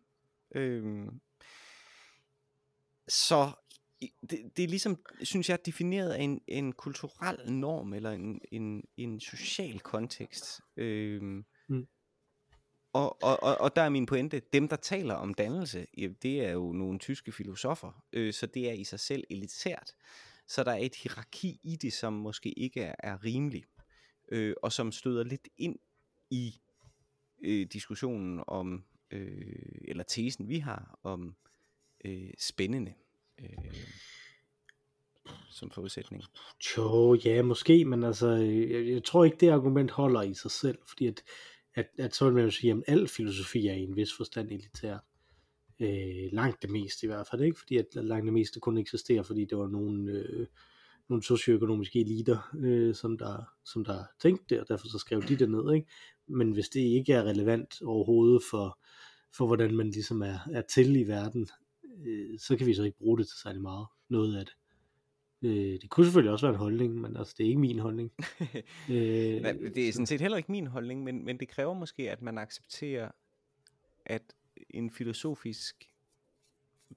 Øhm, 0.54 1.20
så 3.08 3.50
det, 4.30 4.50
det 4.56 4.64
er 4.64 4.68
ligesom, 4.68 5.04
synes 5.22 5.48
jeg, 5.48 5.66
defineret 5.66 6.10
af 6.10 6.22
en, 6.22 6.40
en 6.48 6.72
kulturel 6.72 7.52
norm, 7.52 7.92
eller 7.92 8.10
en, 8.10 8.40
en, 8.52 8.84
en 8.96 9.20
social 9.20 9.80
kontekst. 9.80 10.60
Øhm, 10.76 11.44
Mm. 11.68 11.86
Og, 12.92 13.22
og, 13.22 13.42
og, 13.42 13.60
og 13.60 13.76
der 13.76 13.82
er 13.82 13.88
min 13.88 14.06
pointe, 14.06 14.42
dem 14.52 14.68
der 14.68 14.76
taler 14.76 15.14
om 15.14 15.34
dannelse, 15.34 15.86
det 16.22 16.44
er 16.44 16.52
jo 16.52 16.72
nogle 16.72 16.98
tyske 16.98 17.32
filosofer, 17.32 18.04
øh, 18.12 18.32
så 18.32 18.46
det 18.46 18.68
er 18.68 18.72
i 18.72 18.84
sig 18.84 19.00
selv 19.00 19.24
elitært. 19.30 19.92
Så 20.46 20.64
der 20.64 20.72
er 20.72 20.78
et 20.78 20.94
hierarki 20.94 21.60
i 21.62 21.76
det, 21.76 21.92
som 21.92 22.12
måske 22.12 22.58
ikke 22.58 22.80
er, 22.82 22.94
er 22.98 23.24
rimeligt, 23.24 23.66
øh, 24.28 24.54
og 24.62 24.72
som 24.72 24.92
støder 24.92 25.24
lidt 25.24 25.48
ind 25.58 25.76
i 26.30 26.60
øh, 27.44 27.66
diskussionen 27.72 28.44
om, 28.46 28.84
øh, 29.10 29.80
eller 29.84 30.04
tesen 30.04 30.48
vi 30.48 30.58
har 30.58 30.98
om 31.02 31.36
øh, 32.04 32.30
spændende 32.38 32.94
øh, 33.40 33.74
som 35.50 35.70
forudsætning. 35.70 36.22
Jo, 36.76 37.14
ja, 37.14 37.42
måske, 37.42 37.84
men 37.84 38.04
altså, 38.04 38.28
øh, 38.28 38.70
jeg, 38.70 38.88
jeg 38.88 39.04
tror 39.04 39.24
ikke, 39.24 39.36
det 39.40 39.48
argument 39.48 39.90
holder 39.90 40.22
i 40.22 40.34
sig 40.34 40.50
selv, 40.50 40.78
fordi 40.88 41.06
at, 41.06 41.22
at, 41.74 41.86
at 41.98 42.14
så 42.14 42.24
vil 42.24 42.34
man 42.34 42.44
jo 42.44 42.50
sige, 42.50 42.72
at 42.72 42.82
al 42.86 43.08
filosofi 43.08 43.66
er 43.66 43.74
i 43.74 43.82
en 43.82 43.96
vis 43.96 44.16
forstand 44.16 44.50
elitær. 44.50 44.98
Øh, 45.80 46.32
langt 46.32 46.62
det 46.62 46.70
meste 46.70 47.04
i 47.04 47.06
hvert 47.06 47.26
fald, 47.30 47.42
ikke? 47.42 47.58
Fordi 47.58 47.76
at 47.76 47.86
langt 47.94 48.24
det 48.24 48.32
meste 48.32 48.60
kun 48.60 48.78
eksisterer, 48.78 49.22
fordi 49.22 49.44
det 49.44 49.58
var 49.58 49.68
nogle, 49.68 50.12
øh, 50.12 50.46
nogle 51.08 51.24
socioøkonomiske 51.24 52.00
eliter, 52.00 52.50
øh, 52.58 52.94
som, 52.94 53.18
der, 53.18 53.44
som 53.64 53.84
der 53.84 54.04
tænkte 54.22 54.44
det, 54.48 54.60
og 54.60 54.68
derfor 54.68 54.88
så 54.88 54.98
skrev 54.98 55.22
de 55.22 55.36
det 55.36 55.50
ned, 55.50 55.74
ikke? 55.74 55.86
Men 56.26 56.52
hvis 56.52 56.68
det 56.68 56.80
ikke 56.80 57.12
er 57.12 57.22
relevant 57.22 57.82
overhovedet 57.82 58.42
for, 58.50 58.78
for 59.36 59.46
hvordan 59.46 59.76
man 59.76 59.90
ligesom 59.90 60.22
er, 60.22 60.38
er 60.52 60.62
til 60.62 60.96
i 60.96 61.02
verden, 61.02 61.48
øh, 62.06 62.38
så 62.38 62.56
kan 62.56 62.66
vi 62.66 62.74
så 62.74 62.82
ikke 62.82 62.98
bruge 62.98 63.18
det 63.18 63.28
til 63.28 63.38
særlig 63.38 63.62
meget, 63.62 63.86
noget 64.08 64.36
af 64.36 64.44
det. 64.46 64.54
Øh, 65.42 65.80
det 65.80 65.90
kunne 65.90 66.06
selvfølgelig 66.06 66.32
også 66.32 66.46
være 66.46 66.54
en 66.54 66.58
holdning, 66.58 66.94
men 66.94 67.16
altså, 67.16 67.34
det 67.38 67.44
er 67.44 67.48
ikke 67.48 67.60
min 67.60 67.78
holdning. 67.78 68.12
øh, 68.90 69.44
det 69.74 69.88
er 69.88 69.92
sådan 69.92 70.06
set 70.06 70.20
heller 70.20 70.36
ikke 70.36 70.52
min 70.52 70.66
holdning, 70.66 71.04
men, 71.04 71.24
men 71.24 71.40
det 71.40 71.48
kræver 71.48 71.74
måske, 71.74 72.10
at 72.10 72.22
man 72.22 72.38
accepterer, 72.38 73.10
at 74.06 74.22
en 74.70 74.90
filosofisk 74.90 75.88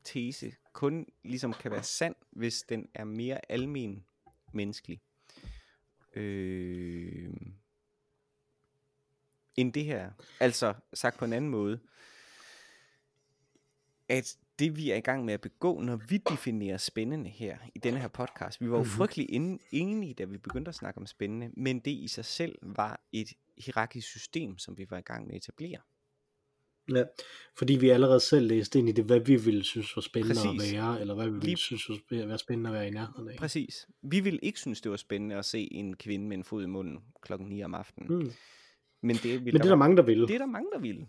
tese 0.04 0.56
kun 0.74 1.06
ligesom 1.24 1.54
kan 1.54 1.72
være 1.72 1.84
sand, 1.84 2.16
hvis 2.30 2.62
den 2.62 2.90
er 2.94 3.04
mere 3.04 3.52
almen 3.52 4.06
menneskelig. 4.54 5.02
Øh, 6.16 7.34
end 9.56 9.74
det 9.74 9.86
her. 9.86 10.12
Altså 10.40 10.74
sagt 10.94 11.18
på 11.18 11.26
en 11.26 11.34
anden 11.34 11.52
måde, 11.52 11.80
at 14.10 14.38
det 14.62 14.78
vi 14.78 14.92
er 14.92 14.96
i 14.96 15.00
gang 15.00 15.26
med 15.26 15.34
at 15.34 15.42
begå, 15.42 15.80
når 15.80 15.96
vi 16.10 16.18
definerer 16.18 16.78
spændende 16.78 17.30
her 17.30 17.58
i 17.76 17.80
denne 17.80 18.00
her 18.00 18.08
podcast. 18.08 18.62
Vi 18.62 18.70
var 18.70 18.78
jo 18.78 18.84
mm-hmm. 18.84 18.98
frygtelig 18.98 19.28
enige, 19.72 20.14
da 20.14 20.26
vi 20.26 20.38
begyndte 20.38 20.70
at 20.70 20.76
snakke 20.76 20.98
om 20.98 21.06
spændende, 21.06 21.50
men 21.58 21.80
det 21.80 21.92
i 21.92 22.08
sig 22.08 22.26
selv 22.26 22.56
var 22.62 23.02
et 23.12 23.28
hierarkisk 23.58 24.08
system, 24.08 24.58
som 24.58 24.78
vi 24.78 24.86
var 24.90 24.98
i 24.98 25.02
gang 25.02 25.28
med 25.28 25.36
at 25.36 25.38
etablere. 25.38 25.78
Ja, 26.92 27.04
fordi 27.58 27.76
vi 27.76 27.90
allerede 27.90 28.20
selv 28.20 28.48
læste 28.48 28.80
ind 28.80 28.90
i 28.90 28.92
det, 28.92 29.06
hvad 29.06 29.20
vi 29.20 29.36
ville 29.36 29.64
synes 29.64 29.96
var 29.96 30.02
spændende 30.02 30.36
Præcis. 30.36 30.74
at 30.74 30.78
være, 30.78 31.02
eller 31.02 31.16
hvad 31.16 31.26
vi 31.26 31.32
ville 31.32 31.46
Lige... 31.46 31.58
synes 31.58 31.90
var 32.10 32.38
spændende 32.38 32.70
at 32.70 32.74
være 32.74 32.88
i 32.88 32.92
nærheden 32.92 33.30
af. 33.30 33.36
Præcis. 33.38 33.88
Vi 34.02 34.20
ville 34.20 34.40
ikke 34.44 34.60
synes, 34.60 34.82
det 34.82 34.92
var 34.92 34.98
spændende 34.98 35.36
at 35.36 35.46
se 35.46 35.74
en 35.74 35.96
kvinde 35.96 36.28
med 36.28 36.38
en 36.38 36.44
fod 36.44 36.64
i 36.64 36.68
munden 36.68 37.00
klokken 37.22 37.48
9 37.48 37.64
om 37.64 37.74
aftenen. 37.74 38.18
Mm. 38.18 38.32
Men 39.04 39.16
det, 39.16 39.44
Men 39.44 39.54
det 39.54 39.62
er 39.62 39.70
der 39.70 39.76
mange, 39.76 39.98
der 39.98 40.04
vil. 40.04 40.22
Det 40.22 40.32
er 40.32 40.38
der 40.38 40.46
mange, 40.46 40.70
der 40.74 40.80
vil. 40.80 41.08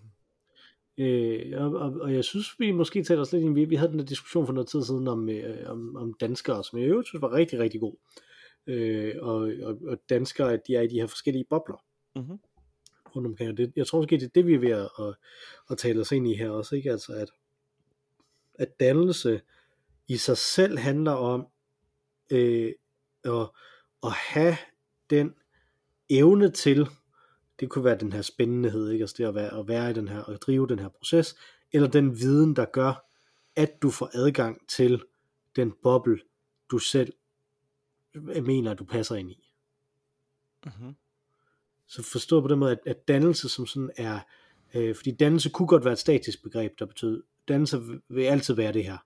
Øh, 0.99 1.53
og, 1.57 1.73
og, 1.73 1.93
og 2.01 2.15
jeg 2.15 2.25
synes, 2.25 2.47
vi 2.59 2.71
måske 2.71 3.05
taler 3.05 3.21
os 3.21 3.33
lidt 3.33 3.45
ind, 3.45 3.55
vi, 3.55 3.65
vi 3.65 3.75
havde 3.77 3.91
den 3.91 3.99
der 3.99 4.05
diskussion 4.05 4.47
for 4.47 4.53
noget 4.53 4.69
tid 4.69 4.83
siden 4.83 5.09
om, 5.09 5.29
øh, 5.29 5.71
om, 5.71 5.97
om 5.97 6.15
danskere, 6.15 6.65
som 6.65 6.79
jeg 6.79 6.89
jo 6.89 7.03
synes 7.03 7.23
var 7.23 7.33
rigtig, 7.33 7.59
rigtig 7.59 7.81
god. 7.81 7.95
Øh, 8.67 9.15
og, 9.21 9.53
og, 9.63 9.79
og 9.87 9.99
danskere, 10.11 10.59
de 10.67 10.75
er 10.77 10.81
i 10.81 10.87
de 10.87 11.01
her 11.01 11.07
forskellige 11.07 11.45
bobler. 11.51 11.85
Mm-hmm. 12.17 12.39
Rundt 13.17 13.27
omkring. 13.27 13.57
Det, 13.57 13.73
jeg 13.77 13.87
tror 13.87 13.99
måske, 13.99 14.17
det 14.17 14.25
er 14.25 14.31
det, 14.35 14.47
vi 14.47 14.55
er 14.55 14.59
ved 14.59 14.71
at, 14.71 14.89
at, 14.99 15.15
at 15.71 15.79
tale 15.79 16.01
os 16.01 16.13
ind 16.13 16.29
i 16.29 16.35
her 16.35 16.51
også, 16.51 16.77
ikke? 16.77 16.91
Altså, 16.91 17.13
at, 17.13 17.31
at 18.55 18.81
dannelse 18.81 19.41
i 20.09 20.17
sig 20.17 20.37
selv 20.37 20.79
handler 20.79 21.13
om 21.13 21.47
øh, 22.33 22.73
at, 23.25 23.51
at 24.03 24.13
have 24.13 24.57
den 25.11 25.35
evne 26.11 26.51
til 26.51 26.89
det 27.63 27.71
kunne 27.71 27.85
være 27.85 27.99
den 27.99 28.13
her 28.13 28.23
spændenhed, 28.23 28.91
ikke? 28.91 29.03
Altså 29.03 29.15
det 29.19 29.25
at 29.25 29.35
være, 29.35 29.59
at 29.59 29.69
være 29.69 29.91
i 29.91 29.93
den 29.93 30.09
her, 30.09 30.21
og 30.21 30.43
drive 30.43 30.67
den 30.67 30.79
her 30.79 30.89
proces, 30.89 31.37
eller 31.73 31.89
den 31.89 32.19
viden, 32.19 32.57
der 32.57 32.65
gør, 32.65 33.09
at 33.57 33.83
du 33.83 33.91
får 33.91 34.11
adgang 34.15 34.69
til 34.69 35.03
den 35.57 35.73
boble, 35.83 36.19
du 36.71 36.79
selv 36.79 37.13
mener, 38.43 38.75
du 38.75 38.85
passer 38.85 39.17
ind 39.17 39.31
i. 39.31 39.53
Mm-hmm. 40.65 40.95
Så 41.87 42.03
forstå 42.03 42.41
på 42.41 42.49
den 42.49 42.59
måde, 42.59 42.73
at, 42.73 42.79
at 42.87 43.09
dannelse 43.09 43.49
som 43.49 43.67
sådan 43.67 43.91
er, 43.97 44.21
øh, 44.75 44.95
fordi 44.95 45.11
dannelse 45.11 45.51
kunne 45.51 45.69
godt 45.69 45.85
være 45.85 45.93
et 45.93 45.99
statisk 45.99 46.43
begreb, 46.43 46.79
der 46.79 46.87
betyder, 46.87 47.21
dannelse 47.49 47.83
vil 48.09 48.23
altid 48.23 48.55
være 48.55 48.73
det 48.73 48.85
her. 48.85 48.99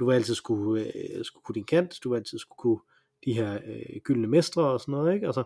Du 0.00 0.06
vil 0.06 0.14
altid 0.14 0.34
skulle, 0.34 0.92
øh, 0.94 1.24
skulle 1.24 1.42
kunne 1.44 1.54
din 1.54 1.64
kant, 1.64 1.98
du 2.04 2.10
vil 2.10 2.16
altid 2.16 2.38
skulle 2.38 2.58
kunne 2.58 2.80
de 3.24 3.32
her 3.32 3.60
øh, 3.66 4.00
gyldne 4.04 4.26
mestre 4.26 4.62
og 4.62 4.80
sådan 4.80 4.92
noget, 4.92 5.14
ikke? 5.14 5.26
Altså, 5.26 5.44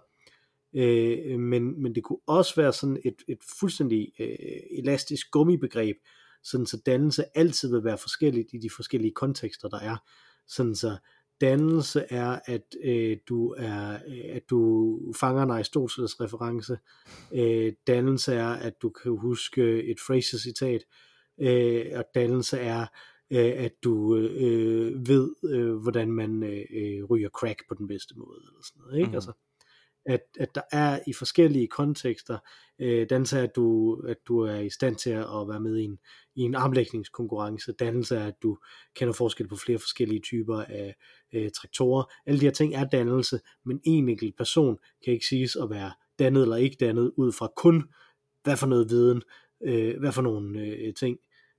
Øh, 0.75 1.39
men, 1.39 1.83
men 1.83 1.95
det 1.95 2.05
kunne 2.05 2.19
også 2.27 2.57
være 2.57 2.73
sådan 2.73 3.01
et, 3.05 3.23
et 3.29 3.39
fuldstændig 3.61 4.13
øh, 4.21 4.37
elastisk 4.71 5.31
gummibegreb, 5.31 5.97
sådan 6.43 6.67
så 6.67 6.83
dannelse 6.87 7.25
altid 7.35 7.71
vil 7.71 7.85
være 7.85 7.99
forskelligt 7.99 8.49
i 8.53 8.59
de 8.59 8.71
forskellige 8.77 9.13
kontekster, 9.15 9.69
der 9.69 9.79
er. 9.79 9.97
Sådan 10.47 10.75
så 10.75 10.97
dannelse 11.41 12.05
er, 12.11 12.41
at 12.45 12.63
øh, 12.85 13.17
du 13.29 13.55
er, 13.59 13.99
øh, 14.09 14.37
at 14.37 14.43
du 14.51 14.99
fanger 15.21 15.43
en 15.43 15.51
Aristoteles 15.51 16.21
reference. 16.21 16.79
Øh, 17.35 17.73
dannelse 17.87 18.35
er, 18.35 18.49
at 18.49 18.83
du 18.83 18.91
kan 18.91 19.13
huske 19.13 19.83
et 19.83 20.01
Fraser-citat. 20.07 20.83
Øh, 21.41 21.87
og 21.95 22.05
dannelse 22.15 22.59
er, 22.59 22.87
øh, 23.31 23.65
at 23.65 23.73
du 23.85 24.17
øh, 24.17 25.09
ved, 25.09 25.35
øh, 25.45 25.75
hvordan 25.75 26.13
man 26.13 26.43
øh, 26.43 27.05
ryger 27.05 27.29
crack 27.29 27.69
på 27.69 27.75
den 27.75 27.89
bedste 27.89 28.15
måde. 28.19 28.39
Eller 28.41 28.61
sådan 28.63 28.81
noget, 28.83 28.99
ikke? 28.99 29.09
Mm. 29.09 29.15
Altså, 29.15 29.33
at, 30.07 30.21
at 30.39 30.55
der 30.55 30.61
er 30.73 30.99
i 31.07 31.13
forskellige 31.13 31.67
kontekster, 31.69 32.39
øh, 32.79 33.07
dannelse 33.11 33.39
er, 33.39 33.43
at 33.43 33.57
du, 33.57 33.95
at 34.09 34.17
du 34.29 34.41
er 34.41 34.59
i 34.59 34.71
stand 34.71 34.97
til 34.97 35.11
at 35.11 35.49
være 35.49 35.61
med 35.61 35.77
i 35.77 35.85
en, 35.85 35.99
i 36.37 36.41
en 36.41 36.55
armlægningskonkurrence, 36.55 37.73
dannelse 37.73 38.17
er, 38.17 38.27
at 38.27 38.43
du 38.43 38.59
kender 38.95 39.15
forskel 39.15 39.49
på 39.49 39.57
flere 39.57 39.79
forskellige 39.79 40.21
typer 40.21 40.63
af 40.63 40.95
øh, 41.33 41.51
traktorer. 41.51 42.05
Alle 42.27 42.41
de 42.41 42.45
her 42.45 42.53
ting 42.53 42.75
er 42.75 42.85
dannelse, 42.85 43.41
men 43.65 43.81
en 43.85 44.09
enkelt 44.09 44.37
person 44.37 44.79
kan 45.05 45.13
ikke 45.13 45.27
siges 45.27 45.57
at 45.57 45.71
være 45.71 45.93
dannet 46.19 46.43
eller 46.43 46.57
ikke 46.57 46.77
dannet, 46.81 47.13
ud 47.17 47.33
fra 47.33 47.53
kun, 47.57 47.85
hvad 48.43 48.57
for 48.57 48.67
noget 48.67 48.91
viden, 48.91 49.23
øh, 49.65 49.99
hvad 49.99 50.13
for 50.13 50.23
nogle 50.23 50.61
øh, 50.61 50.95
ting 50.95 51.19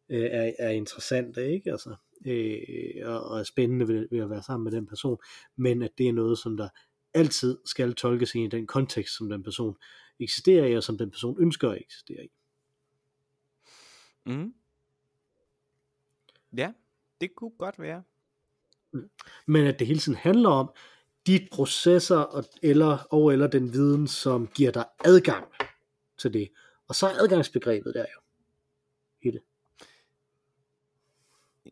øh, 0.10 0.30
er, 0.32 0.52
er 0.60 0.70
interessante, 0.70 1.52
ikke? 1.54 1.72
Altså, 1.72 1.96
øh, 2.28 2.62
og, 3.04 3.24
og 3.24 3.40
er 3.40 3.44
spændende 3.44 3.88
ved, 3.88 4.08
ved 4.12 4.20
at 4.20 4.30
være 4.30 4.44
sammen 4.44 4.64
med 4.64 4.72
den 4.72 4.88
person, 4.88 5.18
men 5.58 5.82
at 5.82 5.92
det 5.98 6.08
er 6.08 6.14
noget, 6.14 6.38
som 6.38 6.58
der 6.58 6.70
altid 7.14 7.58
skal 7.66 7.96
tolkes 7.96 8.36
ind 8.36 8.54
i 8.54 8.58
den 8.58 8.68
kontekst, 8.68 9.18
som 9.18 9.30
den 9.30 9.44
person 9.44 9.78
eksisterer 10.20 10.66
i, 10.66 10.76
og 10.76 10.84
som 10.84 10.98
den 10.98 11.12
person 11.12 11.42
ønsker 11.42 11.70
at 11.70 11.82
eksistere 11.82 12.26
i. 12.26 12.32
Mm. 14.26 14.54
Ja, 16.58 16.74
det 17.22 17.36
kunne 17.36 17.52
godt 17.58 17.80
være. 17.80 18.04
Mm. 18.92 19.10
Men 19.46 19.68
at 19.68 19.80
det 19.80 19.88
hele 19.88 20.00
tiden 20.00 20.18
handler 20.18 20.50
om 20.50 20.74
de 21.28 21.48
processer 21.52 22.18
og 22.18 22.44
eller, 22.64 22.98
og 23.14 23.34
eller 23.34 23.48
den 23.48 23.74
viden, 23.74 24.08
som 24.08 24.48
giver 24.48 24.72
dig 24.72 24.86
adgang 25.06 25.48
til 26.18 26.34
det. 26.34 26.52
Og 26.88 26.96
så 26.96 27.08
er 27.08 27.14
adgangsbegrebet 27.14 27.94
der 27.94 28.06
jo 28.16 28.22
i 29.22 29.32
det. 29.32 29.42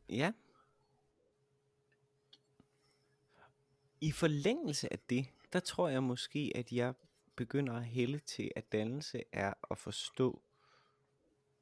Ja, 0.10 0.32
I 4.02 4.12
forlængelse 4.12 4.93
af 4.93 5.00
det, 5.00 5.28
der 5.54 5.60
tror 5.60 5.89
jeg 5.89 6.04
måske, 6.04 6.52
at 6.56 6.72
jeg 6.72 6.93
begynder 7.36 7.74
at 7.74 7.86
hælde 7.86 8.20
til, 8.20 8.52
at 8.56 8.72
dannelse 8.72 9.24
er 9.32 9.54
at 9.72 9.78
forstå 9.78 10.41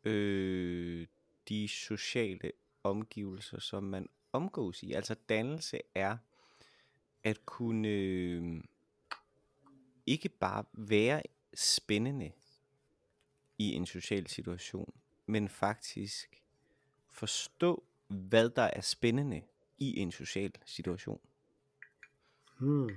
øh, 0.03 1.07
de 1.49 1.67
sociale 1.67 2.51
omgivelser, 2.83 3.59
som 3.59 3.83
man 3.83 4.09
omgås 4.31 4.83
i. 4.83 4.93
Altså 4.93 5.15
dannelse 5.29 5.81
er 5.95 6.17
at 7.23 7.45
kunne 7.45 7.88
øh, 7.88 8.63
ikke 10.05 10.29
bare 10.29 10.63
være 10.73 11.21
spændende 11.53 12.31
i 13.57 13.73
en 13.73 13.85
social 13.85 14.27
situation, 14.27 14.93
men 15.25 15.49
faktisk 15.49 16.43
forstå, 17.11 17.83
hvad 18.07 18.49
der 18.49 18.61
er 18.61 18.81
spændende 18.81 19.41
i 19.77 19.97
en 19.99 20.11
social 20.11 20.51
situation. 20.65 21.21
Hmm. 22.60 22.89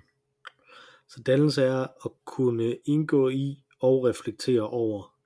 Så 1.09 1.23
dannelse 1.23 1.63
er 1.63 1.87
at 2.05 2.11
kunne 2.25 2.77
indgå 2.85 3.29
i 3.29 3.63
og 3.81 4.05
reflektere 4.05 4.69
over 4.69 5.17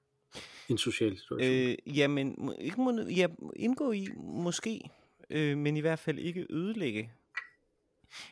en 0.68 0.78
social 0.78 1.18
situation. 1.18 1.40
Øh, 1.40 1.98
jamen, 1.98 2.52
ikke 2.58 2.80
må, 2.80 2.92
ja, 2.92 3.26
indgå 3.56 3.92
i 3.92 4.08
måske, 4.16 4.90
øh, 5.30 5.58
men 5.58 5.76
i 5.76 5.80
hvert 5.80 5.98
fald 5.98 6.18
ikke 6.18 6.46
ødelægge. 6.50 7.12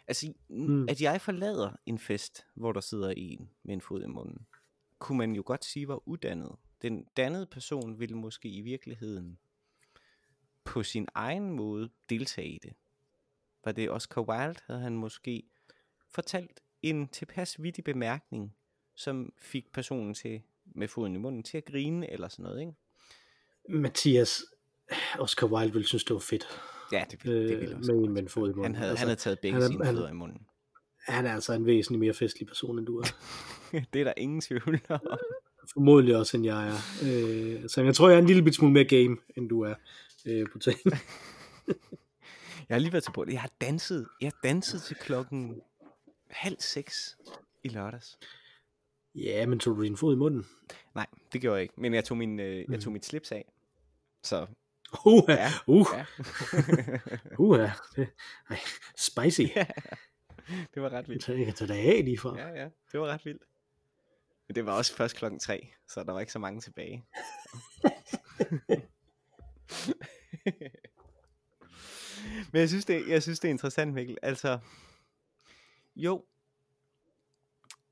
Altså, 0.09 0.33
hmm. 0.49 0.89
at 0.89 1.03
jeg 1.03 1.21
forlader 1.21 1.71
en 1.87 1.99
fest, 1.99 2.47
hvor 2.55 2.73
der 2.73 2.81
sidder 2.81 3.15
en 3.17 3.51
med 3.63 3.75
en 3.75 3.81
fod 3.81 4.03
i 4.03 4.07
munden, 4.07 4.47
kunne 4.99 5.19
man 5.19 5.33
jo 5.33 5.43
godt 5.47 5.65
sige 5.65 5.89
var 5.89 6.09
uddannet. 6.09 6.53
den 6.83 7.05
dannede 7.17 7.47
person 7.47 8.01
ville 8.01 8.17
måske 8.17 8.49
i 8.49 8.61
virkeligheden 8.61 9.39
på 10.65 10.83
sin 10.83 11.09
egen 11.15 11.51
måde 11.51 11.91
deltage 12.09 12.49
i 12.49 12.59
det. 12.59 12.73
Var 13.65 13.73
det 13.73 13.91
Oscar 13.91 14.21
Wilde, 14.21 14.61
havde 14.67 14.81
han 14.81 14.97
måske 14.97 15.43
fortalt 16.15 16.61
en 16.83 17.09
tilpas 17.09 17.63
vittig 17.63 17.85
bemærkning, 17.85 18.55
som 18.95 19.33
fik 19.39 19.73
personen 19.73 20.15
til 20.15 20.43
med 20.75 20.89
foden 20.89 21.15
i 21.15 21.19
munden 21.19 21.43
til 21.43 21.57
at 21.57 21.65
grine 21.65 22.11
eller 22.13 22.29
sådan 22.29 22.43
noget, 22.43 22.61
ikke? 22.61 22.73
Mathias, 23.69 24.43
Oscar 25.19 25.47
Wilde 25.47 25.73
ville 25.73 25.87
synes, 25.87 26.05
det 26.05 26.15
var 26.15 26.21
fedt. 26.21 26.47
Ja, 26.93 27.05
det 27.11 27.25
ville, 27.25 27.49
det 27.49 27.59
ville 27.61 27.73
øh, 27.75 27.79
også. 27.79 27.93
med 27.93 28.03
en 28.05 28.13
med 28.13 28.23
en 28.23 28.29
fod 28.29 28.51
i 28.51 28.53
munden. 28.53 28.65
Han 28.65 28.75
havde, 28.75 28.91
altså, 28.91 29.01
han 29.01 29.09
havde 29.09 29.21
taget 29.21 29.39
begge 29.41 29.61
han 29.61 29.71
sine 29.71 29.85
han- 29.85 29.95
fødder 29.95 30.09
i 30.09 30.13
munden. 30.13 30.47
han 31.07 31.27
er 31.27 31.35
altså 31.35 31.53
en 31.53 31.67
væsentlig 31.67 32.01
mere 32.01 32.15
festlig 32.15 32.49
person, 32.49 32.79
end 32.79 32.87
du 32.87 32.99
er. 32.99 33.05
det 33.93 34.01
er 34.01 34.05
der 34.05 34.13
ingen 34.17 34.41
tvivl 34.41 34.81
om. 34.89 35.01
Formodentlig 35.73 36.17
også, 36.17 36.37
end 36.37 36.47
jeg 36.47 36.69
er. 36.69 36.77
Øh, 37.05 37.69
så 37.69 37.83
jeg 37.83 37.95
tror, 37.95 38.09
jeg 38.09 38.17
er 38.17 38.21
en 38.21 38.27
lille 38.27 38.53
smule 38.53 38.73
mere 38.73 38.85
game, 38.85 39.17
end 39.37 39.49
du 39.49 39.61
er 39.61 39.75
øh, 40.27 40.47
på 40.53 40.59
ting. 40.59 40.79
Jeg 42.69 42.75
har 42.75 42.79
lige 42.79 42.93
været 42.93 43.05
til 43.05 43.13
bordet. 43.13 43.33
Jeg 43.33 43.41
har 43.41 43.51
danset. 43.61 44.09
Jeg 44.21 44.27
har 44.27 44.49
danset 44.49 44.83
til 44.83 44.97
klokken 44.97 45.61
halv 46.33 46.57
seks 46.61 47.18
i 47.64 47.68
lørdags. 47.68 48.18
ja, 49.14 49.47
men 49.47 49.59
tog 49.59 49.76
du 49.76 49.83
din 49.83 49.97
fod 49.97 50.14
i 50.14 50.18
munden? 50.18 50.47
Nej, 50.95 51.07
det 51.33 51.41
gjorde 51.41 51.55
jeg 51.57 51.62
ikke. 51.62 51.74
Men 51.76 51.95
jeg 51.95 52.05
tog, 52.05 52.16
min, 52.18 52.41
øh, 52.41 52.57
jeg 52.59 52.64
Mm. 52.68 52.80
tog 52.80 52.93
mit 52.93 53.05
slips 53.07 53.33
af. 53.33 53.53
Så 54.22 54.47
Uha, 55.07 55.33
Ja. 55.35 55.51
uh, 55.66 55.87
ja. 55.95 56.07
uha. 57.39 57.68
Det, 57.97 58.09
ej, 58.51 58.59
spicy. 58.97 59.41
ja. 59.57 59.66
Det 60.74 60.83
var 60.83 60.89
ret 60.91 61.09
vildt. 61.09 61.28
Jeg 61.28 61.45
kan 61.47 61.55
tage 61.55 61.68
dig 61.68 61.78
af 61.78 62.05
lige 62.05 62.18
fra. 62.18 62.39
Ja, 62.39 62.49
ja. 62.49 62.68
Det 62.93 63.01
var 63.01 63.07
ret 63.07 63.24
vildt. 63.24 63.43
Men 64.49 64.55
det 64.55 64.66
var 64.66 64.76
også 64.76 64.95
først 64.97 65.16
klokken 65.16 65.41
tre, 65.41 65.72
så 65.89 66.05
der 66.05 66.12
var 66.12 66.20
ikke 66.20 66.33
så 66.33 66.39
mange 66.39 66.61
tilbage. 66.61 67.05
Men 72.53 72.61
jeg 72.61 72.68
synes, 72.68 72.85
det, 72.85 73.09
jeg 73.09 73.22
synes, 73.22 73.41
det 73.41 73.49
er 73.49 73.53
interessant, 73.53 73.95
Mikkel. 73.95 74.18
Altså, 74.22 74.59
jo. 75.97 76.24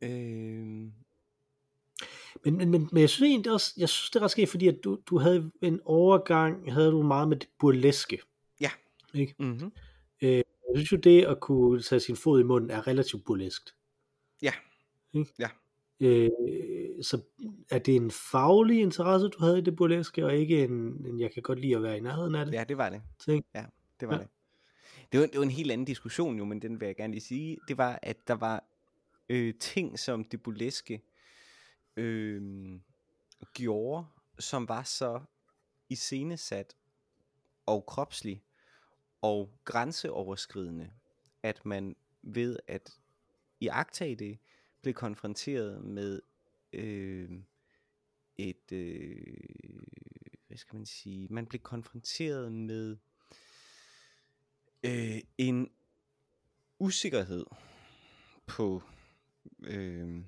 Øh, 0.02 0.88
Men, 2.44 2.56
men, 2.56 2.70
men, 2.70 2.88
men 2.92 3.00
jeg 3.00 3.10
synes 3.10 3.28
egentlig 3.30 3.52
også, 3.52 3.74
jeg 3.76 3.88
synes 3.88 4.10
det 4.10 4.18
er 4.20 4.24
ret 4.24 4.30
sket, 4.30 4.48
fordi 4.48 4.68
at 4.68 4.78
du, 4.84 4.98
du 5.06 5.18
havde 5.18 5.50
en 5.62 5.80
overgang, 5.84 6.72
havde 6.72 6.90
du 6.90 7.02
meget 7.02 7.28
med 7.28 7.36
det 7.36 7.48
burleske. 7.58 8.18
mm-hmm. 9.38 9.72
Jeg 10.22 10.44
synes 10.76 10.92
jo 10.92 10.96
det 10.96 11.24
at 11.24 11.40
kunne 11.40 11.82
tage 11.82 12.00
sin 12.00 12.16
fod 12.16 12.40
i 12.40 12.42
munden 12.42 12.70
er 12.70 12.86
relativt 12.86 13.24
burleskt. 13.24 13.74
Ja. 14.42 14.52
Ikke? 15.12 15.32
Ja. 15.38 15.48
Øh, 16.00 16.30
så 17.02 17.20
er 17.70 17.78
det 17.78 17.96
en 17.96 18.10
faglig 18.10 18.80
interesse, 18.80 19.28
du 19.28 19.38
havde 19.44 19.58
i 19.58 19.62
det 19.62 19.76
burleske, 19.76 20.26
og 20.26 20.36
ikke 20.36 20.64
en, 20.64 21.06
en 21.06 21.20
jeg 21.20 21.32
kan 21.32 21.42
godt 21.42 21.60
lide 21.60 21.76
at 21.76 21.82
være 21.82 21.96
i 21.96 22.00
nærheden 22.00 22.34
af 22.34 22.46
det? 22.46 22.52
Ja, 22.54 22.64
det 22.64 22.76
var 22.78 22.88
det. 22.90 23.02
ting? 23.24 23.44
Ja, 23.54 23.64
det 24.00 24.08
var 24.08 24.14
Ja. 24.14 24.20
ja. 24.20 24.24
det. 24.24 24.30
Det 25.12 25.20
var, 25.20 25.26
det 25.26 25.36
var 25.36 25.42
en 25.42 25.50
helt 25.50 25.72
anden 25.72 25.84
diskussion 25.84 26.38
jo, 26.38 26.44
men 26.44 26.62
den 26.62 26.80
vil 26.80 26.86
jeg 26.86 26.96
gerne 26.96 27.12
lige 27.12 27.24
sige. 27.24 27.58
Det 27.68 27.78
var, 27.78 27.98
at 28.02 28.28
der 28.28 28.34
var 28.34 28.64
øh, 29.28 29.54
ting, 29.54 29.98
som 29.98 30.24
det 30.24 30.42
burleske 30.42 31.02
øh, 31.96 32.80
gjorde, 33.54 34.06
som 34.38 34.68
var 34.68 34.82
så 34.82 35.20
iscenesat 35.88 36.76
og 37.66 37.86
kropslig 37.86 38.42
og 39.22 39.50
grænseoverskridende, 39.64 40.90
at 41.42 41.66
man 41.66 41.96
ved 42.22 42.58
at 42.66 42.98
iagtage 43.60 44.16
det, 44.16 44.38
blev 44.82 44.94
konfronteret 44.94 45.84
med 45.84 46.20
øh, 46.72 47.30
et, 48.38 48.72
øh, 48.72 49.26
hvad 50.46 50.56
skal 50.56 50.76
man 50.76 50.86
sige, 50.86 51.28
man 51.30 51.46
blev 51.46 51.60
konfronteret 51.60 52.52
med 52.52 52.96
øh, 54.82 55.20
en 55.38 55.70
usikkerhed 56.78 57.44
på, 58.46 58.82
øh, 59.64 60.24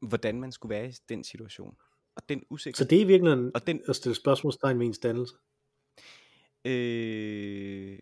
hvordan 0.00 0.40
man 0.40 0.52
skulle 0.52 0.70
være 0.74 0.88
i 0.88 0.92
den 1.08 1.24
situation. 1.24 1.76
Og 2.14 2.28
den 2.28 2.40
Så 2.40 2.46
usikkerhed, 2.50 2.88
det 2.88 2.98
er 2.98 3.02
i 3.02 3.06
virkeligheden 3.06 3.50
og 3.54 3.66
den, 3.66 3.82
at 3.88 3.96
stille 3.96 4.14
spørgsmålstegn 4.14 4.78
ved 4.78 4.86
ens 4.86 4.98
dannelse. 4.98 5.34
øh, 6.64 7.98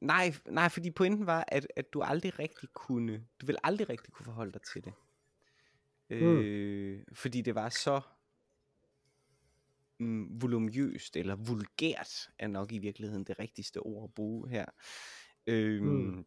nej, 0.00 0.34
nej, 0.46 0.68
fordi 0.68 0.90
pointen 0.90 1.26
var, 1.26 1.44
at, 1.48 1.66
at 1.76 1.92
du 1.92 2.02
aldrig 2.02 2.38
rigtig 2.38 2.68
kunne, 2.72 3.26
du 3.40 3.46
vil 3.46 3.56
aldrig 3.62 3.88
rigtig 3.88 4.12
kunne 4.12 4.24
forholde 4.24 4.52
dig 4.52 4.62
til 4.62 4.84
det. 4.84 4.92
Øh, 6.10 7.02
fordi 7.12 7.42
det 7.42 7.54
var 7.54 7.68
så 7.68 8.00
mm, 10.00 10.42
volumøst, 10.42 11.16
eller 11.16 11.36
vulgært, 11.36 12.30
er 12.38 12.46
nok 12.46 12.72
i 12.72 12.78
virkeligheden 12.78 13.24
det 13.24 13.38
rigtigste 13.38 13.78
ord 13.80 14.04
at 14.04 14.14
bruge 14.14 14.48
her. 14.48 14.64
Øh, 15.46 15.82
Mm. 15.82 16.24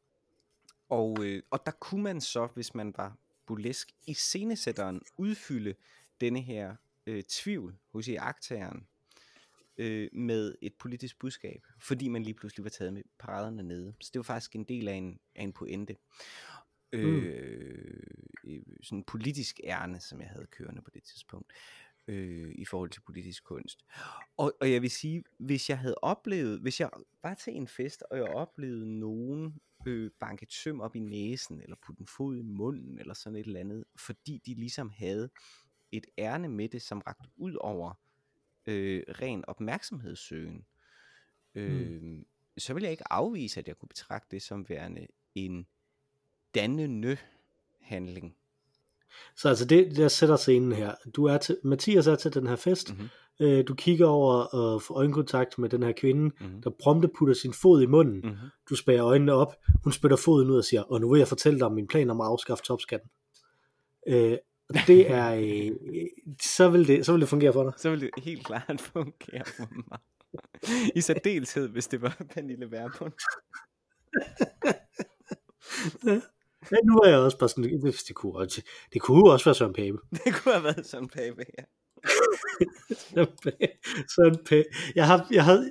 og, 0.89 1.25
øh, 1.25 1.43
og 1.51 1.59
der 1.65 1.71
kunne 1.71 2.03
man 2.03 2.21
så, 2.21 2.47
hvis 2.53 2.75
man 2.75 2.93
var 2.97 3.17
burlesk 3.45 3.91
i 4.07 4.13
scenesætteren, 4.13 5.01
udfylde 5.17 5.75
denne 6.21 6.41
her 6.41 6.75
øh, 7.07 7.23
tvivl 7.23 7.75
hos 7.91 8.07
iagtageren 8.07 8.87
øh, 9.77 10.09
med 10.13 10.55
et 10.61 10.73
politisk 10.79 11.19
budskab, 11.19 11.65
fordi 11.79 12.07
man 12.07 12.23
lige 12.23 12.33
pludselig 12.33 12.63
var 12.63 12.69
taget 12.69 12.93
med 12.93 13.03
paraderne 13.19 13.63
nede. 13.63 13.93
Så 14.01 14.09
det 14.13 14.19
var 14.19 14.23
faktisk 14.23 14.55
en 14.55 14.63
del 14.63 14.87
af 14.87 14.93
en, 14.93 15.19
af 15.35 15.43
en 15.43 15.53
pointe. 15.53 15.95
Øh, 16.91 17.33
øh, 18.43 18.61
sådan 18.83 18.97
en 18.97 19.03
politisk 19.03 19.59
ærne, 19.63 19.99
som 19.99 20.21
jeg 20.21 20.29
havde 20.29 20.45
kørende 20.45 20.81
på 20.81 20.89
det 20.93 21.03
tidspunkt, 21.03 21.51
øh, 22.07 22.51
i 22.55 22.65
forhold 22.65 22.89
til 22.89 23.01
politisk 23.01 23.43
kunst. 23.43 23.85
Og, 24.37 24.53
og 24.61 24.71
jeg 24.71 24.81
vil 24.81 24.91
sige, 24.91 25.23
hvis 25.37 25.69
jeg 25.69 25.79
havde 25.79 25.95
oplevet, 26.01 26.59
hvis 26.59 26.79
jeg 26.79 26.89
var 27.23 27.33
til 27.33 27.53
en 27.53 27.67
fest, 27.67 28.03
og 28.11 28.17
jeg 28.17 28.27
oplevede 28.27 28.99
nogen 28.99 29.61
øh, 29.85 30.11
banke 30.19 30.43
et 30.43 30.53
søm 30.53 30.81
op 30.81 30.95
i 30.95 30.99
næsen, 30.99 31.61
eller 31.61 31.75
putte 31.85 32.01
en 32.01 32.07
fod 32.07 32.37
i 32.37 32.41
munden, 32.41 32.99
eller 32.99 33.13
sådan 33.13 33.39
et 33.39 33.45
eller 33.45 33.59
andet, 33.59 33.83
fordi 33.95 34.41
de 34.45 34.53
ligesom 34.53 34.89
havde 34.89 35.29
et 35.91 36.05
ærne 36.17 36.49
med 36.49 36.69
det, 36.69 36.81
som 36.81 36.99
rakte 36.99 37.29
ud 37.35 37.55
over 37.55 37.93
øh, 38.65 39.03
ren 39.07 39.45
opmærksomhedssøgen, 39.47 40.65
øh, 41.55 42.01
mm. 42.01 42.25
så 42.57 42.73
vil 42.73 42.83
jeg 42.83 42.91
ikke 42.91 43.13
afvise, 43.13 43.59
at 43.59 43.67
jeg 43.67 43.77
kunne 43.77 43.89
betragte 43.89 44.27
det 44.31 44.41
som 44.41 44.69
værende 44.69 45.07
en 45.35 45.67
dannende 46.55 47.17
handling. 47.81 48.37
Så 49.37 49.49
altså 49.49 49.65
det, 49.65 49.95
der 49.97 50.07
sætter 50.07 50.35
scenen 50.35 50.71
her. 50.71 50.93
Du 51.15 51.25
er 51.25 51.37
til, 51.37 51.57
Mathias 51.63 52.07
er 52.07 52.15
til 52.15 52.33
den 52.33 52.47
her 52.47 52.55
fest. 52.55 52.93
Mhm. 52.97 53.09
Øh, 53.39 53.63
du 53.67 53.73
kigger 53.75 54.07
over 54.07 54.33
og 54.33 54.81
får 54.81 54.95
øjenkontakt 54.95 55.57
med 55.59 55.69
den 55.69 55.83
her 55.83 55.91
kvinde, 55.91 56.35
Mhm. 56.41 56.61
der 56.61 56.69
prompte 56.81 57.07
putter 57.17 57.33
sin 57.35 57.53
fod 57.53 57.81
i 57.81 57.85
munden. 57.85 58.15
Mhm. 58.23 58.35
Du 58.69 58.75
spærer 58.75 59.05
øjnene 59.05 59.33
op. 59.33 59.55
Hun 59.83 59.93
spytter 59.93 60.17
foden 60.17 60.49
ud 60.49 60.57
og 60.57 60.63
siger, 60.63 60.81
og 60.83 61.01
nu 61.01 61.11
vil 61.11 61.17
jeg 61.19 61.27
fortælle 61.27 61.59
dig 61.59 61.65
om 61.67 61.73
min 61.73 61.87
plan 61.87 62.09
om 62.09 62.21
at 62.21 62.27
afskaffe 62.27 62.63
topskatten. 62.63 63.09
Øh, 64.07 64.37
det 64.87 65.11
er, 65.19 65.33
øh, 65.33 65.71
så, 66.41 66.69
vil 66.69 66.87
det, 66.87 67.05
så 67.05 67.11
vil 67.11 67.21
det 67.21 67.29
fungere 67.29 67.53
for 67.53 67.63
dig. 67.63 67.73
Så 67.77 67.89
ville 67.89 68.09
det 68.15 68.23
helt 68.23 68.45
klart 68.45 68.81
fungere 68.93 69.45
for 69.45 69.67
mig. 69.89 69.99
I 70.95 71.01
særdeleshed, 71.01 71.67
hvis 71.67 71.87
det 71.87 72.01
var 72.01 72.21
Pernille 72.33 72.71
Vermund. 72.71 73.13
Ja, 76.05 76.21
nu 76.83 76.97
er 76.97 77.09
jeg 77.09 77.19
også 77.19 77.37
bare 77.37 77.49
sådan, 77.49 77.63
det, 77.63 78.03
det, 78.07 78.15
kunne, 78.15 78.35
også, 78.35 78.61
det 78.93 79.01
kunne 79.01 79.31
også 79.31 79.45
være 79.45 79.55
Søren 79.55 79.73
Pape. 79.73 79.97
Det 80.25 80.33
kunne 80.33 80.53
have 80.53 80.63
været 80.63 80.85
sådan 80.85 81.07
Pape, 81.07 81.45
ja. 81.59 81.63
Søren 84.15 84.37
Pape. 84.45 84.65
Jeg 84.95 85.07
har, 85.07 85.27
jeg 85.31 85.45
har, 85.45 85.69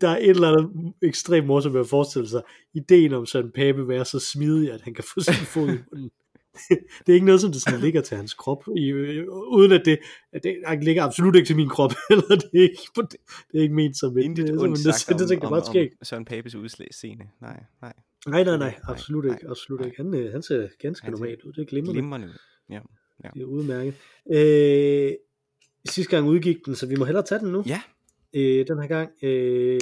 der 0.00 0.08
er 0.08 0.16
et 0.16 0.30
eller 0.30 0.48
andet 0.48 0.94
ekstremt 1.02 1.46
morsomt 1.46 1.76
at 1.76 1.88
forestille 1.88 2.28
sig, 2.28 2.42
ideen 2.74 3.12
om 3.12 3.26
Søren 3.26 3.52
Pape 3.52 3.88
være 3.88 4.04
så 4.04 4.18
smidig, 4.18 4.72
at 4.72 4.80
han 4.80 4.94
kan 4.94 5.04
få 5.04 5.20
sin 5.20 5.46
fod 5.46 5.68
i 5.68 5.78
munden. 5.92 6.10
det 7.06 7.08
er 7.08 7.14
ikke 7.14 7.26
noget, 7.26 7.40
som 7.40 7.52
det 7.52 7.62
sådan 7.62 7.80
ligger 7.80 8.00
til 8.00 8.16
hans 8.16 8.34
krop, 8.34 8.64
i, 8.76 8.86
øh, 8.88 9.26
uden 9.28 9.72
at 9.72 9.82
det, 9.84 9.98
at 10.32 10.42
det 10.42 10.56
ligger 10.82 11.04
absolut 11.04 11.36
ikke 11.36 11.46
til 11.46 11.56
min 11.56 11.68
krop, 11.68 11.92
eller 12.10 12.36
det 12.36 12.50
er 12.54 12.62
ikke, 12.62 12.78
det, 12.96 13.16
det 13.52 13.58
er 13.58 13.62
ikke 13.62 13.74
ment 13.74 13.98
som 13.98 14.18
et, 14.18 14.24
Intet 14.24 14.48
det, 14.48 14.58
ondt 14.58 14.76
det, 14.76 14.94
sagt 14.94 15.08
det, 15.08 15.18
det, 15.18 15.28
tænker 15.28 15.48
jeg 15.48 15.52
om, 15.52 15.60
bare 15.60 15.64
sker 15.64 15.80
om, 15.80 15.88
om 16.00 16.04
Søren 16.04 16.24
Papes 16.24 16.54
udslagscene. 16.54 17.24
Nej, 17.40 17.50
nej. 17.50 17.62
Nej, 17.82 17.92
nej, 18.28 18.44
nej, 18.44 18.56
Nej, 18.56 18.74
absolut 18.88 19.24
nej, 19.24 19.34
ikke, 19.34 19.48
absolut 19.50 19.80
nej. 19.80 19.86
ikke. 19.88 20.02
Han, 20.02 20.14
øh, 20.14 20.32
han 20.32 20.42
ser 20.42 20.68
ganske 20.78 20.84
Han 20.84 20.94
ser 20.94 21.10
normalt 21.10 21.42
ud, 21.42 21.52
det 21.52 21.62
er 21.62 21.66
glimrende. 21.66 21.92
Glimrende. 22.00 22.28
Ja. 22.70 22.80
Det 23.34 23.42
er 23.42 23.46
udmærket. 23.46 23.94
Øh, 24.32 25.12
sidste 25.88 26.16
gang 26.16 26.28
udgik 26.28 26.66
den, 26.66 26.74
så 26.74 26.86
vi 26.86 26.96
må 26.96 27.04
hellere 27.04 27.24
tage 27.24 27.38
den 27.38 27.52
nu. 27.52 27.64
Ja. 27.66 27.80
Øh, 28.34 28.66
den 28.66 28.78
her 28.78 28.86
gang. 28.86 29.10
Øh, 29.22 29.80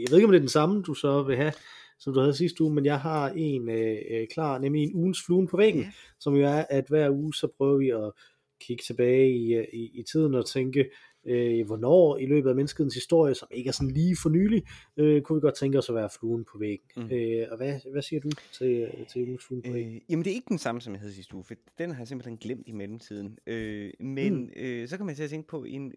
jeg 0.00 0.06
ved 0.10 0.16
ikke, 0.18 0.24
om 0.24 0.30
det 0.30 0.36
er 0.38 0.42
den 0.42 0.48
samme, 0.48 0.82
du 0.82 0.94
så 0.94 1.22
vil 1.22 1.36
have, 1.36 1.52
som 1.98 2.14
du 2.14 2.20
havde 2.20 2.34
sidste 2.34 2.64
uge, 2.64 2.74
men 2.74 2.84
jeg 2.84 3.00
har 3.00 3.32
en 3.36 3.68
øh, 3.68 3.96
øh, 4.10 4.26
klar, 4.32 4.58
nemlig 4.58 4.82
en 4.82 4.94
ugens 4.94 5.22
fluen 5.26 5.46
på 5.48 5.56
væggen, 5.56 5.80
Ja. 5.80 5.90
som 6.20 6.34
jo 6.36 6.46
er, 6.46 6.64
at 6.70 6.84
hver 6.88 7.10
uge, 7.10 7.34
så 7.34 7.48
prøver 7.56 7.78
vi 7.78 7.90
at 7.90 8.12
kigge 8.60 8.82
tilbage 8.86 9.36
i, 9.36 9.54
øh, 9.54 9.64
i, 9.72 9.90
i 10.00 10.02
tiden 10.12 10.34
og 10.34 10.46
tænke, 10.46 10.90
øh, 11.26 11.66
hvornår 11.66 12.16
i 12.16 12.26
løbet 12.26 12.50
af 12.50 12.56
menneskets 12.56 12.94
historie, 12.94 13.34
som 13.34 13.48
ikke 13.50 13.68
er 13.68 13.72
sådan 13.72 13.90
lige 13.90 14.16
for 14.22 14.28
nylig, 14.28 14.62
øh, 14.96 15.22
kunne 15.22 15.36
vi 15.36 15.40
godt 15.40 15.54
tænke 15.54 15.78
os 15.78 15.88
at 15.88 15.94
være 15.94 16.08
fluen 16.18 16.44
på 16.44 16.58
væggen. 16.58 16.88
Mm. 16.96 17.16
Øh, 17.16 17.46
og 17.50 17.56
hvad, 17.56 17.90
hvad 17.92 18.02
siger 18.02 18.20
du 18.20 18.30
til, 18.52 19.06
til 19.08 19.22
ugens 19.22 19.44
fluen 19.44 19.62
på 19.62 19.72
væggen? 19.72 19.94
Øh, 19.94 20.00
jamen 20.08 20.24
det 20.24 20.30
er 20.30 20.34
ikke 20.34 20.48
den 20.48 20.58
samme, 20.58 20.80
som 20.80 20.92
jeg 20.92 21.00
havde 21.00 21.12
sidste 21.12 21.34
uge, 21.34 21.44
for 21.44 21.54
den 21.78 21.90
har 21.90 22.00
jeg 22.00 22.08
simpelthen 22.08 22.36
glemt 22.36 22.68
i 22.68 22.72
mellemtiden. 22.72 23.38
Øh, 23.46 23.90
men 24.00 24.34
mm. 24.36 24.50
øh, 24.56 24.88
så 24.88 24.96
kan 24.96 25.06
man 25.06 25.14
til 25.14 25.22
at 25.22 25.30
tænke 25.30 25.48
på 25.48 25.64
en, 25.64 25.94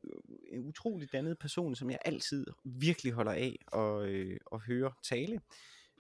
en 0.49 0.65
utrolig 0.65 1.11
dannet 1.13 1.39
person, 1.39 1.75
som 1.75 1.89
jeg 1.89 1.99
altid 2.05 2.45
virkelig 2.63 3.13
holder 3.13 3.31
af 3.31 3.59
at, 3.73 4.09
øh, 4.09 4.37
at 4.53 4.59
høre 4.59 4.91
tale, 5.09 5.39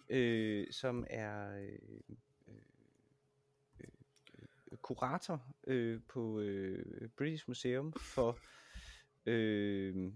øh, 0.09 0.67
som 0.71 1.05
er... 1.09 1.59
Øh, 1.61 1.97
kurator 4.81 5.41
øh, 5.67 5.99
på 6.09 6.39
øh, 6.39 7.09
British 7.17 7.45
Museum 7.47 7.93
for 7.93 8.37
øh, 9.27 10.11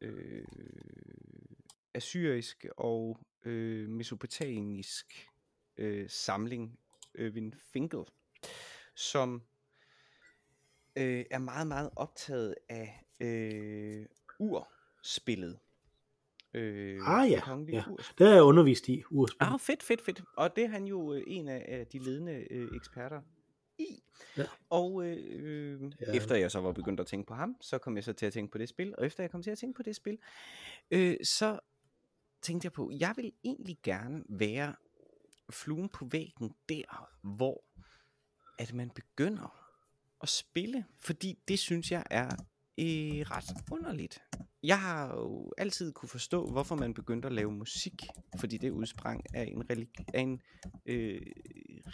øh, 0.00 0.44
assyrisk 1.94 2.66
og 2.76 3.18
øh, 3.44 3.88
mesopotamisk 3.88 5.28
øh, 5.76 6.10
samling, 6.10 6.78
Øvin 7.14 7.54
Finkel, 7.72 8.04
som 8.94 9.42
øh, 10.96 11.24
er 11.30 11.38
meget, 11.38 11.66
meget 11.66 11.90
optaget 11.96 12.54
af 12.68 13.04
øh, 13.20 14.06
urspillet. 14.38 15.58
Øh, 16.54 17.00
ah 17.08 17.30
ja, 17.30 17.40
ja. 17.68 17.84
det 18.18 18.26
har 18.26 18.34
jeg 18.34 18.42
undervist 18.42 18.88
i, 18.88 19.02
urspil. 19.10 19.46
Ah, 19.46 19.60
fedt, 19.60 19.82
fedt, 19.82 20.00
fedt. 20.00 20.22
Og 20.36 20.56
det 20.56 20.64
er 20.64 20.68
han 20.68 20.84
jo 20.84 21.14
øh, 21.14 21.22
en 21.26 21.48
af, 21.48 21.64
af 21.68 21.86
de 21.86 21.98
ledende 21.98 22.46
øh, 22.50 22.68
eksperter 22.76 23.22
i. 23.78 24.02
Ja. 24.36 24.44
Og 24.70 25.04
øh, 25.06 25.92
ja. 26.00 26.12
efter 26.12 26.36
jeg 26.36 26.50
så 26.50 26.60
var 26.60 26.72
begyndt 26.72 27.00
at 27.00 27.06
tænke 27.06 27.26
på 27.26 27.34
ham, 27.34 27.56
så 27.60 27.78
kom 27.78 27.96
jeg 27.96 28.04
så 28.04 28.12
til 28.12 28.26
at 28.26 28.32
tænke 28.32 28.52
på 28.52 28.58
det 28.58 28.68
spil. 28.68 28.94
Og 28.98 29.06
efter 29.06 29.22
jeg 29.22 29.30
kom 29.30 29.42
til 29.42 29.50
at 29.50 29.58
tænke 29.58 29.76
på 29.76 29.82
det 29.82 29.96
spil, 29.96 30.18
øh, 30.90 31.16
så 31.24 31.58
tænkte 32.42 32.66
jeg 32.66 32.72
på, 32.72 32.90
jeg 32.98 33.14
vil 33.16 33.32
egentlig 33.44 33.78
gerne 33.82 34.24
være 34.28 34.74
fluen 35.50 35.88
på 35.88 36.08
væggen 36.10 36.54
der, 36.68 37.10
hvor 37.22 37.64
at 38.58 38.74
man 38.74 38.90
begynder 38.90 39.72
at 40.22 40.28
spille, 40.28 40.84
fordi 41.00 41.38
det 41.48 41.58
synes 41.58 41.92
jeg 41.92 42.04
er 42.10 42.30
øh, 42.78 43.20
ret 43.30 43.72
underligt. 43.72 44.22
Jeg 44.62 44.80
har 44.80 45.14
jo 45.14 45.52
altid 45.58 45.92
kunne 45.92 46.08
forstå, 46.08 46.46
hvorfor 46.46 46.76
man 46.76 46.94
begyndte 46.94 47.26
at 47.26 47.32
lave 47.32 47.52
musik, 47.52 48.02
fordi 48.40 48.58
det 48.58 48.70
udsprang 48.70 49.24
af 49.34 49.44
en, 49.44 49.62
religi- 49.62 50.04
af 50.14 50.20
en 50.20 50.42
øh, 50.86 51.22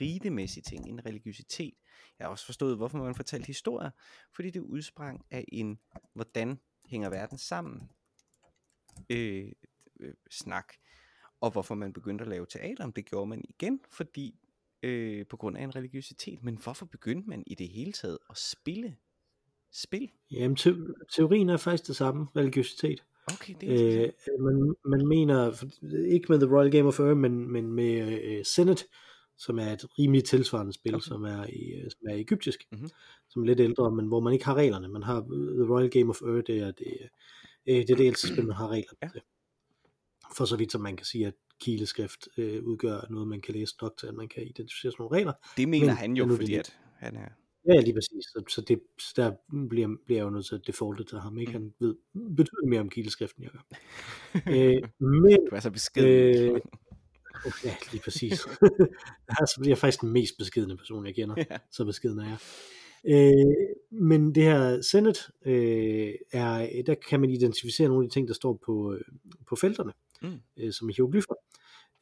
ritemæssig 0.01 0.65
ting, 0.65 0.89
en 0.89 1.07
religiøsitet. 1.07 1.75
Jeg 2.19 2.25
har 2.25 2.31
også 2.31 2.47
forstået, 2.47 2.77
hvorfor 2.77 2.99
man 2.99 3.15
fortalte 3.15 3.47
historier, 3.47 3.91
fordi 4.35 4.51
det 4.51 4.61
udsprang 4.61 5.25
af 5.31 5.45
en, 5.49 5.79
hvordan 6.15 6.61
hænger 6.87 7.11
verden 7.11 7.39
sammen, 7.39 7.91
øh, 9.11 9.53
øh, 10.01 10.15
snak. 10.31 10.75
Og 11.41 11.51
hvorfor 11.51 11.75
man 11.75 11.93
begyndte 11.93 12.23
at 12.23 12.29
lave 12.29 12.47
teater, 12.47 12.91
det 12.91 13.07
gjorde 13.07 13.27
man 13.27 13.45
igen, 13.49 13.81
fordi 13.91 14.41
øh, 14.83 15.27
på 15.27 15.37
grund 15.37 15.57
af 15.57 15.63
en 15.63 15.77
religiøsitet. 15.77 16.43
Men 16.43 16.57
hvorfor 16.57 16.87
begyndte 16.87 17.29
man 17.29 17.45
i 17.47 17.55
det 17.55 17.69
hele 17.69 17.93
taget 17.93 18.19
at 18.31 18.37
spille 18.37 18.97
spil? 19.73 20.09
Jamen, 20.31 20.57
te- 20.57 20.95
teorien 21.17 21.49
er 21.49 21.57
faktisk 21.57 21.87
det 21.89 21.97
samme, 21.97 22.27
religiøsitet. 22.37 23.05
Okay, 23.33 23.55
det 23.61 24.01
er 24.01 24.03
øh, 24.03 24.45
man, 24.45 24.75
man 24.85 25.09
mener, 25.09 25.65
ikke 26.09 26.27
med 26.29 26.39
The 26.41 26.57
Royal 26.57 26.71
Game 26.71 26.89
of 26.89 27.01
Earth, 27.01 27.17
men, 27.17 27.53
men 27.53 27.73
med 27.73 28.23
øh, 28.23 28.45
Senate, 28.45 28.85
som 29.39 29.59
er 29.59 29.73
et 29.73 29.99
rimelig 29.99 30.25
tilsvarende 30.25 30.73
spil, 30.73 30.95
okay. 30.95 31.05
som, 31.05 31.25
er 31.25 31.47
i, 31.47 31.73
øh, 31.73 31.91
som 31.91 32.09
er 32.09 32.15
egyptisk, 32.15 32.65
mm-hmm. 32.73 32.89
som 33.29 33.43
er 33.43 33.47
lidt 33.47 33.61
ældre, 33.61 33.91
men 33.91 34.07
hvor 34.07 34.21
man 34.21 34.33
ikke 34.33 34.45
har 34.45 34.55
reglerne. 34.55 34.89
Man 34.89 35.03
har 35.03 35.17
øh, 35.17 35.55
The 35.55 35.75
Royal 35.75 35.91
Game 35.91 36.11
of 36.11 36.23
Earth, 36.23 36.47
det 36.47 36.59
er 36.59 36.73
det, 36.73 36.99
øh, 37.69 37.75
det, 37.77 37.91
er 37.91 37.97
det 37.97 38.07
ældste 38.07 38.29
spil, 38.29 38.47
man 38.47 38.57
har 38.57 38.69
regler 38.69 38.93
ja. 39.03 39.09
til. 39.09 39.21
For 40.37 40.45
så 40.45 40.57
vidt 40.57 40.73
som 40.73 40.81
man 40.81 40.97
kan 40.97 41.07
sige, 41.07 41.27
at 41.27 41.35
kileskrift 41.61 42.29
øh, 42.37 42.65
udgør 42.65 43.07
noget, 43.11 43.29
man 43.29 43.41
kan 43.41 43.55
læse 43.55 43.75
nok 43.83 43.97
til, 43.99 44.07
at 44.07 44.15
man 44.15 44.29
kan 44.29 44.43
identificere 44.43 44.93
sådan 44.93 45.03
nogle 45.03 45.17
regler. 45.17 45.33
Det 45.57 45.69
mener 45.69 45.87
men, 45.87 45.97
han 45.97 46.17
jo, 46.17 46.29
fordi 46.37 46.55
at 46.55 46.79
han 46.97 47.17
er 47.17 47.29
Ja, 47.67 47.81
lige 47.81 47.95
præcis. 47.95 48.25
Så, 48.25 48.43
så, 48.49 48.61
det, 48.61 48.81
så 48.99 49.13
der 49.17 49.33
bliver, 49.69 49.89
bliver 50.07 50.19
jeg 50.19 50.25
jo 50.25 50.31
nødt 50.31 50.47
til 50.47 50.55
at 50.55 50.67
defaulte 50.67 51.05
til 51.05 51.19
ham. 51.19 51.39
Ikke? 51.39 51.53
Mm. 51.53 51.63
Han 51.63 51.75
ved 51.81 51.95
betydeligt 52.37 52.69
mere 52.69 52.81
om 52.81 52.91
kildeskriften, 52.91 53.43
jeg 53.43 53.51
gør. 53.51 53.61
øh, 54.55 54.83
men, 55.23 55.39
du 55.51 55.57
er 55.57 55.61
så 55.61 55.71
beskeden. 55.71 56.09
Øh, 56.09 56.61
ja, 57.65 57.77
lige 57.93 58.03
præcis. 58.05 58.33
altså, 59.41 59.61
jeg 59.65 59.71
er 59.71 59.75
faktisk 59.75 60.01
den 60.01 60.13
mest 60.13 60.39
beskedende 60.39 60.77
person, 60.77 61.07
jeg 61.07 61.15
kender. 61.15 61.35
Ja. 61.51 61.57
Så 61.71 61.85
beskeden 61.85 62.19
er 62.19 62.25
jeg. 62.25 62.39
Øh, 63.07 63.55
men 63.91 64.35
det 64.35 64.43
her 64.43 64.81
Senate, 64.81 65.21
øh, 65.47 66.15
er, 66.33 66.83
der 66.87 66.95
kan 67.09 67.21
man 67.21 67.31
identificere 67.31 67.89
nogle 67.89 68.05
af 68.05 68.09
de 68.11 68.15
ting, 68.15 68.29
der 68.29 68.35
står 68.35 68.61
på, 68.67 68.93
øh, 68.95 69.01
på 69.49 69.57
felterne, 69.57 69.93
mm. 70.23 70.41
øh, 70.57 70.73
som 70.73 70.89
hieroglyffer, 70.89 71.35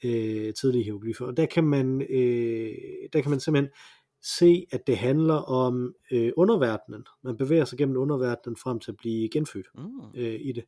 øh, 0.04 0.54
tidlige 0.54 0.84
hieroglyffer. 0.84 1.26
Og 1.26 1.36
der 1.36 1.46
kan 1.46 1.64
man, 1.64 2.02
øh, 2.02 2.74
der 3.12 3.20
kan 3.20 3.30
man 3.30 3.40
simpelthen 3.40 3.72
se, 4.27 4.66
at 4.72 4.87
det 4.87 4.97
handler 4.97 5.35
om 5.35 5.95
øh, 6.12 6.33
underverdenen. 6.37 7.05
Man 7.22 7.37
bevæger 7.37 7.64
sig 7.64 7.79
gennem 7.79 7.97
underverdenen 7.97 8.57
frem 8.57 8.81
til 8.81 8.91
at 8.91 8.97
blive 8.97 9.29
genfødt 9.29 9.66
mm. 9.74 10.01
øh, 10.14 10.41
i 10.41 10.53
det. 10.53 10.64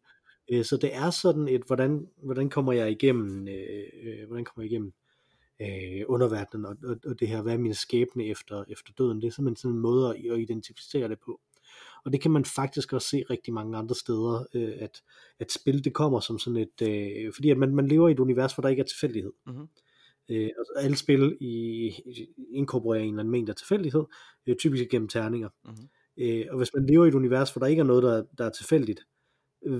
Øh, 0.52 0.64
så 0.64 0.76
det 0.76 0.94
er 0.94 1.10
sådan 1.10 1.48
et, 1.48 1.62
hvordan, 1.66 2.08
hvordan 2.22 2.50
kommer 2.50 2.72
jeg 2.72 2.90
igennem, 2.90 3.48
øh, 3.48 4.26
hvordan 4.26 4.44
kommer 4.44 4.62
jeg 4.62 4.70
igennem 4.72 4.92
øh, 5.60 6.04
underverdenen 6.08 6.66
og, 6.66 6.76
og, 6.84 6.96
og 7.06 7.20
det 7.20 7.28
her, 7.28 7.42
hvad 7.42 7.52
er 7.52 7.58
min 7.58 7.74
skæbne 7.74 8.26
efter, 8.26 8.64
efter 8.68 8.92
døden. 8.98 9.22
Det 9.22 9.26
er 9.26 9.32
simpelthen 9.32 9.56
sådan 9.56 9.74
en 9.74 9.80
måde 9.80 10.08
at, 10.08 10.32
at 10.32 10.40
identificere 10.40 11.08
det 11.08 11.18
på. 11.18 11.40
Og 12.04 12.12
det 12.12 12.20
kan 12.20 12.30
man 12.30 12.44
faktisk 12.44 12.92
også 12.92 13.08
se 13.08 13.24
rigtig 13.30 13.54
mange 13.54 13.78
andre 13.78 13.94
steder, 13.94 14.44
øh, 14.54 14.72
at, 14.78 15.02
at 15.40 15.52
spil 15.52 15.84
det 15.84 15.94
kommer 15.94 16.20
som 16.20 16.38
sådan 16.38 16.56
et, 16.56 16.82
øh, 16.82 17.32
fordi 17.34 17.50
at 17.50 17.58
man, 17.58 17.74
man 17.74 17.88
lever 17.88 18.08
i 18.08 18.12
et 18.12 18.20
univers, 18.20 18.54
hvor 18.54 18.62
der 18.62 18.68
ikke 18.68 18.80
er 18.80 18.86
tilfældighed. 18.86 19.32
Mm-hmm. 19.46 19.68
Øh, 20.30 20.50
altså 20.58 20.72
alle 20.76 20.96
spil 20.96 21.36
i, 21.40 21.92
inkorporerer 22.50 23.02
en 23.02 23.08
eller 23.08 23.20
anden 23.20 23.32
mængde 23.32 23.50
af 23.50 23.56
tilfældighed, 23.56 24.04
øh, 24.46 24.56
typisk 24.56 24.88
gennem 24.90 25.08
terninger. 25.08 25.48
Mm-hmm. 25.64 25.88
Øh, 26.18 26.46
og 26.50 26.56
hvis 26.56 26.74
man 26.74 26.86
lever 26.86 27.04
i 27.04 27.08
et 27.08 27.14
univers, 27.14 27.50
hvor 27.50 27.60
der 27.60 27.66
ikke 27.66 27.80
er 27.80 27.84
noget, 27.84 28.02
der, 28.02 28.24
der 28.38 28.44
er 28.44 28.50
tilfældigt, 28.50 29.00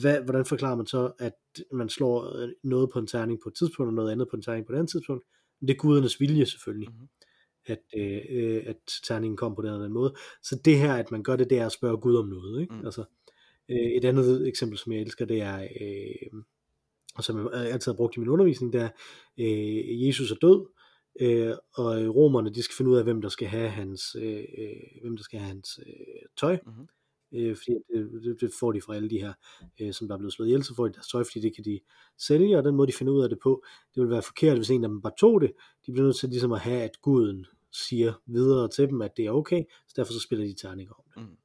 hvad, 0.00 0.20
hvordan 0.20 0.44
forklarer 0.44 0.76
man 0.76 0.86
så, 0.86 1.12
at 1.18 1.34
man 1.72 1.88
slår 1.88 2.36
øh, 2.36 2.48
noget 2.64 2.90
på 2.92 2.98
en 2.98 3.06
terning 3.06 3.40
på 3.42 3.48
et 3.48 3.54
tidspunkt, 3.54 3.88
og 3.88 3.94
noget 3.94 4.12
andet 4.12 4.28
på 4.30 4.36
en 4.36 4.42
terning 4.42 4.66
på 4.66 4.72
et 4.72 4.76
andet 4.76 4.90
tidspunkt? 4.90 5.24
Det 5.60 5.70
er 5.70 5.74
gudernes 5.74 6.20
vilje 6.20 6.46
selvfølgelig, 6.46 6.88
mm-hmm. 6.88 7.08
at, 7.66 7.82
øh, 7.96 8.20
øh, 8.30 8.62
at 8.66 8.76
terningen 9.04 9.36
kom 9.36 9.54
på 9.54 9.62
den 9.62 9.68
eller 9.68 9.78
anden 9.78 9.94
måde. 9.94 10.14
Så 10.42 10.60
det 10.64 10.78
her, 10.78 10.94
at 10.94 11.10
man 11.10 11.22
gør 11.22 11.36
det, 11.36 11.50
det 11.50 11.58
er 11.58 11.66
at 11.66 11.72
spørge 11.72 11.96
Gud 11.96 12.16
om 12.16 12.28
noget. 12.28 12.60
Ikke? 12.60 12.74
Mm. 12.74 12.84
Altså, 12.84 13.04
øh, 13.68 13.76
et 13.76 14.04
andet 14.04 14.48
eksempel, 14.48 14.78
som 14.78 14.92
jeg 14.92 15.00
elsker, 15.00 15.24
det 15.24 15.42
er... 15.42 15.62
Øh, 15.80 16.42
og 17.18 17.24
som 17.24 17.50
jeg 17.52 17.72
altid 17.72 17.92
har 17.92 17.96
brugt 17.96 18.16
i 18.16 18.20
min 18.20 18.28
undervisning, 18.28 18.72
der 18.72 18.88
øh, 19.38 20.06
Jesus 20.06 20.30
er 20.30 20.36
død, 20.36 20.66
øh, 21.20 21.54
og 21.74 22.14
romerne 22.16 22.54
de 22.54 22.62
skal 22.62 22.76
finde 22.76 22.90
ud 22.90 22.96
af, 22.96 23.04
hvem 23.04 23.22
der 23.22 23.28
skal 23.28 23.48
have 23.48 23.68
hans, 23.68 24.16
øh, 24.20 24.44
øh, 24.58 25.00
hvem 25.02 25.16
der 25.16 25.22
skal 25.22 25.38
have 25.38 25.48
hans 25.48 25.80
øh, 25.86 26.28
tøj. 26.40 26.58
Mm-hmm. 26.66 26.86
Øh, 27.32 27.56
fordi 27.56 27.72
det, 27.94 28.22
det, 28.24 28.40
det 28.40 28.50
får 28.60 28.72
de 28.72 28.80
fra 28.80 28.96
alle 28.96 29.10
de 29.10 29.18
her, 29.18 29.32
øh, 29.80 29.92
som 29.92 30.08
der 30.08 30.14
er 30.14 30.18
blevet 30.18 30.32
slået 30.32 30.48
ihjel, 30.48 30.64
så 30.64 30.74
får 30.74 30.86
de 30.86 30.94
deres 30.94 31.08
tøj, 31.08 31.24
fordi 31.24 31.40
det 31.40 31.54
kan 31.54 31.64
de 31.64 31.80
sælge, 32.18 32.58
og 32.58 32.64
den 32.64 32.74
måde 32.74 32.88
de 32.92 32.96
finder 32.96 33.12
ud 33.12 33.22
af 33.22 33.28
det 33.28 33.38
på, 33.42 33.64
det 33.94 34.02
vil 34.02 34.10
være 34.10 34.22
forkert, 34.22 34.56
hvis 34.56 34.70
en 34.70 34.84
af 34.84 34.88
dem 34.90 35.02
bare 35.02 35.12
tog 35.18 35.40
det. 35.40 35.52
De 35.86 35.92
bliver 35.92 36.04
nødt 36.04 36.16
til 36.16 36.28
ligesom 36.28 36.52
at 36.52 36.60
have, 36.60 36.82
at 36.82 37.00
guden 37.02 37.46
siger 37.72 38.12
videre 38.26 38.68
til 38.68 38.88
dem, 38.88 39.02
at 39.02 39.16
det 39.16 39.26
er 39.26 39.30
okay, 39.30 39.64
så 39.88 39.94
derfor 39.96 40.12
så 40.12 40.20
spiller 40.20 40.46
de 40.46 40.54
terninger 40.54 40.94
om 40.94 41.04
det. 41.14 41.22
Mm. 41.22 41.36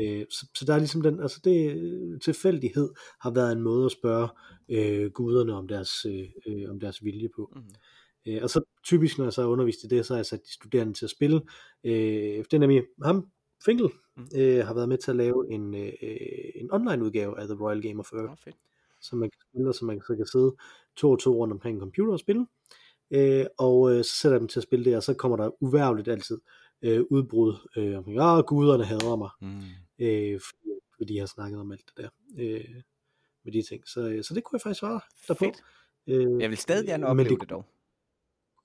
Øh, 0.00 0.24
så, 0.30 0.46
så 0.54 0.64
der 0.64 0.74
er 0.74 0.78
ligesom 0.78 1.02
den, 1.02 1.20
altså 1.20 1.40
det, 1.44 2.22
tilfældighed 2.22 2.90
har 3.20 3.30
været 3.30 3.52
en 3.52 3.62
måde 3.62 3.86
at 3.86 3.92
spørge 3.92 4.28
øh, 4.68 5.10
guderne 5.10 5.54
om 5.54 5.68
deres, 5.68 6.04
øh, 6.04 6.28
øh 6.46 6.70
om 6.70 6.80
deres 6.80 7.04
vilje 7.04 7.28
på. 7.36 7.52
Mm. 7.56 7.62
Øh, 8.26 8.42
og 8.42 8.50
så 8.50 8.60
typisk, 8.84 9.18
når 9.18 9.24
jeg 9.24 9.32
så 9.32 9.42
har 9.42 9.48
undervist 9.48 9.84
i 9.84 9.86
det, 9.86 10.06
så 10.06 10.12
har 10.12 10.18
jeg 10.18 10.26
sat 10.26 10.40
de 10.44 10.52
studerende 10.52 10.92
til 10.92 11.04
at 11.04 11.10
spille. 11.10 11.40
Øh, 11.84 12.44
det 12.44 12.54
er 12.54 12.58
nemlig 12.58 12.82
ham, 13.02 13.26
Finkel, 13.64 13.88
mm. 14.16 14.26
øh, 14.36 14.66
har 14.66 14.74
været 14.74 14.88
med 14.88 14.98
til 14.98 15.10
at 15.10 15.16
lave 15.16 15.52
en, 15.52 15.74
øh, 15.74 15.92
en 16.54 16.72
online 16.72 17.04
udgave 17.04 17.40
af 17.40 17.46
The 17.48 17.56
Royal 17.60 17.82
Game 17.82 18.00
of 18.00 18.12
Earth. 18.12 18.32
Oh, 18.32 18.36
fedt. 18.44 18.56
Som 19.00 19.18
man 19.18 19.30
kan 19.30 19.40
spille, 19.48 19.72
så 19.72 19.84
man 19.84 20.00
så 20.06 20.16
kan 20.16 20.26
sidde 20.26 20.56
to 20.96 21.10
og 21.10 21.18
to 21.18 21.34
rundt 21.34 21.52
omkring 21.52 21.74
en 21.74 21.80
computer 21.80 22.12
og 22.12 22.18
spille. 22.18 22.46
Øh, 23.10 23.46
og 23.58 23.92
øh, 23.92 24.04
så 24.04 24.10
sætter 24.14 24.34
jeg 24.34 24.40
dem 24.40 24.48
til 24.48 24.60
at 24.60 24.62
spille 24.62 24.84
det, 24.84 24.96
og 24.96 25.02
så 25.02 25.14
kommer 25.14 25.36
der 25.36 25.62
uværligt 25.62 26.08
altid 26.08 26.38
øh, 26.82 27.02
udbrud 27.10 27.68
øh, 27.76 27.98
omkring, 27.98 28.18
ah, 28.20 28.42
guderne 28.44 28.84
hader 28.84 29.16
mig. 29.16 29.30
Mm 29.40 29.62
øh, 30.00 30.40
fordi, 30.40 30.68
fordi 30.96 31.14
de 31.14 31.18
har 31.18 31.26
snakket 31.26 31.60
om 31.60 31.72
alt 31.72 31.84
det 31.86 31.96
der, 31.96 32.08
øh, 32.38 32.74
med 33.44 33.52
de 33.52 33.62
ting. 33.62 33.88
Så, 33.88 34.00
øh, 34.08 34.24
så 34.24 34.34
det 34.34 34.44
kunne 34.44 34.56
jeg 34.56 34.62
faktisk 34.62 34.78
svare 34.78 35.00
derpå. 35.28 35.44
Fedt. 35.44 35.62
Øh, 36.06 36.42
jeg 36.42 36.50
vil 36.50 36.58
stadig 36.58 36.86
gerne 36.86 37.06
opleve 37.06 37.28
det, 37.28 37.40
det 37.40 37.50
dog. 37.50 37.64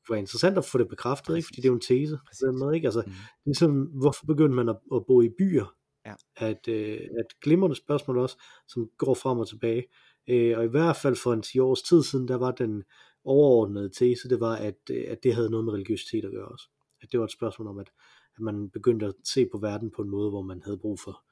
Det 0.01 0.09
var 0.09 0.15
interessant 0.15 0.57
at 0.57 0.65
få 0.65 0.77
det 0.77 0.87
bekræftet, 0.87 1.27
Præcis. 1.27 1.37
ikke? 1.37 1.47
fordi 1.47 1.61
det 1.61 1.65
er 1.65 1.69
jo 1.69 1.75
en 1.75 1.81
tese. 1.81 2.19
Præcis. 2.27 2.39
Den 2.39 2.59
måde, 2.59 2.75
ikke? 2.75 2.87
Altså, 2.87 3.03
mm. 3.05 3.13
ligesom, 3.45 3.83
hvorfor 3.83 4.25
begyndte 4.25 4.55
man 4.55 4.69
at, 4.69 4.77
at 4.95 5.05
bo 5.07 5.21
i 5.21 5.29
byer? 5.29 5.75
Ja. 6.05 6.13
At, 6.35 6.67
øh, 6.67 6.99
at 7.19 7.25
glimrende 7.41 7.75
spørgsmål 7.75 8.17
også, 8.17 8.37
som 8.67 8.89
går 8.97 9.13
frem 9.13 9.39
og 9.39 9.47
tilbage. 9.47 9.83
Øh, 10.27 10.57
og 10.57 10.63
i 10.63 10.67
hvert 10.67 10.95
fald 10.95 11.15
for 11.15 11.33
en 11.33 11.41
10 11.41 11.59
års 11.59 11.81
tid 11.81 12.03
siden, 12.03 12.27
der 12.27 12.35
var 12.35 12.51
den 12.51 12.83
overordnede 13.23 13.89
tese, 13.89 14.29
det 14.29 14.39
var, 14.39 14.55
at, 14.55 14.79
øh, 14.91 15.05
at 15.07 15.23
det 15.23 15.35
havde 15.35 15.49
noget 15.49 15.65
med 15.65 15.73
religiøsitet 15.73 16.25
at 16.25 16.31
gøre 16.31 16.47
også. 16.47 16.69
At 17.05 17.11
det 17.11 17.19
var 17.19 17.25
et 17.25 17.31
spørgsmål 17.31 17.67
om, 17.67 17.79
at 17.79 17.91
at 18.35 18.41
man 18.41 18.69
begyndte 18.69 19.05
at 19.05 19.13
se 19.23 19.45
på 19.51 19.57
verden 19.57 19.91
på 19.91 20.01
en 20.01 20.09
måde, 20.09 20.29
hvor 20.29 20.41
man 20.41 20.61
havde 20.61 20.77
brug 20.77 20.99
for 20.99 21.23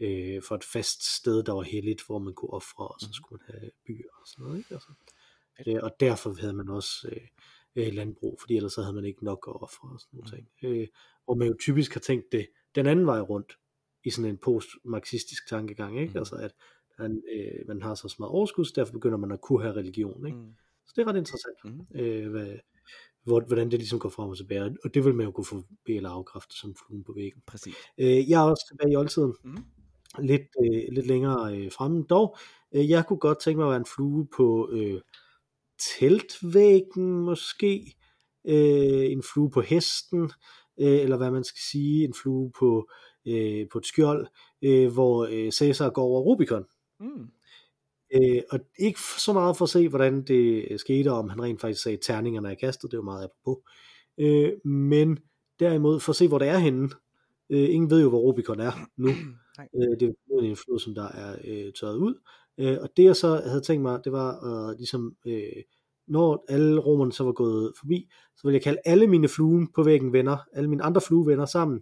øh, 0.00 0.42
for 0.42 0.54
et 0.54 0.64
fast 0.64 1.16
sted, 1.16 1.42
der 1.42 1.52
var 1.52 1.62
heldigt, 1.62 2.06
hvor 2.06 2.18
man 2.18 2.34
kunne 2.34 2.50
ofre, 2.52 2.88
og 2.88 3.00
så 3.00 3.06
Mhm. 3.06 3.12
skulle 3.12 3.40
man 3.48 3.60
have 3.60 3.70
byer 3.86 4.10
og 4.20 4.26
sådan 4.26 4.44
noget. 4.44 4.58
Ikke? 4.58 4.74
Altså, 4.74 4.92
øh, 5.66 5.78
og 5.82 5.90
derfor 6.00 6.34
havde 6.40 6.52
man 6.52 6.68
også 6.68 7.08
øh, 7.12 7.26
øh, 7.76 7.92
landbrug, 7.92 8.38
fordi 8.40 8.56
ellers 8.56 8.72
så 8.72 8.82
havde 8.82 8.94
man 8.94 9.04
ikke 9.04 9.24
nok 9.24 9.44
at 9.48 9.62
ofre 9.62 9.88
og 9.92 10.00
sådan 10.00 10.16
nogle 10.18 10.30
ting. 10.36 10.48
Øh, 10.62 10.86
hvor 11.24 11.34
man 11.34 11.48
jo 11.48 11.54
typisk 11.60 11.92
har 11.94 12.00
tænkt 12.00 12.32
det 12.32 12.48
den 12.74 12.86
anden 12.86 13.06
vej 13.06 13.20
rundt, 13.20 13.58
i 14.04 14.10
sådan 14.10 14.30
en 14.30 14.38
post-marxistisk 14.38 15.48
tankegang, 15.48 16.00
ikke? 16.00 16.10
Mhm. 16.10 16.18
Altså 16.18 16.36
at 16.36 16.54
han, 16.98 17.22
øh, 17.34 17.68
man 17.68 17.82
har 17.82 17.94
så 17.94 18.16
meget 18.18 18.30
overskud, 18.30 18.64
så 18.64 18.72
derfor 18.76 18.92
begynder 18.92 19.18
man 19.18 19.32
at 19.32 19.40
kunne 19.40 19.62
have 19.62 19.74
religion. 19.76 20.26
Ikke? 20.26 20.38
Mm. 20.38 20.54
Så 20.86 20.92
det 20.96 21.02
er 21.02 21.06
ret 21.06 21.16
interessant, 21.16 21.56
Mhm. 21.64 21.86
øh, 22.00 22.30
hvad, 22.30 22.56
hvor, 23.28 23.40
hvordan 23.40 23.70
det 23.70 23.78
ligesom 23.78 23.98
går 23.98 24.08
frem 24.08 24.28
og 24.30 24.36
tilbage. 24.36 24.76
Og 24.84 24.94
det 24.94 25.04
vil 25.04 25.14
man 25.14 25.26
jo 25.26 25.32
kunne 25.32 25.44
få 25.44 25.62
eller 25.86 26.10
afkræfte 26.10 26.58
som 26.58 26.74
fluen 26.76 27.04
på 27.04 27.12
væggen. 27.16 27.42
Præcis. 27.46 27.74
Øh, 27.98 28.30
jeg 28.30 28.40
er 28.46 28.50
også 28.50 28.64
tilbage 28.70 28.92
i 28.92 28.96
oldtiden, 28.96 29.34
Mhm. 29.44 29.64
lidt, 30.18 30.42
øh, 30.64 30.82
lidt 30.92 31.06
længere 31.06 31.56
øh, 31.56 31.72
fremme. 31.72 32.04
Dog, 32.10 32.36
øh, 32.74 32.90
jeg 32.90 33.06
kunne 33.06 33.18
godt 33.18 33.40
tænke 33.40 33.56
mig 33.58 33.66
at 33.66 33.70
være 33.70 33.80
en 33.80 33.86
flue 33.96 34.26
på 34.36 34.70
øh, 34.72 35.00
teltvæggen 35.98 37.20
måske, 37.20 37.94
øh, 38.44 39.12
en 39.12 39.22
flue 39.32 39.50
på 39.50 39.60
hesten, 39.60 40.22
øh, 40.80 41.00
eller 41.00 41.16
hvad 41.16 41.30
man 41.30 41.44
skal 41.44 41.60
sige, 41.70 42.04
en 42.04 42.14
flue 42.22 42.52
på, 42.58 42.88
øh, 43.26 43.66
på 43.72 43.78
et 43.78 43.86
skjold, 43.86 44.26
øh, 44.62 44.92
hvor 44.92 45.28
øh, 45.30 45.52
Caesar 45.52 45.90
går 45.90 46.02
over 46.02 46.20
Rubicon. 46.20 46.64
Mm. 47.00 47.28
Øh, 48.14 48.42
og 48.50 48.60
ikke 48.78 49.00
så 49.00 49.32
meget 49.32 49.56
for 49.56 49.64
at 49.64 49.68
se, 49.68 49.88
hvordan 49.88 50.22
det 50.22 50.66
øh, 50.70 50.78
skete, 50.78 51.12
om 51.12 51.28
han 51.28 51.42
rent 51.42 51.60
faktisk 51.60 51.82
sagde, 51.82 51.96
at 51.96 52.02
terningerne 52.02 52.50
er 52.50 52.54
kastet, 52.54 52.90
det 52.90 52.96
er 52.96 52.98
jo 52.98 53.04
meget 53.04 53.24
apropos. 53.24 53.62
Øh, 54.18 54.52
men 54.64 55.18
derimod 55.60 56.00
for 56.00 56.12
at 56.12 56.16
se, 56.16 56.28
hvor 56.28 56.38
det 56.38 56.48
er 56.48 56.58
henne. 56.58 56.88
Øh, 57.50 57.74
ingen 57.74 57.90
ved 57.90 58.02
jo, 58.02 58.08
hvor 58.08 58.20
Rubicon 58.20 58.60
er 58.60 58.72
nu. 58.96 59.08
Øh, 59.60 60.00
det 60.00 60.02
er 60.02 60.12
jo 60.30 60.38
en 60.38 60.56
flod, 60.56 60.78
som 60.78 60.94
der 60.94 61.08
er 61.08 61.36
øh, 61.44 61.72
tørret 61.72 61.96
ud. 61.96 62.14
Øh, 62.58 62.78
og 62.80 62.88
det 62.96 63.04
jeg 63.04 63.16
så 63.16 63.42
havde 63.46 63.60
tænkt 63.60 63.82
mig, 63.82 64.00
det 64.04 64.12
var 64.12 64.46
øh, 64.46 64.76
ligesom, 64.76 65.16
øh, 65.26 65.62
når 66.08 66.44
alle 66.48 66.80
romerne 66.80 67.12
så 67.12 67.24
var 67.24 67.32
gået 67.32 67.72
forbi, 67.78 68.08
så 68.36 68.42
ville 68.44 68.54
jeg 68.54 68.62
kalde 68.62 68.80
alle 68.84 69.06
mine 69.06 69.28
fluen 69.28 69.72
på 69.72 69.82
væggen 69.82 70.12
venner, 70.12 70.36
alle 70.52 70.70
mine 70.70 70.82
andre 70.82 71.00
fluevenner 71.00 71.46
sammen, 71.46 71.80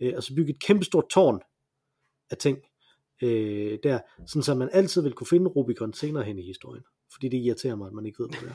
øh, 0.00 0.12
og 0.16 0.22
så 0.22 0.34
bygge 0.34 0.52
et 0.52 0.62
kæmpestort 0.62 1.08
tårn 1.10 1.40
af 2.30 2.36
ting 2.36 2.58
øh, 3.22 3.78
der, 3.82 4.00
sådan 4.26 4.42
så 4.42 4.54
man 4.54 4.68
altid 4.72 5.02
vil 5.02 5.12
kunne 5.12 5.26
finde 5.26 5.46
Rubicon 5.50 5.92
senere 5.92 6.24
hen 6.24 6.38
i 6.38 6.42
historien. 6.46 6.84
Fordi 7.12 7.28
det 7.28 7.36
irriterer 7.38 7.76
mig, 7.76 7.86
at 7.86 7.92
man 7.92 8.06
ikke 8.06 8.22
ved, 8.22 8.28
hvor 8.28 8.38
det 8.40 8.48
er. 8.48 8.54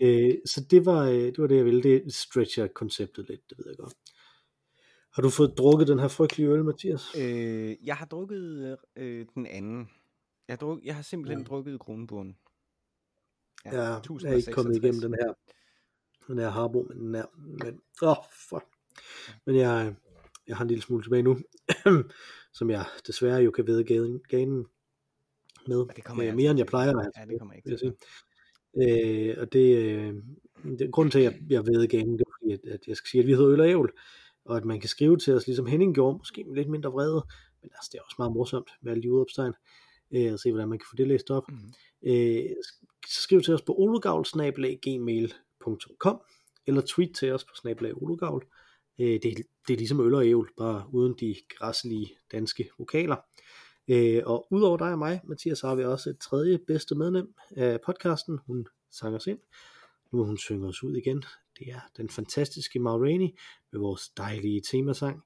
øh, 0.30 0.34
så 0.46 0.64
det 0.70 0.86
var, 0.86 1.04
øh, 1.08 1.14
det 1.14 1.38
var 1.38 1.46
det, 1.46 1.56
jeg 1.56 1.64
ville. 1.64 1.82
Det 1.82 2.14
stretcher 2.14 2.66
konceptet 2.66 3.28
lidt, 3.28 3.50
det 3.50 3.58
ved 3.58 3.64
jeg 3.68 3.76
godt. 3.76 3.94
Har 5.14 5.22
du 5.22 5.30
fået 5.30 5.54
drukket 5.58 5.88
den 5.88 5.98
her 5.98 6.08
frygtelige 6.08 6.48
øl, 6.48 6.64
Mathias? 6.64 7.16
Øh, 7.18 7.76
jeg 7.82 7.96
har 7.96 8.06
drukket 8.06 8.78
øh, 8.96 9.26
den 9.34 9.46
anden. 9.46 9.90
Jeg 10.48 10.52
har, 10.52 10.56
druk, 10.56 10.80
jeg 10.84 10.94
har 10.94 11.02
simpelthen 11.02 11.38
Ja. 11.38 11.44
drukket 11.44 11.80
Kronburen. 11.80 12.36
Ja, 13.64 13.70
jeg 13.82 13.96
er 14.24 14.32
ikke 14.32 14.52
kommet 14.52 14.76
igennem 14.76 15.00
den 15.00 15.14
her, 15.14 15.32
den 16.26 16.38
her 16.38 16.50
harbo, 16.50 16.82
men 16.82 16.98
den 16.98 17.14
er, 17.14 17.24
men, 17.36 17.80
åh, 18.02 18.08
oh, 18.08 18.16
fuck. 18.48 18.64
Men 19.46 19.56
jeg, 19.56 19.94
jeg 20.46 20.56
har 20.56 20.62
en 20.64 20.68
lille 20.68 20.82
smule 20.82 21.02
tilbage 21.02 21.22
nu, 21.22 21.38
som 22.54 22.70
jeg 22.70 22.84
desværre 23.06 23.42
jo 23.42 23.50
kan 23.50 23.66
vide 23.66 23.84
gaden, 23.84 24.20
ganen 24.28 24.66
med, 25.66 25.84
det 25.96 26.04
kommer 26.04 26.26
øh, 26.26 26.34
mere 26.36 26.50
end 26.50 26.58
jeg 26.58 26.66
plejer 26.66 26.90
at 26.90 26.96
have. 27.02 27.12
Ja, 27.18 27.24
det 27.24 27.38
kommer 27.38 27.54
ikke 27.54 27.68
til. 27.70 27.78
sige. 27.78 27.92
Øh, 28.76 29.34
og 29.40 29.52
det, 29.52 29.76
øh, 29.78 30.14
det 30.78 30.90
grunden 30.92 31.10
til, 31.10 31.18
at 31.18 31.24
jeg, 31.24 31.34
jeg 31.50 31.66
ved 31.66 31.88
ganen, 31.88 32.18
det 32.18 32.24
er 32.26 32.30
fordi, 32.40 32.52
at, 32.52 32.60
at 32.74 32.80
jeg 32.86 32.96
skal 32.96 33.08
sige, 33.08 33.20
at 33.20 33.26
vi 33.26 33.32
hedder 33.32 33.50
Øl 33.52 33.60
og 33.60 33.68
Ævl, 33.68 33.92
og 34.44 34.56
at 34.56 34.64
man 34.64 34.80
kan 34.80 34.88
skrive 34.88 35.16
til 35.16 35.34
os, 35.34 35.46
ligesom 35.46 35.66
Henning 35.66 35.94
gjorde, 35.94 36.18
måske 36.18 36.44
med 36.44 36.54
lidt 36.54 36.68
mindre 36.70 36.90
vrede, 36.92 37.24
men 37.62 37.70
altså, 37.74 37.88
det 37.92 37.98
er 37.98 38.02
også 38.02 38.14
meget 38.18 38.32
morsomt 38.32 38.70
med 38.82 38.92
alle 38.92 39.02
de 39.02 39.12
udopstegn, 39.12 39.52
øh, 40.14 40.32
og 40.32 40.38
se, 40.38 40.52
hvordan 40.52 40.68
man 40.68 40.78
kan 40.78 40.86
få 40.90 40.96
det 40.96 41.08
læst 41.08 41.30
op. 41.30 41.44
Mhm. 41.48 41.72
Øh, 42.06 42.44
skriv 43.08 43.42
til 43.42 43.54
os 43.54 43.62
på 43.62 43.74
olugavl.gmail.com 43.78 46.20
eller 46.66 46.82
tweet 46.86 47.14
til 47.14 47.32
os 47.32 47.44
på 47.44 47.54
snabelag 47.54 48.02
olugavl. 48.02 48.46
Øh, 49.00 49.06
det, 49.22 49.26
er- 49.26 49.42
det 49.68 49.72
er 49.74 49.78
ligesom 49.78 50.00
øl 50.00 50.14
og 50.14 50.26
ævl, 50.26 50.50
bare 50.58 50.84
uden 50.92 51.14
de 51.20 51.34
græsselige 51.48 52.16
danske 52.32 52.70
vokaler. 52.78 53.16
Øh, 53.88 54.22
og 54.26 54.46
udover 54.50 54.76
dig 54.76 54.92
og 54.92 54.98
mig, 54.98 55.20
Mathias, 55.24 55.60
har 55.60 55.74
vi 55.74 55.84
også 55.84 56.10
et 56.10 56.18
tredje 56.18 56.58
bedste 56.58 56.94
medlem 56.94 57.34
af 57.56 57.80
podcasten. 57.86 58.38
Hun 58.46 58.66
sang 58.90 59.14
os 59.14 59.26
ind. 59.26 59.38
Nu 60.12 60.18
må 60.18 60.24
hun 60.24 60.38
synge 60.38 60.68
os 60.68 60.82
ud 60.82 60.96
igen. 60.96 61.24
Det 61.58 61.68
er 61.68 61.80
den 61.96 62.08
fantastiske 62.08 62.78
Ma 62.78 62.90
Rainey 62.90 63.28
med 63.72 63.80
vores 63.80 64.08
dejlige 64.08 64.60
temasang. 64.60 65.22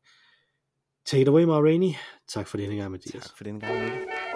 Take 1.07 1.23
it 1.23 1.29
away, 1.29 1.45
Ma 1.45 1.61
Rainey. 1.61 1.93
Tak 2.29 2.49
for 2.49 2.57
denne 2.57 2.77
gang, 2.77 2.91
Mathias. 2.91 3.23
Tak 3.23 3.37
for 3.37 3.45
den 3.45 3.61
gang, 3.61 3.75
Mathias. 3.75 4.28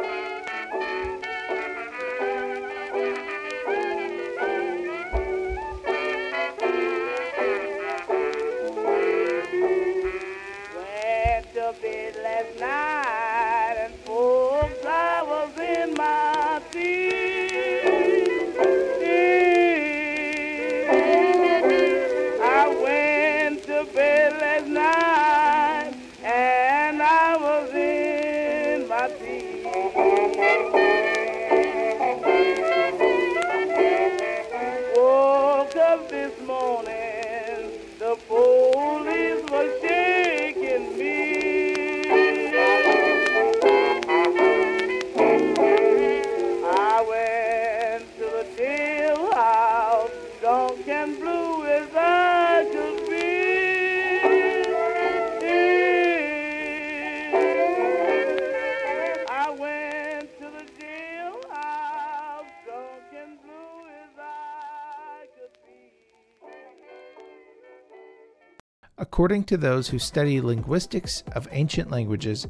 According 69.33 69.45
to 69.45 69.57
those 69.57 69.89
who 69.89 69.99
study 69.99 70.43
linguistics 70.43 71.24
of 71.33 71.49
ancient 71.53 71.91
languages, 71.91 72.47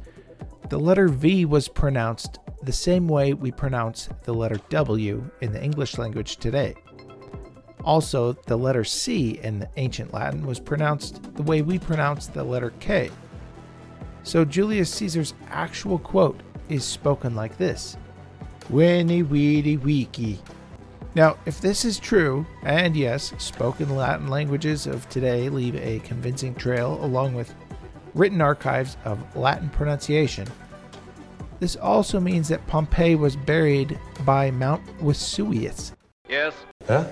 the 0.67 0.77
letter 0.77 1.07
V 1.07 1.45
was 1.45 1.69
pronounced 1.69 2.39
the 2.61 2.73
same 2.73 3.07
way 3.07 3.33
we 3.33 3.53
pronounce 3.53 4.09
the 4.23 4.33
letter 4.33 4.59
W 4.67 5.23
in 5.39 5.53
the 5.53 5.63
English 5.63 5.97
language 5.97 6.35
today. 6.35 6.75
Also, 7.85 8.33
the 8.33 8.57
letter 8.57 8.83
C 8.83 9.39
in 9.43 9.59
the 9.59 9.69
ancient 9.77 10.13
Latin 10.13 10.45
was 10.45 10.59
pronounced 10.59 11.23
the 11.35 11.43
way 11.43 11.61
we 11.61 11.79
pronounce 11.79 12.27
the 12.27 12.43
letter 12.43 12.73
K. 12.81 13.09
So 14.23 14.43
Julius 14.43 14.93
Caesar's 14.93 15.35
actual 15.47 15.99
quote 15.99 16.43
is 16.67 16.83
spoken 16.83 17.33
like 17.33 17.57
this 17.57 17.95
Winnie 18.69 19.23
weedy 19.23 19.77
weeky. 19.77 20.37
Now, 21.15 21.37
if 21.45 21.61
this 21.61 21.85
is 21.85 21.99
true, 21.99 22.45
and 22.63 22.95
yes, 22.95 23.33
spoken 23.37 23.95
Latin 23.95 24.27
languages 24.27 24.87
of 24.87 25.07
today 25.09 25.47
leave 25.49 25.75
a 25.75 25.99
convincing 25.99 26.55
trail 26.55 26.97
along 27.03 27.35
with 27.35 27.53
written 28.15 28.41
archives 28.41 28.97
of 29.05 29.35
Latin 29.35 29.69
pronunciation, 29.69 30.47
this 31.59 31.75
also 31.75 32.19
means 32.19 32.47
that 32.47 32.65
Pompey 32.65 33.15
was 33.15 33.35
buried 33.35 33.99
by 34.25 34.49
Mount 34.49 34.81
Vesuvius. 35.01 35.93
Yes. 36.27 36.53
Huh? 36.87 37.07